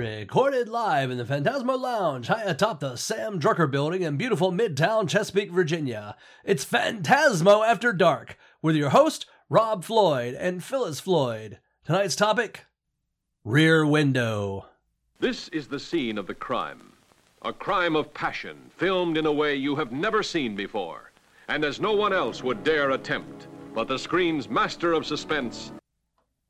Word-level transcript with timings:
Recorded 0.00 0.66
live 0.66 1.10
in 1.10 1.18
the 1.18 1.26
Phantasmo 1.26 1.78
Lounge 1.78 2.28
high 2.28 2.44
atop 2.44 2.80
the 2.80 2.96
Sam 2.96 3.38
Drucker 3.38 3.70
building 3.70 4.00
in 4.00 4.16
beautiful 4.16 4.50
Midtown 4.50 5.06
Chesapeake, 5.06 5.50
Virginia. 5.50 6.16
It's 6.42 6.64
Phantasmo 6.64 7.62
After 7.62 7.92
Dark 7.92 8.38
with 8.62 8.76
your 8.76 8.88
host, 8.88 9.26
Rob 9.50 9.84
Floyd 9.84 10.32
and 10.32 10.64
Phyllis 10.64 11.00
Floyd. 11.00 11.58
Tonight's 11.84 12.16
topic 12.16 12.64
Rear 13.44 13.84
Window. 13.84 14.64
This 15.18 15.48
is 15.48 15.68
the 15.68 15.78
scene 15.78 16.16
of 16.16 16.26
the 16.26 16.32
crime. 16.34 16.94
A 17.42 17.52
crime 17.52 17.94
of 17.94 18.14
passion, 18.14 18.70
filmed 18.78 19.18
in 19.18 19.26
a 19.26 19.32
way 19.32 19.54
you 19.54 19.76
have 19.76 19.92
never 19.92 20.22
seen 20.22 20.56
before, 20.56 21.12
and 21.48 21.62
as 21.62 21.78
no 21.78 21.92
one 21.92 22.14
else 22.14 22.42
would 22.42 22.64
dare 22.64 22.92
attempt. 22.92 23.48
But 23.74 23.86
the 23.86 23.98
screen's 23.98 24.48
master 24.48 24.94
of 24.94 25.04
suspense 25.04 25.72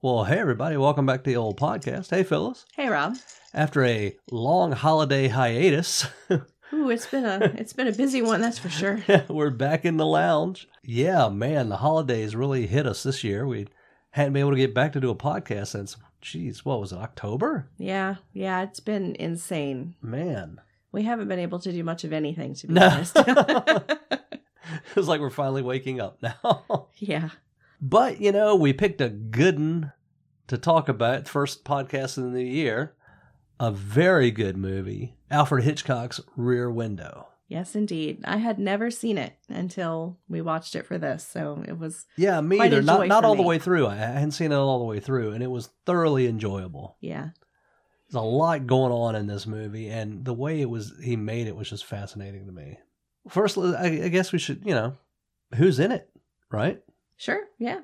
Well, 0.03 0.23
hey, 0.23 0.39
everybody, 0.39 0.77
welcome 0.77 1.05
back 1.05 1.25
to 1.25 1.31
the 1.31 1.37
old 1.37 1.59
podcast. 1.59 2.11
Hey, 2.11 2.23
Phyllis. 2.23 2.65
Hey 2.75 2.89
Rob. 2.89 3.17
After 3.53 3.85
a 3.85 4.17
long 4.31 4.73
holiday 4.73 5.29
hiatus, 5.29 6.07
Ooh, 6.73 6.89
it's 6.91 7.07
been 7.07 7.25
a 7.25 7.39
it's 7.57 7.73
been 7.73 7.89
a 7.89 7.93
busy 7.93 8.23
one, 8.23 8.41
that's 8.41 8.59
for 8.59 8.69
sure. 8.69 9.03
we're 9.29 9.51
back 9.51 9.85
in 9.85 9.97
the 9.97 10.07
lounge. 10.07 10.69
Yeah, 10.85 11.29
man, 11.29 11.69
the 11.69 11.79
holidays 11.79 12.37
really 12.37 12.67
hit 12.69 12.87
us 12.87 13.03
this 13.03 13.25
year. 13.25 13.47
We 13.47 13.67
hadn't 14.11 14.35
been 14.35 14.41
able 14.41 14.53
to 14.53 14.57
get 14.57 14.75
back 14.75 14.93
to 14.93 15.01
do 15.01 15.11
a 15.11 15.17
podcast 15.17 15.69
since, 15.69 15.97
geez, 16.21 16.65
what 16.65 16.81
was 16.81 16.93
it, 16.93 16.99
October? 16.99 17.69
Yeah, 17.77 18.17
yeah, 18.33 18.63
it's 18.63 18.81
been 18.81 19.17
insane. 19.17 19.97
Man. 20.01 20.61
We 20.93 21.03
haven't 21.05 21.29
been 21.29 21.39
able 21.39 21.61
to 21.61 21.73
do 21.73 21.85
much 21.85 22.03
of 22.05 22.13
anything 22.13 22.55
to 22.55 22.67
be 22.69 22.75
No. 22.75 22.87
honest. 22.89 23.17
It's 24.95 25.09
like 25.09 25.21
we're 25.21 25.31
finally 25.31 25.63
waking 25.63 26.01
up 26.01 26.23
now. 26.23 26.89
yeah. 26.99 27.31
but, 27.81 28.21
you 28.21 28.31
know, 28.31 28.55
we 28.55 28.73
picked 28.73 29.01
a 29.01 29.09
good 29.09 29.59
one 29.59 29.93
to 30.47 30.59
talk 30.59 30.89
about. 30.89 31.27
First 31.29 31.65
podcast 31.65 32.17
in 32.19 32.25
the 32.33 32.39
new 32.39 32.45
year. 32.49 32.95
A 33.61 33.71
very 33.71 34.31
good 34.31 34.57
movie. 34.57 35.15
Alfred 35.31 35.65
Hitchcock's 35.65 36.19
Rear 36.35 36.71
Window. 36.71 37.29
Yes, 37.47 37.75
indeed. 37.77 38.23
I 38.25 38.39
had 38.39 38.59
never 38.59 38.91
seen 38.91 39.19
it 39.19 39.35
until 39.49 40.19
we 40.29 40.41
watched 40.41 40.75
it 40.75 40.87
for 40.87 40.97
this, 40.99 41.27
so 41.27 41.63
it 41.69 41.79
was 41.79 42.07
Yeah, 42.17 42.41
me 42.41 42.59
either. 42.59 42.81
Not 42.81 43.07
not 43.07 43.25
all 43.25 43.37
the 43.37 43.43
way 43.43 43.59
through. 43.59 43.87
I 43.87 43.97
hadn't 43.97 44.31
seen 44.31 44.51
it 44.51 44.57
all 44.57 44.79
the 44.79 44.85
way 44.87 44.99
through, 44.99 45.33
and 45.33 45.43
it 45.43 45.51
was 45.51 45.69
thoroughly 45.85 46.27
enjoyable. 46.27 46.97
yeah. 47.01 47.31
There's 48.09 48.23
a 48.25 48.27
lot 48.27 48.67
going 48.67 48.93
on 48.93 49.15
in 49.15 49.27
this 49.29 49.47
movie, 49.47 49.89
and 49.89 50.25
the 50.25 50.35
way 50.35 50.61
it 50.61 50.69
was 50.71 50.93
he 51.05 51.15
made 51.15 51.47
it 51.47 51.55
was 51.55 51.69
just 51.71 51.85
fascinating 51.85 52.47
to 52.47 52.53
me. 52.53 52.79
First, 53.29 53.57
I, 53.57 54.05
I 54.05 54.09
guess 54.09 54.33
we 54.33 54.39
should, 54.41 54.65
you 54.65 54.75
know, 54.75 54.97
who's 55.55 55.79
in 55.79 55.93
it, 55.93 56.11
right? 56.51 56.83
Sure, 57.17 57.43
yeah. 57.59 57.81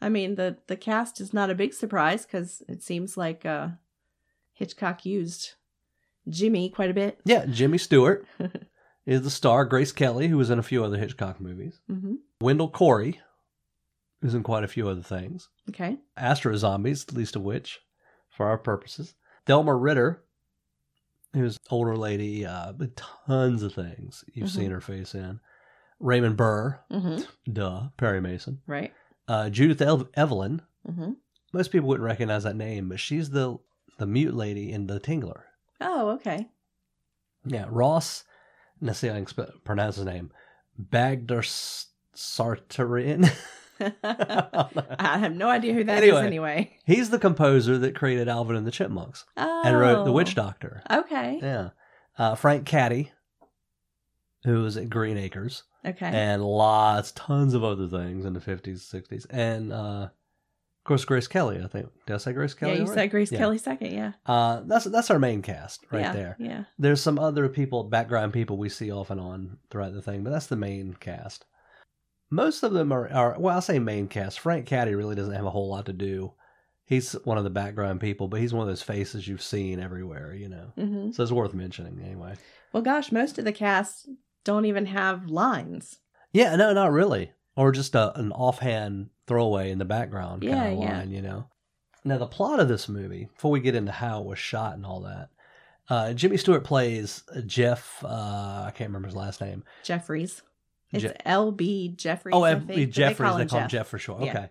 I 0.00 0.10
mean, 0.10 0.34
the 0.36 0.58
the 0.68 0.76
cast 0.76 1.20
is 1.20 1.32
not 1.32 1.50
a 1.50 1.56
big 1.56 1.72
surprise 1.72 2.24
cuz 2.26 2.62
it 2.68 2.82
seems 2.82 3.16
like 3.16 3.44
uh 3.46 3.70
Hitchcock 4.58 5.06
used 5.06 5.52
Jimmy 6.28 6.68
quite 6.68 6.90
a 6.90 6.94
bit. 6.94 7.20
Yeah, 7.24 7.46
Jimmy 7.46 7.78
Stewart 7.78 8.26
is 9.06 9.22
the 9.22 9.30
star. 9.30 9.64
Grace 9.64 9.92
Kelly, 9.92 10.26
who 10.28 10.36
was 10.36 10.50
in 10.50 10.58
a 10.58 10.62
few 10.64 10.84
other 10.84 10.98
Hitchcock 10.98 11.40
movies. 11.40 11.80
Mhm. 11.90 12.16
Wendell 12.40 12.68
Corey, 12.70 13.20
is 14.20 14.34
in 14.34 14.42
quite 14.42 14.64
a 14.64 14.68
few 14.68 14.88
other 14.88 15.02
things. 15.02 15.48
Okay. 15.68 15.96
Astro 16.16 16.56
Zombies, 16.56 17.04
the 17.04 17.14
least 17.14 17.36
of 17.36 17.42
which, 17.42 17.78
for 18.30 18.46
our 18.46 18.58
purposes. 18.58 19.14
Thelma 19.46 19.72
Ritter, 19.76 20.24
who's 21.34 21.54
an 21.54 21.60
older 21.70 21.96
lady, 21.96 22.44
uh, 22.44 22.72
tons 23.26 23.62
of 23.62 23.74
things 23.74 24.24
you've 24.34 24.48
Mhm. 24.48 24.54
seen 24.56 24.70
her 24.72 24.80
face 24.80 25.14
in. 25.14 25.38
Raymond 26.00 26.36
Burr, 26.36 26.80
Mhm. 26.90 27.26
duh, 27.52 27.90
Perry 27.96 28.20
Mason. 28.20 28.60
Right. 28.66 28.92
Uh, 29.28 29.50
Judith 29.50 29.80
Ev- 29.80 30.08
Evelyn, 30.14 30.62
Mhm. 30.88 31.16
most 31.52 31.70
people 31.70 31.88
wouldn't 31.88 32.04
recognize 32.04 32.42
that 32.42 32.56
name, 32.56 32.88
but 32.88 32.98
she's 32.98 33.30
the 33.30 33.58
the 33.98 34.06
mute 34.06 34.34
lady 34.34 34.72
in 34.72 34.86
The 34.86 34.98
Tingler. 35.00 35.42
Oh, 35.80 36.10
okay. 36.10 36.48
Yeah, 37.44 37.66
Ross, 37.68 38.24
let's 38.80 38.98
see 38.98 39.08
how 39.08 39.14
I 39.14 39.22
can 39.24 39.46
pronounce 39.64 39.96
his 39.96 40.04
name. 40.06 40.30
Bagder 40.78 41.42
Sartarin. 42.14 43.30
I 43.80 45.18
have 45.18 45.34
no 45.34 45.48
idea 45.48 45.72
who 45.74 45.84
that 45.84 46.02
is 46.02 46.10
Anyway. 46.14 46.26
anyway. 46.26 46.78
He's 46.84 47.10
the 47.10 47.18
composer 47.18 47.78
that 47.78 47.94
created 47.94 48.28
Alvin 48.28 48.56
and 48.56 48.66
the 48.66 48.70
Chipmunks 48.72 49.24
Oh. 49.36 49.62
and 49.64 49.78
wrote 49.78 50.04
The 50.04 50.12
Witch 50.12 50.34
Doctor. 50.34 50.82
Okay. 50.90 51.38
Yeah. 51.40 51.70
Uh, 52.18 52.34
Frank 52.34 52.66
Cady, 52.66 53.12
who 54.44 54.62
was 54.62 54.76
at 54.76 54.90
Green 54.90 55.16
Acres, 55.16 55.62
Okay. 55.86 56.06
and 56.06 56.44
lots, 56.44 57.12
tons 57.12 57.54
of 57.54 57.62
other 57.62 57.86
things 57.86 58.24
in 58.24 58.32
the 58.32 58.40
50s, 58.40 58.80
60s. 58.92 59.26
And, 59.30 59.72
uh, 59.72 60.08
course, 60.88 61.04
Grace 61.04 61.28
Kelly, 61.28 61.60
I 61.62 61.68
think. 61.68 61.88
Did 62.06 62.14
I 62.14 62.16
say 62.18 62.32
Grace 62.32 62.54
Kelly? 62.54 62.74
yeah, 62.74 62.80
you 62.80 62.86
said 62.86 63.10
Grace 63.10 63.30
Yeah. 63.30 63.38
Kelly 63.38 63.58
second, 63.58 63.92
yeah. 63.92 64.12
Uh, 64.26 64.62
that's, 64.66 64.86
that's 64.86 65.10
our 65.10 65.18
main 65.18 65.42
cast 65.42 65.84
right 65.90 66.00
yeah, 66.00 66.12
there. 66.12 66.36
Yeah. 66.38 66.64
There's 66.78 67.02
some 67.02 67.18
other 67.18 67.48
people, 67.48 67.84
background 67.84 68.32
people 68.32 68.56
we 68.56 68.68
see 68.68 68.90
off 68.90 69.10
and 69.10 69.20
on 69.20 69.58
throughout 69.70 69.94
the 69.94 70.02
thing, 70.02 70.24
but 70.24 70.30
that's 70.30 70.46
the 70.46 70.56
main 70.56 70.94
cast. 70.94 71.44
Most 72.30 72.62
of 72.62 72.72
them 72.72 72.92
are, 72.92 73.10
are 73.10 73.36
well, 73.38 73.54
I'll 73.54 73.62
say 73.62 73.78
main 73.78 74.08
cast. 74.08 74.40
Frank 74.40 74.66
Cady 74.66 74.94
really 74.94 75.14
doesn't 75.14 75.34
have 75.34 75.46
a 75.46 75.50
whole 75.50 75.70
lot 75.70 75.86
to 75.86 75.92
do. 75.92 76.32
He's 76.84 77.12
one 77.24 77.38
of 77.38 77.44
the 77.44 77.50
background 77.50 78.00
people, 78.00 78.28
but 78.28 78.40
he's 78.40 78.52
one 78.54 78.62
of 78.62 78.68
those 78.68 78.82
faces 78.82 79.28
you've 79.28 79.42
seen 79.42 79.78
everywhere, 79.80 80.34
you 80.34 80.48
know. 80.48 80.72
hmm 80.74 81.10
So 81.12 81.22
it's 81.22 81.32
worth 81.32 81.54
mentioning 81.54 82.00
anyway. 82.04 82.34
Well, 82.72 82.82
gosh, 82.82 83.12
most 83.12 83.38
of 83.38 83.44
the 83.44 83.52
cast 83.52 84.08
don't 84.44 84.64
even 84.64 84.86
have 84.86 85.26
lines. 85.28 85.98
Yeah, 86.32 86.56
no, 86.56 86.72
not 86.72 86.92
really. 86.92 87.32
Or 87.58 87.72
just 87.72 87.94
a, 87.94 88.16
an 88.18 88.30
offhand 88.32 89.10
throwaway 89.26 89.70
in 89.70 89.78
the 89.78 89.84
background 89.84 90.42
kind 90.42 90.74
of 90.74 90.82
yeah. 90.82 90.98
line, 90.98 91.10
you 91.10 91.20
know. 91.22 91.46
Now, 92.04 92.18
the 92.18 92.26
plot 92.26 92.60
of 92.60 92.68
this 92.68 92.88
movie, 92.88 93.28
before 93.34 93.50
we 93.50 93.60
get 93.60 93.74
into 93.74 93.90
how 93.92 94.20
it 94.20 94.26
was 94.26 94.38
shot 94.38 94.74
and 94.74 94.86
all 94.86 95.00
that, 95.00 95.28
uh, 95.90 96.12
Jimmy 96.12 96.36
Stewart 96.36 96.62
plays 96.64 97.24
Jeff, 97.46 98.02
uh, 98.04 98.64
I 98.66 98.72
can't 98.74 98.90
remember 98.90 99.08
his 99.08 99.16
last 99.16 99.40
name. 99.40 99.64
Jeffries. 99.82 100.42
It's 100.92 101.02
Je- 101.02 101.12
L.B. 101.24 101.94
Jeffries. 101.96 102.34
oh, 102.34 102.44
I 102.44 102.52
F- 102.52 102.58
think, 102.66 102.68
but 102.68 102.90
Jeffries. 102.90 103.18
They 103.36 103.46
call, 103.46 103.58
him 103.58 103.64
Jeff. 103.64 103.70
Jeff 103.70 103.88
for 103.88 103.98
short. 103.98 104.22
Yeah. 104.22 104.30
Okay. 104.30 104.48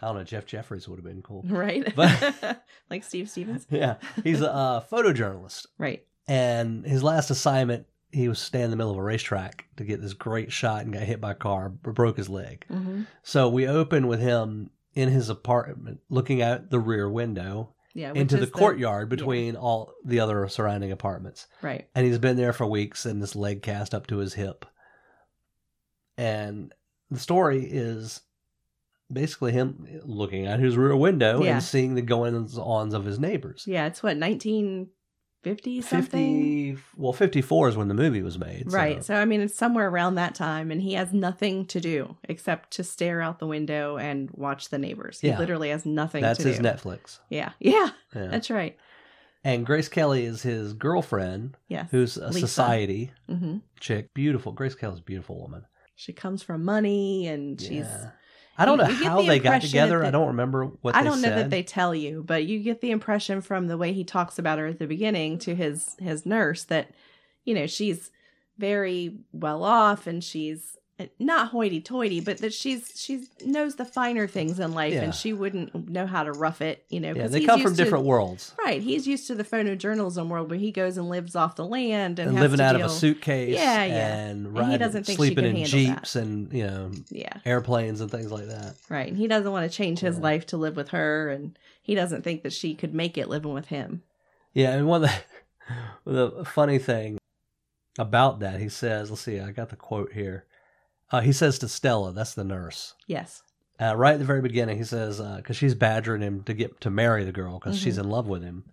I 0.00 0.06
don't 0.06 0.16
know. 0.16 0.24
Jeff 0.24 0.46
Jeffries 0.46 0.88
would 0.88 0.96
have 0.96 1.04
been 1.04 1.22
cool. 1.22 1.44
Right? 1.48 1.94
But- 1.94 2.64
like 2.90 3.04
Steve 3.04 3.30
Stevens? 3.30 3.66
yeah. 3.70 3.96
He's 4.24 4.40
a 4.42 4.52
uh, 4.52 4.84
photojournalist. 4.90 5.66
Right. 5.78 6.04
And 6.26 6.84
his 6.84 7.02
last 7.02 7.30
assignment, 7.30 7.86
he 8.10 8.28
was 8.28 8.38
standing 8.38 8.66
in 8.66 8.70
the 8.70 8.76
middle 8.76 8.92
of 8.92 8.98
a 8.98 9.02
racetrack 9.02 9.66
to 9.76 9.84
get 9.84 10.00
this 10.00 10.14
great 10.14 10.50
shot 10.52 10.84
and 10.84 10.92
got 10.94 11.02
hit 11.02 11.20
by 11.20 11.32
a 11.32 11.34
car, 11.34 11.68
broke 11.68 12.16
his 12.16 12.28
leg. 12.28 12.64
hmm 12.68 13.02
So 13.22 13.48
we 13.48 13.66
open 13.68 14.06
with 14.06 14.20
him 14.20 14.70
in 14.94 15.10
his 15.10 15.28
apartment, 15.28 16.00
looking 16.08 16.40
out 16.42 16.70
the 16.70 16.80
rear 16.80 17.08
window 17.10 17.74
Yeah. 17.94 18.12
into 18.14 18.36
the 18.38 18.46
courtyard 18.46 19.08
between 19.08 19.56
all 19.56 19.92
the 20.04 20.20
other 20.20 20.48
surrounding 20.48 20.90
apartments. 20.90 21.46
Right. 21.62 21.88
And 21.94 22.06
he's 22.06 22.18
been 22.18 22.36
there 22.36 22.52
for 22.54 22.66
weeks 22.66 23.04
and 23.06 23.22
this 23.22 23.36
leg 23.36 23.62
cast 23.62 23.94
up 23.94 24.06
to 24.08 24.16
his 24.18 24.34
hip. 24.34 24.64
And 26.16 26.72
the 27.10 27.18
story 27.18 27.64
is 27.64 28.22
basically 29.12 29.52
him 29.52 29.86
looking 30.04 30.46
out 30.46 30.60
his 30.60 30.76
rear 30.76 30.96
window 30.96 31.42
Yeah. 31.42 31.54
and 31.54 31.62
seeing 31.62 31.94
the 31.94 32.02
goings 32.02 32.58
ons 32.58 32.92
of 32.94 33.04
his 33.04 33.18
neighbors. 33.18 33.64
Yeah. 33.66 33.86
It's 33.86 34.02
what, 34.02 34.16
1950 35.44 35.80
something? 35.82 36.76
50, 36.76 36.82
well, 36.96 37.12
54 37.12 37.68
is 37.70 37.76
when 37.76 37.88
the 37.88 37.94
movie 37.94 38.22
was 38.22 38.38
made. 38.38 38.64
Right. 38.72 39.04
So, 39.04 39.14
I 39.14 39.24
mean, 39.24 39.40
it's 39.40 39.54
somewhere 39.54 39.88
around 39.88 40.16
that 40.16 40.34
time, 40.34 40.70
and 40.70 40.82
he 40.82 40.94
has 40.94 41.12
nothing 41.12 41.66
to 41.66 41.80
do 41.80 42.16
except 42.24 42.72
to 42.72 42.84
stare 42.84 43.20
out 43.22 43.38
the 43.38 43.46
window 43.46 43.96
and 43.96 44.30
watch 44.32 44.68
the 44.70 44.78
neighbors. 44.78 45.20
He 45.20 45.34
literally 45.34 45.70
has 45.70 45.86
nothing 45.86 46.22
that's 46.22 46.40
to 46.40 46.48
his 46.48 46.56
do. 46.58 46.62
Netflix. 46.64 47.18
Yeah. 47.30 47.52
Yeah. 47.60 47.90
Yeah. 48.14 48.26
That's 48.28 48.50
right. 48.50 48.76
and 49.44 49.64
Grace 49.64 49.88
Kelly 49.88 50.24
is 50.24 50.42
his 50.42 50.72
girlfriend, 50.72 51.56
Yes. 51.68 51.88
who's 51.90 52.16
a 52.16 52.28
Lisa. 52.28 52.40
society 52.40 53.12
hmm 53.28 53.58
chick. 53.80 54.12
Beautiful. 54.14 54.52
Grace 54.52 54.74
Kelly's 54.74 54.98
a 54.98 55.02
beautiful 55.02 55.40
woman. 55.40 55.64
She 55.94 56.12
comes 56.12 56.42
from 56.42 56.64
money, 56.64 57.26
and 57.28 57.60
she's. 57.60 57.70
Yeah. 57.86 58.10
I 58.58 58.64
don't 58.64 58.78
know 58.78 58.88
you 58.88 59.04
how 59.04 59.20
the 59.22 59.28
they 59.28 59.38
got 59.38 59.62
together. 59.62 60.00
that 60.00 60.08
I 60.08 60.10
don't 60.10 60.26
remember 60.28 60.66
what 60.82 60.96
I 60.96 61.02
don't 61.04 61.22
know 61.22 61.28
said. 61.28 61.38
that 61.38 61.50
they 61.50 61.62
tell 61.62 61.94
you, 61.94 62.24
but 62.26 62.44
you 62.44 62.58
get 62.58 62.80
the 62.80 62.90
impression 62.90 63.40
from 63.40 63.68
the 63.68 63.78
way 63.78 63.92
he 63.92 64.04
talks 64.04 64.38
about 64.38 64.58
her 64.58 64.66
at 64.66 64.78
the 64.78 64.86
beginning 64.86 65.38
to 65.40 65.54
his 65.54 65.96
his 66.00 66.26
nurse 66.26 66.64
that 66.64 66.90
you 67.44 67.54
know 67.54 67.66
she's 67.66 68.10
very 68.58 69.16
well 69.32 69.62
off 69.62 70.06
and 70.06 70.24
she's 70.24 70.76
not 71.20 71.48
hoity-toity, 71.48 72.20
but 72.20 72.38
that 72.38 72.52
she's 72.52 72.90
she's 72.96 73.28
knows 73.44 73.76
the 73.76 73.84
finer 73.84 74.26
things 74.26 74.58
in 74.58 74.72
life 74.74 74.92
Yeah. 74.94 75.02
and 75.02 75.14
she 75.14 75.32
wouldn't 75.32 75.88
know 75.88 76.06
how 76.06 76.24
to 76.24 76.32
rough 76.32 76.60
it, 76.60 76.84
you 76.88 76.98
know. 77.00 77.12
Yeah, 77.14 77.28
they 77.28 77.44
come 77.44 77.60
from 77.62 77.74
to- 77.76 77.76
different 77.84 78.04
worlds. 78.04 78.52
Right, 78.58 78.82
he's 78.82 79.06
used 79.06 79.26
to 79.28 79.34
the 79.36 79.44
photojournalism 79.44 80.28
world 80.28 80.50
where 80.50 80.58
he 80.58 80.72
goes 80.72 80.96
and 80.96 81.08
lives 81.08 81.36
off 81.36 81.54
the 81.56 81.64
land 81.64 82.18
and, 82.18 82.30
And 82.30 82.40
living 82.40 82.60
out 82.60 82.74
of 82.74 82.82
a 82.82 82.88
suitcase 82.88 83.54
Yeah, 83.54 83.84
yeah. 83.84 84.16
and 84.26 84.46
And 84.56 84.72
he 84.72 84.78
doesn't 84.78 85.04
think 85.04 85.16
she 85.18 85.26
sleeping 85.26 85.44
can 85.44 85.56
in 85.56 85.56
handle 85.56 85.78
that. 85.80 85.94
jeeps 85.96 86.16
and 86.16 86.52
you 86.52 86.66
know 86.66 86.90
Yeah, 87.10 87.34
airplanes 87.44 88.00
and 88.00 88.10
things 88.10 88.32
like 88.32 88.46
that. 88.48 88.74
right. 88.88 89.08
And 89.08 89.16
he 89.16 89.28
doesn't 89.28 89.52
want 89.52 89.70
to 89.70 89.76
change 89.76 90.00
his 90.00 90.16
Yeah. 90.16 90.22
life 90.22 90.46
to 90.46 90.56
live 90.56 90.74
with 90.76 90.88
her, 90.90 91.28
and 91.30 91.56
he 91.80 91.94
doesn't 91.94 92.22
think 92.22 92.42
that 92.42 92.52
she 92.52 92.74
could 92.74 92.92
make 92.94 93.16
it 93.16 93.28
living 93.28 93.52
with 93.54 93.66
him. 93.66 94.02
Yeah, 94.52 94.72
and 94.72 94.86
one 94.88 95.04
of 95.04 95.10
the 96.04 96.30
the 96.38 96.44
funny 96.44 96.78
thing 96.78 97.18
about 97.98 98.40
that, 98.40 98.60
he 98.60 98.68
says, 98.68 99.10
let's 99.10 99.22
see, 99.22 99.38
I 99.40 99.50
got 99.52 99.68
the 99.70 99.76
quote 99.76 100.12
here. 100.12 100.44
Uh, 101.10 101.20
he 101.20 101.32
says 101.32 101.58
to 101.58 101.68
Stella, 101.68 102.12
that's 102.12 102.34
the 102.34 102.44
nurse, 102.44 102.94
Yes. 103.06 103.42
uh, 103.80 103.96
right 103.96 104.12
at 104.14 104.18
the 104.18 104.24
very 104.26 104.42
beginning, 104.42 104.76
he 104.78 104.84
says, 104.84 105.20
because 105.20 105.56
she's 105.56 105.74
badgering 105.74 106.20
him 106.22 106.42
to 106.44 106.52
get 106.54 106.80
to 106.82 106.90
marry 106.90 107.24
the 107.24 107.32
girl 107.32 107.58
because 107.58 107.78
she's 107.78 107.96
Mhm. 107.96 108.00
in 108.04 108.08
love 108.10 108.26
with 108.28 108.42
him. 108.42 108.64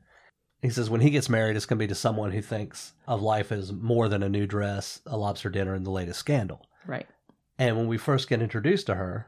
He 0.61 0.69
says 0.69 0.89
when 0.89 1.01
he 1.01 1.11
gets 1.11 1.29
married, 1.29 1.55
it's 1.55 1.65
going 1.65 1.77
to 1.77 1.83
be 1.83 1.87
to 1.87 1.95
someone 1.95 2.31
who 2.31 2.41
thinks 2.41 2.93
of 3.07 3.21
life 3.21 3.51
as 3.51 3.71
more 3.71 4.09
than 4.09 4.23
a 4.23 4.29
new 4.29 4.47
dress, 4.47 4.99
a 5.05 5.15
lobster 5.17 5.49
dinner, 5.49 5.73
and 5.75 5.85
the 5.85 5.91
latest 5.91 6.19
scandal. 6.19 6.65
Right. 6.87 7.07
And 7.57 7.77
when 7.77 7.87
we 7.87 7.97
first 7.97 8.27
get 8.27 8.41
introduced 8.41 8.87
to 8.87 8.95
her, 8.95 9.27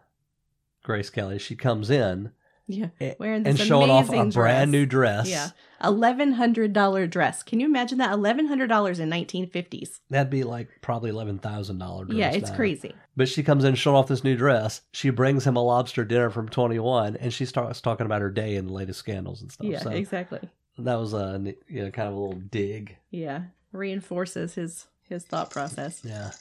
Grace 0.84 1.10
Kelly, 1.10 1.38
she 1.38 1.56
comes 1.56 1.90
in 1.90 2.32
Yeah. 2.68 2.90
Wearing 3.18 3.48
and 3.48 3.58
this 3.58 3.66
showing 3.66 3.90
off 3.90 4.10
a 4.10 4.14
amazing 4.14 4.32
brand 4.32 4.72
new 4.72 4.86
dress. 4.86 5.30
Yeah. 5.30 5.50
Eleven 5.82 6.34
hundred 6.34 6.74
dollar 6.74 7.08
dress. 7.08 7.44
Can 7.44 7.60
you 7.60 7.66
imagine 7.66 8.00
that? 8.00 8.12
Eleven 8.12 8.48
hundred 8.48 8.68
dollars 8.68 9.00
in 9.00 9.10
nineteen 9.10 9.50
fifties. 9.50 10.02
That'd 10.10 10.30
be 10.30 10.44
like 10.44 10.68
probably 10.82 11.10
eleven 11.10 11.40
thousand 11.40 11.78
dollar 11.78 12.06
dress. 12.06 12.18
Yeah, 12.18 12.32
it's 12.32 12.50
now. 12.50 12.56
crazy. 12.56 12.94
But 13.16 13.30
she 13.30 13.44
comes 13.44 13.64
in 13.64 13.76
showing 13.76 13.96
off 13.96 14.08
this 14.08 14.24
new 14.24 14.36
dress. 14.36 14.82
She 14.92 15.12
brings 15.12 15.46
him 15.46 15.56
a 15.56 15.64
lobster 15.64 16.04
dinner 16.04 16.30
from 16.30 16.50
Twenty 16.50 16.80
One, 16.80 17.16
and 17.16 17.34
she 17.34 17.46
starts 17.46 17.80
talking 17.80 18.06
about 18.06 18.22
her 18.22 18.32
day 18.32 18.56
and 18.56 18.68
the 18.68 18.74
latest 18.74 19.00
scandals 19.00 19.42
and 19.42 19.52
stuff. 19.52 19.68
Yeah, 19.68 19.80
so 19.80 19.92
exactly. 19.92 20.40
that 20.80 20.96
was 20.96 21.14
a 21.14 21.42
you 21.68 21.84
know 21.84 21.92
kind 21.92 22.10
of 22.10 22.16
a 22.16 22.20
little 22.20 22.40
dig. 22.40 22.98
Yeah. 23.12 23.44
Reinforces 23.72 24.56
his 24.56 24.88
his 25.08 25.24
thought 25.24 25.52
process. 25.52 26.02
Yeah. 26.04 26.32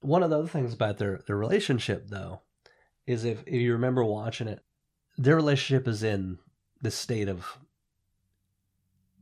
One 0.00 0.22
of 0.22 0.30
the 0.30 0.38
other 0.38 0.48
things 0.48 0.72
about 0.72 0.98
their 0.98 1.20
their 1.26 1.36
relationship 1.36 2.08
though 2.08 2.40
is 3.06 3.24
if, 3.24 3.42
if 3.46 3.54
you 3.54 3.72
remember 3.72 4.04
watching 4.04 4.48
it, 4.48 4.62
their 5.18 5.36
relationship 5.36 5.86
is 5.88 6.02
in 6.02 6.38
this 6.82 6.94
state 6.94 7.28
of 7.28 7.58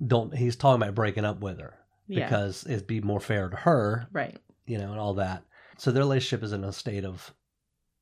don't 0.04 0.34
he's 0.36 0.56
talking 0.56 0.82
about 0.82 0.94
breaking 0.94 1.24
up 1.24 1.40
with 1.40 1.58
her 1.60 1.74
Yeah. 2.08 2.24
because 2.26 2.66
it'd 2.66 2.86
be 2.86 3.00
more 3.00 3.20
fair 3.20 3.48
to 3.48 3.56
her, 3.56 4.08
right. 4.12 4.38
you 4.66 4.78
know, 4.78 4.90
and 4.90 5.00
all 5.00 5.14
that. 5.14 5.44
So 5.78 5.90
their 5.92 6.02
relationship 6.02 6.42
is 6.44 6.52
in 6.52 6.64
a 6.64 6.72
state 6.72 7.04
of 7.04 7.32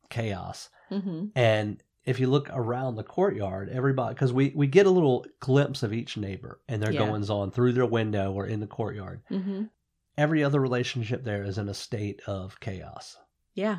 chaos. 0.09 0.69
Mm-hmm. 0.91 1.27
And 1.37 1.83
if 2.05 2.19
you 2.19 2.29
look 2.29 2.49
around 2.53 2.95
the 2.97 3.03
courtyard, 3.05 3.69
everybody, 3.69 4.15
because 4.15 4.33
we, 4.33 4.53
we 4.57 4.67
get 4.67 4.87
a 4.87 4.91
little 4.91 5.27
glimpse 5.41 5.83
of 5.83 5.93
each 5.93 6.17
neighbor 6.17 6.61
and 6.69 6.83
their 6.83 6.93
Yeah. 6.93 7.07
goings 7.07 7.29
on 7.31 7.51
through 7.51 7.73
their 7.75 7.87
window 7.87 8.33
or 8.33 8.47
in 8.47 8.61
the 8.61 8.67
courtyard. 8.67 9.21
Mm-hmm. 9.31 9.65
Every 10.17 10.43
other 10.43 10.61
relationship 10.61 11.23
there 11.25 11.45
is 11.45 11.59
in 11.59 11.69
a 11.69 11.75
state 11.75 12.21
of 12.27 12.59
chaos. 12.61 13.17
Yeah. 13.55 13.79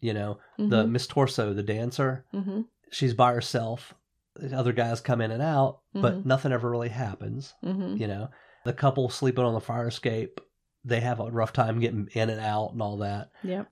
You 0.00 0.12
know, 0.14 0.38
the 0.58 0.84
Mhm. 0.84 0.90
Miss 0.90 1.06
Torso, 1.06 1.52
the 1.54 1.62
dancer, 1.62 2.24
Mm-hmm. 2.34 2.62
She's 2.90 3.14
by 3.14 3.32
herself. 3.32 3.94
The 4.34 4.56
other 4.56 4.72
guys 4.72 5.00
come 5.00 5.20
in 5.20 5.30
and 5.30 5.42
out, 5.42 5.80
but 5.94 6.14
Mhm. 6.14 6.26
nothing 6.26 6.52
ever 6.52 6.68
really 6.70 6.90
happens. 6.90 7.54
Mm-hmm. 7.64 7.96
You 7.96 8.06
know, 8.06 8.28
the 8.64 8.72
couple 8.72 9.08
sleeping 9.08 9.44
on 9.44 9.54
the 9.54 9.60
fire 9.60 9.88
escape, 9.88 10.40
they 10.84 11.00
have 11.00 11.20
a 11.20 11.30
rough 11.30 11.52
time 11.52 11.80
getting 11.80 12.08
in 12.12 12.28
and 12.30 12.40
out 12.40 12.72
and 12.72 12.82
all 12.82 12.98
that. 12.98 13.30
Yep. 13.42 13.68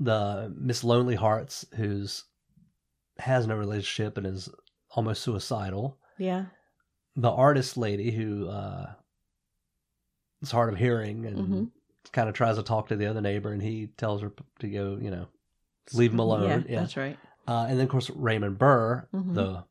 the 0.00 0.52
Miss 0.58 0.82
Lonely 0.82 1.14
Hearts, 1.14 1.64
who's 1.76 2.24
has 3.18 3.46
no 3.46 3.54
relationship 3.56 4.18
and 4.18 4.26
is 4.26 4.48
almost 4.90 5.22
suicidal. 5.22 5.98
Yeah. 6.18 6.46
The 7.14 7.30
artist 7.30 7.76
lady 7.76 8.10
who 8.10 8.48
uh, 8.48 8.92
is 10.42 10.50
hard 10.50 10.72
of 10.72 10.78
hearing 10.80 11.26
and 11.26 11.38
Mhm. 11.38 11.70
kind 12.12 12.28
of 12.28 12.34
tries 12.34 12.56
to 12.56 12.64
talk 12.64 12.88
to 12.88 12.96
the 12.96 13.06
other 13.06 13.20
neighbor, 13.20 13.52
and 13.52 13.62
he 13.62 13.86
tells 13.96 14.20
her 14.20 14.32
to 14.58 14.68
go, 14.68 14.96
you 15.00 15.10
know, 15.12 15.28
leave 15.92 16.12
him 16.12 16.18
alone. 16.18 16.42
Yeah, 16.42 16.62
Yeah, 16.68 16.80
that's 16.80 16.96
right. 16.96 17.18
Uh, 17.46 17.66
and 17.68 17.78
then 17.78 17.84
of 17.84 17.90
course 17.90 18.10
Raymond 18.10 18.58
Burr, 18.58 19.06
Mhm. 19.14 19.34
the 19.34 19.64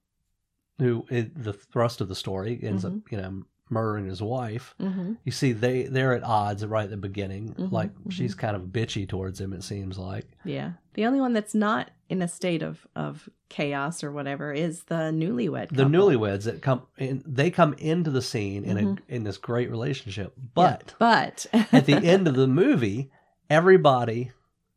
who 0.80 1.06
is 1.10 1.28
the 1.36 1.54
thrust 1.54 2.02
of 2.02 2.08
the 2.10 2.16
story 2.16 2.60
ends 2.62 2.84
Mm-hmm. 2.84 2.98
up, 2.98 3.12
you 3.12 3.18
know, 3.18 3.44
murdering 3.70 4.06
his 4.06 4.22
wife. 4.22 4.76
Mm-hmm. 4.80 5.14
You 5.24 5.32
see, 5.32 5.52
they 5.52 5.84
they're 5.84 6.14
at 6.14 6.24
odds 6.24 6.66
right 6.66 6.84
at 6.84 6.90
the 6.90 6.98
beginning. 6.98 7.54
Mhm, 7.54 7.72
Like 7.72 7.94
mhm. 7.96 8.12
she's 8.12 8.36
kind 8.36 8.56
of 8.56 8.64
bitchy 8.64 9.08
towards 9.08 9.40
him. 9.40 9.54
It 9.54 9.64
seems 9.64 9.98
like. 9.98 10.26
Yeah. 10.44 10.74
The 10.96 11.06
only 11.06 11.20
one 11.22 11.34
that's 11.34 11.56
not 11.56 11.90
in 12.10 12.22
a 12.22 12.28
state 12.28 12.62
of 12.62 12.86
of 12.96 13.30
chaos 13.50 14.04
or 14.04 14.12
whatever 14.12 14.52
is 14.52 14.84
the 14.86 15.12
newlywed. 15.12 15.70
the 15.70 15.84
newlyweds 15.86 16.44
that 16.44 16.62
come 16.62 16.82
in 16.98 17.24
they 17.26 17.50
come 17.52 17.74
into 17.76 18.10
the 18.12 18.22
scene 18.22 18.64
in 18.66 18.78
a 18.78 18.96
in 19.14 19.24
this 19.24 19.38
great 19.38 19.70
relationship 19.70 20.34
Yeah, 20.38 20.44
but 20.56 20.96
but 21.00 21.46
at 21.72 21.86
the 21.86 21.94
end 22.14 22.28
of 22.28 22.36
the 22.36 22.48
movie 22.48 23.12
everybody 23.50 24.32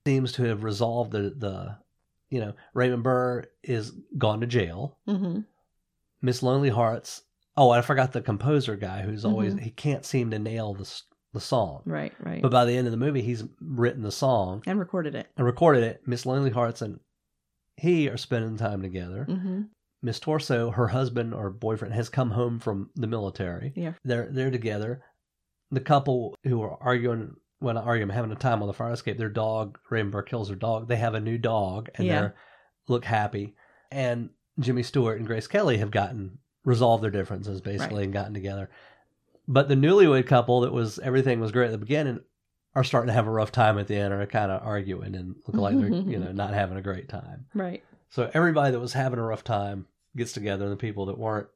seems 0.07 0.33
to 0.33 0.43
have 0.45 0.63
resolved 0.63 1.13
the 1.13 1.31
the 1.37 1.77
you 2.37 2.41
know 2.45 2.53
raymond 2.75 3.03
burr 3.03 3.45
is 3.65 3.93
gone 4.19 4.41
to 4.41 4.47
jail 4.47 4.99
hmm 5.07 5.41
miss 6.23 6.43
lonely 6.43 6.69
hearts 6.71 7.23
oh 7.57 7.71
i 7.71 7.81
forgot 7.81 8.13
the 8.13 8.21
composer 8.21 8.77
guy 8.77 9.03
who's 9.03 9.25
always 9.25 9.55
Mhm. 9.55 9.61
he 9.61 9.71
can't 9.71 10.05
seem 10.05 10.31
to 10.31 10.39
nail 10.39 10.75
the 10.75 10.89
the 11.33 11.41
song 11.41 11.83
right, 11.85 12.15
right, 12.21 12.41
but 12.43 12.51
by 12.51 12.65
the 12.65 12.77
end 12.77 12.87
of 12.87 12.93
the 12.93 12.97
movie 13.07 13.21
he's 13.23 13.45
written 13.61 14.03
the 14.03 14.13
song 14.13 14.63
and 14.67 14.79
recorded 14.79 15.15
it. 15.15 15.27
and 15.37 15.45
recorded 15.45 15.83
it 15.85 16.01
miss 16.07 16.25
lonely 16.27 16.51
hearts 16.51 16.81
and 16.83 17.01
he 17.77 18.09
are 18.09 18.17
spending 18.17 18.57
time 18.57 18.81
together 18.83 19.25
hmm 19.25 19.63
Miss 20.03 20.21
Torso, 20.21 20.71
her 20.71 20.87
husband 20.89 21.35
or 21.35 21.51
boyfriend, 21.51 21.93
has 21.95 22.09
come 22.11 22.31
home 22.31 22.61
from 22.61 22.91
the 22.95 23.07
military. 23.09 23.73
Yeah. 23.75 23.95
They're 24.05 24.29
they're 24.31 24.51
together. 24.53 25.03
The 25.73 25.81
couple 25.81 26.37
who 26.45 26.63
are 26.63 26.77
arguing 26.81 27.35
when 27.59 27.77
arguing 27.77 28.11
having 28.11 28.33
a 28.33 28.37
time 28.37 28.61
on 28.63 28.69
the 28.69 28.75
fire 28.75 28.93
escape, 28.93 29.17
their 29.19 29.29
dog, 29.29 29.79
Raymond 29.91 30.13
Burr 30.13 30.23
kills 30.23 30.49
their 30.49 30.57
dog. 30.57 30.89
They 30.89 30.97
have 30.97 31.15
a 31.15 31.21
new 31.21 31.39
dog 31.39 31.89
and 31.95 32.07
Yeah. 32.07 32.23
they 32.23 32.33
look 32.89 33.05
happy. 33.05 33.55
And 33.91 34.31
Jimmy 34.61 34.83
Stewart 34.83 35.19
and 35.19 35.27
Grace 35.27 35.47
Kelly 35.47 35.79
have 35.79 35.91
gotten 35.91 36.39
resolved 36.65 37.03
their 37.03 37.11
differences 37.11 37.61
basically 37.61 37.99
Right. 37.99 38.05
and 38.05 38.13
gotten 38.13 38.35
together. 38.35 38.69
But 39.49 39.69
the 39.69 39.75
newlywed 39.75 40.27
couple 40.27 40.61
that 40.63 40.73
was 40.73 40.99
everything 40.99 41.41
was 41.41 41.53
great 41.53 41.67
at 41.67 41.73
the 41.73 41.79
beginning 41.79 42.21
are 42.75 42.85
starting 42.85 43.07
to 43.07 43.13
have 43.15 43.27
a 43.27 43.31
rough 43.31 43.53
time 43.53 43.79
at 43.79 43.87
the 43.87 43.97
end 43.97 44.13
or 44.13 44.21
are 44.21 44.27
kind 44.27 44.51
of 44.53 44.63
arguing 44.63 45.15
and 45.15 45.37
look 45.47 45.57
like 45.57 45.79
they're, 45.79 45.89
you 45.89 46.19
know, 46.19 46.33
not 46.33 46.53
having 46.53 46.77
a 46.77 46.83
great 46.83 47.09
time. 47.09 47.47
Right. 47.55 47.83
So 48.11 48.31
everybody 48.35 48.73
that 48.73 48.81
was 48.81 48.93
having 48.93 49.19
a 49.19 49.23
rough 49.23 49.45
time 49.45 49.87
gets 50.15 50.33
together, 50.33 50.65
and 50.65 50.73
the 50.73 50.77
people 50.77 51.07
that 51.07 51.17
weren't 51.19 51.49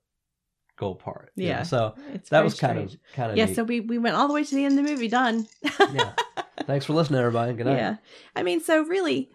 go 0.80 0.90
apart. 0.92 1.30
you 1.36 1.44
know? 1.44 1.50
Yeah. 1.50 1.62
So 1.62 1.94
It's 2.14 2.30
that 2.30 2.42
was 2.42 2.58
kind 2.58 2.72
strange. 2.78 2.94
of 2.94 3.00
kind 3.14 3.30
of 3.30 3.36
yeah. 3.36 3.44
neat. 3.44 3.56
So 3.56 3.64
we 3.64 3.80
we 3.80 3.98
went 3.98 4.16
all 4.16 4.26
the 4.26 4.34
way 4.34 4.42
to 4.42 4.54
the 4.54 4.64
end 4.64 4.78
of 4.78 4.84
the 4.84 4.90
movie. 4.90 5.08
Done. 5.08 5.46
yeah. 5.92 6.12
Thanks 6.64 6.86
for 6.86 6.94
listening, 6.94 7.20
everybody. 7.20 7.52
Good 7.52 7.66
night. 7.66 7.76
Yeah. 7.76 7.96
I 8.34 8.42
mean, 8.42 8.60
so 8.60 8.82
really, 8.82 9.30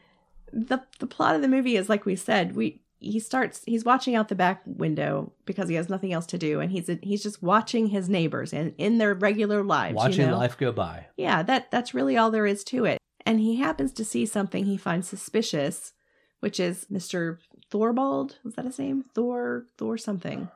the 0.52 0.82
the 1.00 1.08
plot 1.08 1.36
of 1.36 1.42
the 1.42 1.48
movie 1.48 1.78
is 1.78 1.88
like 1.90 2.06
we 2.06 2.16
said. 2.16 2.56
We 2.56 2.82
he 3.00 3.20
starts 3.20 3.62
he's 3.66 3.86
watching 3.86 4.16
out 4.16 4.30
the 4.30 4.36
back 4.36 4.62
window 4.66 5.32
because 5.46 5.70
he 5.70 5.76
has 5.76 5.90
nothing 5.90 6.12
else 6.14 6.26
to 6.28 6.38
do, 6.38 6.60
and 6.60 6.72
he's 6.72 6.90
he's 7.04 7.24
just 7.24 7.44
watching 7.44 7.88
his 7.88 8.10
neighbors 8.10 8.54
and 8.54 8.74
in 8.78 8.98
their 8.98 9.14
regular 9.14 9.64
lives. 9.64 9.96
Watching 9.96 10.22
you 10.26 10.32
know? 10.32 10.38
life 10.38 10.58
go 10.58 10.72
by. 10.72 11.08
Yeah, 11.18 11.44
that 11.44 11.70
that's 11.72 11.94
really 11.94 12.18
all 12.18 12.32
there 12.32 12.48
is 12.48 12.64
to 12.66 12.86
it. 12.86 12.98
And 13.26 13.40
he 13.40 13.56
happens 13.58 13.92
to 13.94 14.06
see 14.06 14.26
something 14.26 14.66
he 14.66 14.78
finds 14.78 15.08
suspicious, 15.08 15.94
which 16.42 16.60
is 16.60 16.86
Mr. 16.92 17.40
Thorvald. 17.72 18.36
Was 18.44 18.54
that 18.56 18.66
his 18.66 18.80
name? 18.80 19.04
Thor 19.14 19.66
Thor 19.78 19.98
something. 19.98 20.50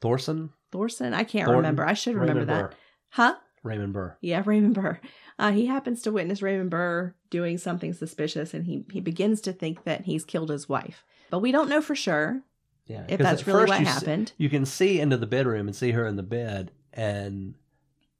Thorson, 0.00 0.50
Thorson? 0.72 1.14
I 1.14 1.24
can't 1.24 1.46
Thornton? 1.46 1.56
remember. 1.56 1.86
I 1.86 1.94
should 1.94 2.14
remember 2.14 2.40
Raymond 2.42 2.50
that. 2.50 2.70
Burr. 2.70 2.76
Huh? 3.10 3.34
Raymond 3.62 3.92
Burr. 3.92 4.16
Yeah, 4.20 4.42
Raymond 4.46 4.74
Burr. 4.74 5.00
Uh, 5.38 5.52
he 5.52 5.66
happens 5.66 6.02
to 6.02 6.12
witness 6.12 6.42
Raymond 6.42 6.70
Burr 6.70 7.14
doing 7.30 7.58
something 7.58 7.92
suspicious, 7.92 8.54
and 8.54 8.66
he 8.66 8.84
he 8.90 9.00
begins 9.00 9.40
to 9.42 9.52
think 9.52 9.84
that 9.84 10.04
he's 10.04 10.24
killed 10.24 10.50
his 10.50 10.68
wife. 10.68 11.04
But 11.30 11.40
we 11.40 11.52
don't 11.52 11.68
know 11.68 11.80
for 11.80 11.94
sure 11.94 12.42
Yeah. 12.86 13.04
if 13.08 13.18
that's 13.20 13.46
really 13.46 13.66
what 13.66 13.80
you 13.80 13.86
happened. 13.86 14.32
you 14.36 14.48
can 14.48 14.66
see 14.66 15.00
into 15.00 15.16
the 15.16 15.26
bedroom 15.26 15.66
and 15.68 15.76
see 15.76 15.92
her 15.92 16.06
in 16.06 16.16
the 16.16 16.22
bed 16.22 16.72
and 16.92 17.54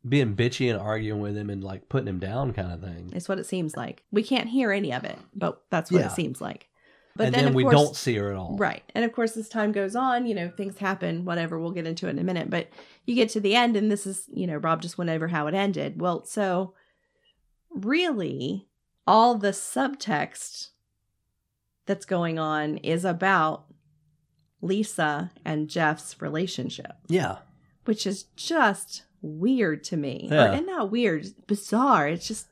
being 0.08 0.34
bitchy 0.34 0.70
and 0.70 0.80
arguing 0.80 1.20
with 1.20 1.36
him 1.36 1.50
and 1.50 1.62
like 1.62 1.88
putting 1.90 2.08
him 2.08 2.18
down, 2.18 2.52
kind 2.54 2.72
of 2.72 2.80
thing. 2.80 3.10
It's 3.14 3.28
what 3.28 3.38
it 3.38 3.44
seems 3.46 3.76
like. 3.76 4.02
We 4.10 4.22
can't 4.22 4.48
hear 4.48 4.72
any 4.72 4.92
of 4.94 5.04
it, 5.04 5.18
but 5.34 5.62
that's 5.70 5.90
what 5.92 6.00
Yeah. 6.00 6.06
it 6.06 6.12
seems 6.12 6.40
like. 6.40 6.68
But 7.16 7.26
and 7.26 7.34
then, 7.34 7.44
then, 7.46 7.54
we 7.54 7.64
course, 7.64 7.74
don't 7.74 7.96
see 7.96 8.14
her 8.16 8.30
at 8.30 8.36
all. 8.36 8.56
Right. 8.56 8.82
And 8.94 9.04
of 9.04 9.12
course, 9.12 9.36
as 9.36 9.48
time 9.48 9.72
goes 9.72 9.96
on, 9.96 10.26
you 10.26 10.34
know, 10.34 10.48
things 10.48 10.78
happen, 10.78 11.24
whatever. 11.24 11.58
We'll 11.58 11.72
get 11.72 11.86
into 11.86 12.06
it 12.06 12.10
in 12.10 12.18
a 12.18 12.24
minute. 12.24 12.48
But 12.50 12.68
you 13.04 13.14
get 13.14 13.28
to 13.30 13.40
the 13.40 13.54
end, 13.54 13.76
and 13.76 13.90
this 13.90 14.06
is, 14.06 14.24
you 14.32 14.46
know, 14.46 14.56
Rob 14.56 14.80
just 14.80 14.96
went 14.96 15.10
over 15.10 15.28
how 15.28 15.46
it 15.48 15.54
ended. 15.54 16.00
Well, 16.00 16.24
so 16.24 16.72
really, 17.70 18.68
all 19.06 19.34
the 19.36 19.50
subtext 19.50 20.68
that's 21.86 22.06
going 22.06 22.38
on 22.38 22.76
is 22.78 23.04
about 23.04 23.64
Lisa 24.62 25.32
and 25.44 25.68
Jeff's 25.68 26.20
relationship, 26.20 26.92
Yeah. 27.08 27.38
which 27.86 28.06
is 28.06 28.24
just 28.36 29.02
weird 29.22 29.82
to 29.84 29.96
me. 29.96 30.28
Or- 30.30 30.34
and 30.36 30.66
not 30.66 30.90
weird, 30.90 31.26
bizarre. 31.46 32.08
It's 32.08 32.28
just 32.28 32.46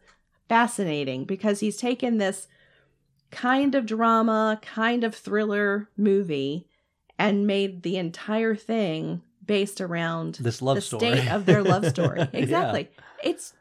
fascinating 0.48 1.24
because 1.24 1.60
he's 1.60 1.76
taken 1.76 2.16
this 2.18 2.48
kind 3.30 3.75
of 3.75 3.87
drama, 3.87 4.58
kind 4.62 5.04
of 5.04 5.14
thriller 5.14 5.88
movie 5.97 6.66
and 7.18 7.47
made 7.47 7.82
the 7.82 7.97
entire 7.97 8.54
thing 8.54 9.23
based 9.44 9.80
around 9.80 10.37
This 10.37 10.61
love 10.62 10.76
the 10.76 10.80
story. 10.82 11.16
state 11.18 11.28
of 11.32 11.47
their 11.47 11.62
love 11.62 11.87
story. 11.87 12.18
Yeah. 12.32 12.40
Exactly. 12.40 12.88
It's 13.25 13.54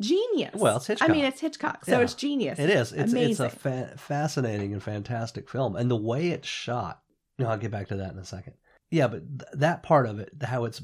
genius. 0.00 0.54
Well, 0.54 0.76
it's 0.88 1.02
I 1.02 1.08
mean, 1.08 1.24
it's 1.24 1.40
Hitchcock, 1.40 1.84
so 1.84 1.98
Yeah. 1.98 2.04
it's 2.04 2.14
genius. 2.14 2.58
It 2.58 2.70
is. 2.70 2.92
It's 2.92 3.12
it's 3.12 3.40
a 3.40 3.50
fa- 3.50 3.94
fascinating 3.96 4.72
and 4.72 4.82
fantastic 4.82 5.48
film, 5.48 5.76
and 5.76 5.90
the 5.90 5.96
way 5.96 6.28
it's 6.28 6.48
shot. 6.48 7.02
No, 7.38 7.48
I'll 7.48 7.58
get 7.58 7.70
back 7.70 7.88
to 7.88 7.96
that 7.96 8.12
in 8.12 8.18
a 8.18 8.24
second. 8.24 8.54
Yeah, 8.90 9.08
but 9.08 9.22
th- 9.38 9.50
that 9.54 9.82
part 9.82 10.06
of 10.06 10.18
it, 10.20 10.30
how 10.42 10.64
it's 10.64 10.80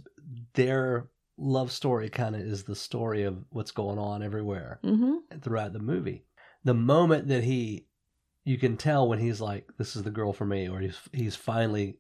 their 0.54 1.08
love 1.38 1.72
story, 1.72 2.08
kind 2.10 2.34
of 2.34 2.42
is 2.42 2.64
the 2.64 2.76
story 2.76 3.22
of 3.22 3.44
what's 3.50 3.70
going 3.70 3.98
on 3.98 4.22
everywhere 4.22 4.80
hmm 4.82 5.16
throughout 5.40 5.72
the 5.72 5.78
movie. 5.78 6.24
The 6.64 6.74
moment 6.74 7.28
that 7.28 7.42
he, 7.44 7.86
you 8.44 8.58
can 8.58 8.76
tell 8.76 9.08
when 9.08 9.18
he's 9.18 9.40
like, 9.40 9.68
"This 9.78 9.96
is 9.96 10.02
the 10.02 10.10
girl 10.10 10.32
for 10.32 10.44
me," 10.44 10.68
or 10.68 10.80
he's 10.80 10.98
he's 11.12 11.36
finally, 11.36 11.98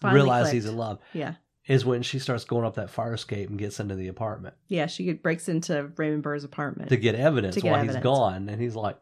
finally 0.00 0.20
realized 0.20 0.44
clicked. 0.50 0.54
he's 0.54 0.66
in 0.66 0.76
love. 0.76 0.98
Yeah. 1.12 1.34
is 1.66 1.84
when 1.84 2.02
she 2.02 2.18
starts 2.18 2.44
going 2.44 2.64
up 2.66 2.74
that 2.74 2.90
fire 2.90 3.14
escape 3.14 3.48
and 3.48 3.58
gets 3.58 3.80
into 3.80 3.94
the 3.94 4.08
apartment 4.08 4.54
Yeah, 4.68 4.84
she 4.86 5.12
breaks 5.14 5.48
into 5.48 5.90
Raymond 5.96 6.22
Burr's 6.22 6.44
apartment. 6.44 6.90
to 6.90 6.96
get 6.98 7.14
evidence 7.14 7.54
To 7.54 7.62
get 7.62 7.70
while 7.70 7.80
evidence. 7.80 7.96
he's 7.96 8.02
gone. 8.02 8.48
And 8.50 8.60
he's 8.60 8.76
like, 8.76 8.98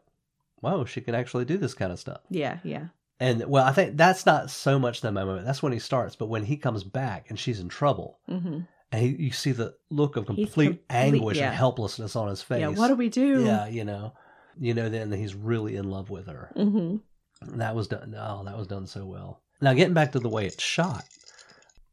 whoa, 0.61 0.85
she 0.85 1.01
can 1.01 1.13
actually 1.13 1.43
do 1.43 1.57
this 1.57 1.73
kind 1.73 1.91
of 1.91 1.99
stuff. 1.99 2.21
yeah, 2.29 2.59
yeah. 2.63 2.87
And 3.19 3.45
well, 3.47 3.65
I 3.65 3.71
think 3.73 3.95
that's 3.97 4.25
not 4.25 4.49
so 4.49 4.79
much 4.79 5.01
the 5.01 5.11
moment. 5.11 5.45
That's 5.45 5.61
when 5.61 5.71
he 5.73 5.79
starts. 5.79 6.15
But 6.15 6.27
when 6.27 6.43
he 6.45 6.55
comes 6.57 6.83
back 6.85 7.25
and 7.29 7.37
she's 7.39 7.59
in 7.59 7.67
trouble, 7.69 8.19
hmm 8.27 8.61
and 8.93 9.01
he, 9.01 9.23
you 9.25 9.31
see 9.31 9.51
the 9.53 9.75
look 9.89 10.17
of 10.17 10.25
complete 10.27 10.45
complete- 10.45 10.83
anguish 10.89 11.37
yeah. 11.37 11.47
and 11.47 11.55
helplessness 11.55 12.15
on 12.15 12.27
his 12.29 12.41
face. 12.43 12.59
Yeah, 12.61 12.67
what 12.69 12.89
do 12.89 12.95
we 12.95 13.09
do? 13.09 13.43
Yeah, 13.43 13.67
you 13.67 13.83
know, 13.85 14.13
you 14.59 14.73
know, 14.73 14.89
then 14.89 15.09
that 15.09 15.17
he's 15.17 15.35
really 15.35 15.75
in 15.75 15.89
love 15.89 16.09
with 16.09 16.27
her. 16.27 16.51
hmm 16.55 16.97
That 17.41 17.75
was 17.75 17.87
done. 17.87 18.15
Oh, 18.17 18.43
that 18.45 18.57
was 18.57 18.67
done 18.67 18.87
so 18.87 19.05
well. 19.05 19.41
Now, 19.61 19.73
getting 19.73 19.93
back 19.93 20.11
to 20.13 20.19
the 20.19 20.29
way 20.29 20.45
it's 20.45 20.61
shot, 20.63 21.05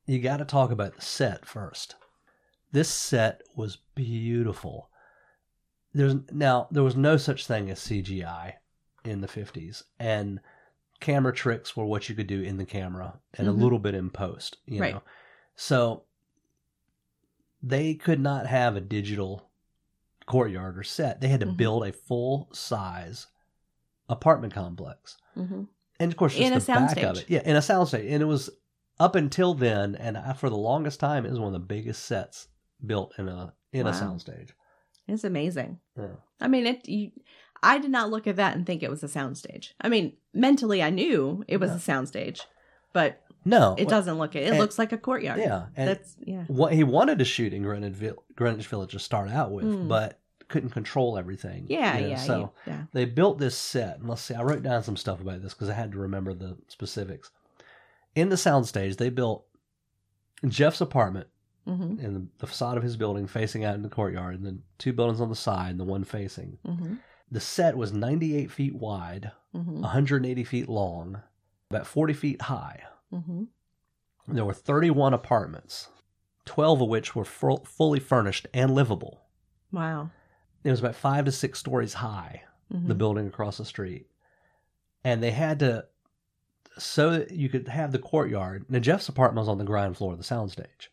you 0.07 0.19
got 0.21 0.39
to 0.39 0.45
talk 0.45 0.71
about 0.71 0.97
the 0.97 1.03
set 1.03 1.47
first. 1.47 1.95
This 2.73 2.89
set 2.89 3.43
was 3.57 3.79
beautiful. 3.95 4.91
There's 5.93 6.15
now 6.31 6.69
there 6.71 6.83
was 6.85 6.97
no 6.97 7.17
such 7.17 7.47
thing 7.47 7.69
as 7.71 7.81
CGI 7.81 8.55
in 9.05 9.21
the 9.21 9.27
50s, 9.29 9.83
and 9.99 10.41
camera 11.01 11.33
tricks 11.33 11.77
were 11.77 11.85
what 11.87 12.09
you 12.09 12.15
could 12.15 12.27
do 12.29 12.43
in 12.43 12.59
the 12.59 12.65
camera 12.67 13.19
and 13.35 13.49
Mhm. 13.49 13.51
a 13.51 13.55
little 13.55 13.79
bit 13.79 13.95
in 13.95 14.11
post. 14.11 14.59
You 14.67 14.81
Right. 14.81 14.95
know, 14.95 15.03
so 15.57 16.05
they 17.63 17.95
could 17.95 18.21
not 18.21 18.47
have 18.47 18.77
a 18.77 18.81
digital 18.81 19.50
courtyard 20.31 20.79
or 20.79 20.83
set. 20.83 21.21
They 21.21 21.29
had 21.29 21.41
to 21.41 21.47
Mhm. 21.47 21.57
build 21.57 21.87
a 21.87 21.93
full 21.93 22.49
size 22.53 23.27
apartment 24.09 24.53
complex 24.53 25.17
hmm 25.35 25.63
and 26.01 26.11
of 26.13 26.17
course 26.17 26.33
just 26.35 26.45
In 26.45 26.53
a 26.53 26.59
the 26.61 26.67
back 26.67 26.97
of 26.97 27.17
soundstage. 27.17 27.21
it 27.23 27.31
yeah 27.31 27.43
in 27.45 27.55
a 27.57 27.61
soundstage 27.61 28.11
and 28.13 28.23
it 28.23 28.27
was 28.27 28.51
up 28.99 29.15
until 29.15 29.55
then 29.55 29.95
and 29.95 30.19
I- 30.19 30.33
for 30.33 30.51
the 30.51 30.57
longest 30.57 30.99
time 30.99 31.25
it 31.25 31.31
was 31.31 31.39
one 31.39 31.55
of 31.55 31.61
the 31.61 31.67
biggest 31.75 32.05
sets 32.07 32.49
built 32.85 33.13
in 33.19 33.29
a 33.29 33.55
in 33.73 33.87
a 33.87 33.93
soundstage 33.93 34.51
It's 35.07 35.23
amazing. 35.25 35.79
yeah. 35.97 36.17
I 36.41 36.49
mean, 36.49 36.67
it. 36.67 36.89
You, 36.89 37.11
I 37.63 37.79
did 37.79 37.91
not 37.91 38.11
look 38.11 38.27
at 38.27 38.37
that 38.37 38.57
and 38.57 38.65
think 38.67 38.83
it 38.83 38.91
was 38.91 39.03
a 39.03 39.09
soundstage. 39.09 39.73
I 39.81 39.89
mean, 39.89 40.17
mentally, 40.33 40.83
I 40.83 40.91
knew 40.91 41.45
it 41.49 41.59
was 41.59 41.71
Yeah. 41.71 41.77
a 41.77 41.81
soundstage, 41.81 42.41
but 42.93 43.21
no 43.45 43.75
it 43.79 43.89
doesn't 43.89 44.19
look 44.19 44.37
it. 44.37 44.43
It 44.45 44.51
and- 44.51 44.59
looks 44.59 44.79
like 44.79 44.93
a 44.93 44.99
courtyard. 44.99 45.39
yeah 45.39 45.67
and 45.77 45.89
That's 45.89 46.17
yeah. 46.21 46.45
what 46.49 46.73
he 46.73 46.85
wanted 46.85 47.19
to 47.21 47.25
shoot 47.25 47.53
in 47.55 47.63
greenwich, 47.63 48.15
greenwich 48.37 48.67
village 48.67 48.93
to 48.93 48.99
start 48.99 49.31
out 49.31 49.51
with 49.51 49.65
Mm. 49.65 49.89
but 49.89 50.19
couldn't 50.49 50.71
control 50.71 51.17
everything 51.17 51.67
Yeah, 51.69 51.97
you 51.97 52.03
know, 52.03 52.09
yeah, 52.11 52.17
so 52.17 52.53
yeah. 52.67 52.83
they 52.93 53.05
built 53.05 53.39
this 53.39 53.57
set 53.57 53.99
and 54.01 54.09
let's 54.09 54.23
see 54.23 54.35
i 54.35 54.43
wrote 54.43 54.63
down 54.65 54.83
some 54.83 54.97
stuff 54.97 55.21
about 55.21 55.43
this 55.43 55.55
because 55.55 55.69
i 55.69 55.75
had 55.75 55.93
to 55.93 55.99
remember 55.99 56.35
the 56.35 56.57
specifics 56.69 57.31
in 58.17 58.29
the 58.31 58.37
soundstage 58.37 58.97
they 58.97 59.11
built 59.11 59.45
jeff's 60.49 60.81
apartment 60.81 61.27
Mm-hmm. 61.69 62.05
and 62.05 62.17
the, 62.17 62.27
the 62.39 62.47
facade 62.47 62.79
of 62.79 62.83
his 62.83 62.97
building 62.97 63.27
facing 63.27 63.65
out 63.65 63.75
in 63.75 63.83
the 63.83 63.91
courtyard, 63.91 64.35
and 64.35 64.45
then 64.45 64.63
two 64.79 64.95
buildings 64.95 65.21
on 65.21 65.29
the 65.29 65.37
side, 65.37 65.71
and 65.73 65.79
the 65.79 65.85
one 65.85 66.05
facing. 66.05 66.57
Mm-hmm. 66.67 66.95
The 67.31 67.39
set 67.39 67.77
was 67.77 67.93
98 67.93 68.51
feet 68.51 68.75
wide, 68.75 69.31
Mm-hmm. 69.55 69.83
180 69.83 70.43
feet 70.45 70.69
long, 70.71 71.21
about 71.71 71.87
40 71.87 72.15
feet 72.15 72.43
high. 72.43 72.83
Mm-hmm. 73.13 73.45
There 74.29 74.45
were 74.45 74.53
31 74.55 75.13
apartments, 75.15 75.89
12 76.47 76.83
of 76.83 76.89
which 76.89 77.15
were 77.17 77.25
full, 77.25 77.65
fully 77.65 78.01
furnished 78.01 78.47
and 78.55 78.75
livable. 78.75 79.23
Wow. 79.73 80.11
It 80.63 80.71
was 80.71 80.81
about 80.81 80.95
five 80.95 81.25
to 81.25 81.33
six 81.33 81.59
stories 81.59 81.95
high, 81.95 82.43
Mm-hmm. 82.73 82.87
the 82.87 82.95
building 82.95 83.27
across 83.27 83.59
the 83.59 83.65
street. 83.65 84.07
And 85.03 85.21
they 85.21 85.33
had 85.33 85.59
to, 85.59 85.87
so 86.79 87.11
that 87.11 87.33
you 87.33 87.49
could 87.49 87.67
have 87.67 87.91
the 87.91 87.99
courtyard. 87.99 88.67
Now, 88.69 88.79
Jeff's 88.79 89.09
apartment 89.09 89.41
was 89.43 89.49
on 89.49 89.59
the 89.59 89.65
ground 89.65 89.97
floor 89.97 90.13
of 90.13 90.19
the 90.19 90.25
soundstage. 90.25 90.87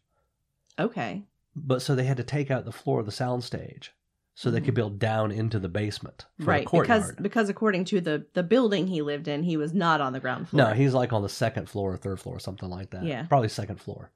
okay. 0.80 1.22
but 1.56 1.84
so 1.84 1.94
they 1.94 2.06
had 2.06 2.18
to 2.18 2.24
take 2.24 2.50
out 2.50 2.66
the 2.66 2.72
floor 2.72 3.00
of 3.00 3.06
the 3.06 3.12
soundstage 3.12 3.90
so 4.40 4.52
they 4.52 4.62
could 4.62 4.76
build 4.76 5.00
down 5.00 5.32
into 5.32 5.58
the 5.58 5.68
basement 5.68 6.28
right. 6.38 6.68
Because 6.72 7.12
because 7.20 7.50
according 7.50 7.86
to 7.86 8.00
the 8.00 8.28
the 8.36 8.44
building 8.44 8.86
he 8.86 9.02
lived 9.02 9.28
in, 9.28 9.42
he 9.42 9.58
was 9.58 9.74
not 9.74 10.00
on 10.00 10.14
the 10.14 10.20
ground 10.20 10.48
floor. 10.48 10.68
no, 10.68 10.74
he's 10.76 10.94
like 10.94 11.12
on 11.12 11.24
the 11.24 11.30
second 11.30 11.68
floor 11.68 11.94
or 11.94 11.98
third 11.98 12.20
floor 12.20 12.36
or 12.36 12.40
something 12.40 12.70
like 12.70 12.92
that. 12.92 13.04
Yeah. 13.04 13.24
Probably 13.24 13.50
second 13.50 13.82
floor. 13.82 14.12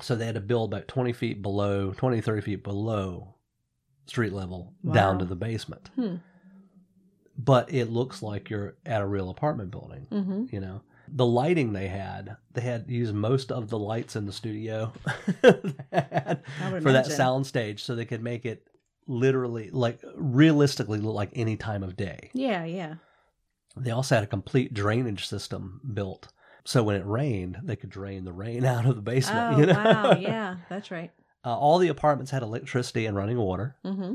So 0.00 0.16
they 0.16 0.26
had 0.26 0.34
to 0.34 0.40
build 0.40 0.74
about 0.74 0.88
20 0.88 1.12
feet 1.12 1.40
below, 1.40 1.92
20, 1.92 2.20
30 2.20 2.42
feet 2.42 2.64
below 2.64 3.36
street 4.06 4.32
level 4.32 4.74
down 4.92 5.20
to 5.20 5.24
the 5.24 5.36
basement. 5.36 5.88
Hmm. 5.94 6.16
But 7.38 7.72
it 7.72 7.90
looks 7.90 8.22
like 8.22 8.50
you're 8.50 8.76
at 8.84 9.02
a 9.02 9.06
real 9.06 9.30
apartment 9.30 9.70
building, 9.70 10.06
Mm-hmm. 10.10 10.44
you 10.50 10.60
know. 10.60 10.82
The 11.06 11.26
lighting 11.26 11.72
they 11.74 11.86
had, 11.88 12.36
they 12.54 12.62
had 12.62 12.86
used 12.88 13.14
most 13.14 13.52
of 13.52 13.68
the 13.68 13.78
lights 13.78 14.16
in 14.16 14.24
the 14.26 14.32
studio 14.32 14.92
they 15.42 15.52
had 16.10 16.42
I 16.62 16.72
would 16.72 16.82
for 16.82 16.92
that 16.92 17.06
sound 17.06 17.46
stage 17.46 17.82
so 17.84 17.94
they 17.94 18.06
could 18.06 18.22
make 18.22 18.46
it 18.46 18.66
literally 19.06 19.70
like 19.70 20.00
realistically 20.14 20.98
look 20.98 21.14
like 21.14 21.30
any 21.34 21.56
time 21.56 21.82
of 21.82 21.96
day. 21.96 22.30
Yeah, 22.32 22.64
yeah. 22.64 22.94
They 23.76 23.90
also 23.90 24.14
had 24.14 24.24
a 24.24 24.28
complete 24.28 24.72
drainage 24.72 25.26
system 25.26 25.80
built. 25.94 26.28
So 26.64 26.82
when 26.82 26.96
it 26.96 27.04
rained, 27.06 27.58
they 27.62 27.76
could 27.76 27.90
drain 27.90 28.24
the 28.24 28.32
rain 28.32 28.64
out 28.74 28.86
of 28.86 28.96
the 28.96 29.02
basement. 29.02 29.54
Oh 29.54 29.60
you 29.60 29.66
know? 29.66 29.74
wow, 29.74 30.12
yeah, 30.18 30.56
that's 30.68 30.90
right. 30.90 31.10
Uh, 31.44 31.56
all 31.58 31.78
the 31.78 31.88
apartments 31.88 32.30
had 32.30 32.42
electricity 32.42 33.04
and 33.06 33.16
running 33.16 33.36
water. 33.38 33.76
Mm-hmm. 33.84 34.14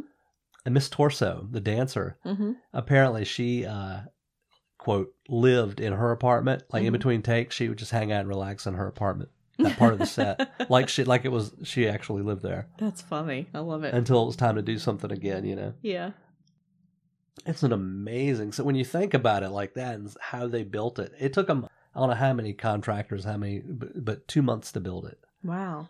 And 0.65 0.73
Miss 0.73 0.89
Torso, 0.89 1.47
the 1.51 1.61
dancer, 1.61 2.17
Mm-hmm. 2.25 2.53
apparently 2.73 3.23
she 3.25 3.65
uh, 3.65 3.99
quote 4.77 5.13
lived 5.27 5.79
in 5.79 5.93
her 5.93 6.11
apartment. 6.11 6.63
Like 6.71 6.83
in 6.83 6.89
Mhm. 6.89 6.93
between 6.93 7.21
takes, 7.21 7.55
she 7.55 7.69
would 7.69 7.77
just 7.77 7.91
hang 7.91 8.11
out 8.11 8.21
and 8.21 8.29
relax 8.29 8.65
in 8.65 8.73
her 8.73 8.87
apartment. 8.87 9.29
That 9.59 9.77
part 9.77 9.93
of 9.93 9.99
the 9.99 10.05
set, 10.05 10.49
like 10.69 10.89
she 10.89 11.03
like 11.03 11.25
it 11.25 11.31
was 11.31 11.51
she 11.63 11.87
actually 11.87 12.21
lived 12.23 12.41
there 12.43 12.67
That's 12.77 13.01
funny. 13.01 13.47
I 13.53 13.59
love 13.59 13.83
it. 13.83 13.93
until 13.93 14.23
it 14.23 14.25
was 14.25 14.35
time 14.35 14.55
to 14.55 14.61
do 14.61 14.77
something 14.79 15.11
again. 15.11 15.45
You 15.45 15.55
know. 15.55 15.73
yeah. 15.81 16.11
It's 17.45 17.63
an 17.63 17.71
amazing. 17.71 18.51
So 18.51 18.63
when 18.63 18.75
you 18.75 18.83
think 18.83 19.13
about 19.13 19.43
it 19.43 19.49
like 19.49 19.73
that 19.75 19.95
and 19.95 20.13
how 20.19 20.47
they 20.47 20.63
built 20.63 20.99
it, 20.99 21.13
it 21.19 21.33
took 21.33 21.47
them 21.47 21.67
I 21.95 21.99
don't 21.99 22.09
know 22.09 22.15
how 22.15 22.33
many 22.33 22.53
contractors, 22.53 23.23
how 23.23 23.37
many, 23.37 23.59
but, 23.59 24.03
but 24.05 24.27
two 24.27 24.41
months 24.41 24.71
to 24.73 24.79
build 24.79 25.05
it, 25.07 25.19
Wow. 25.43 25.89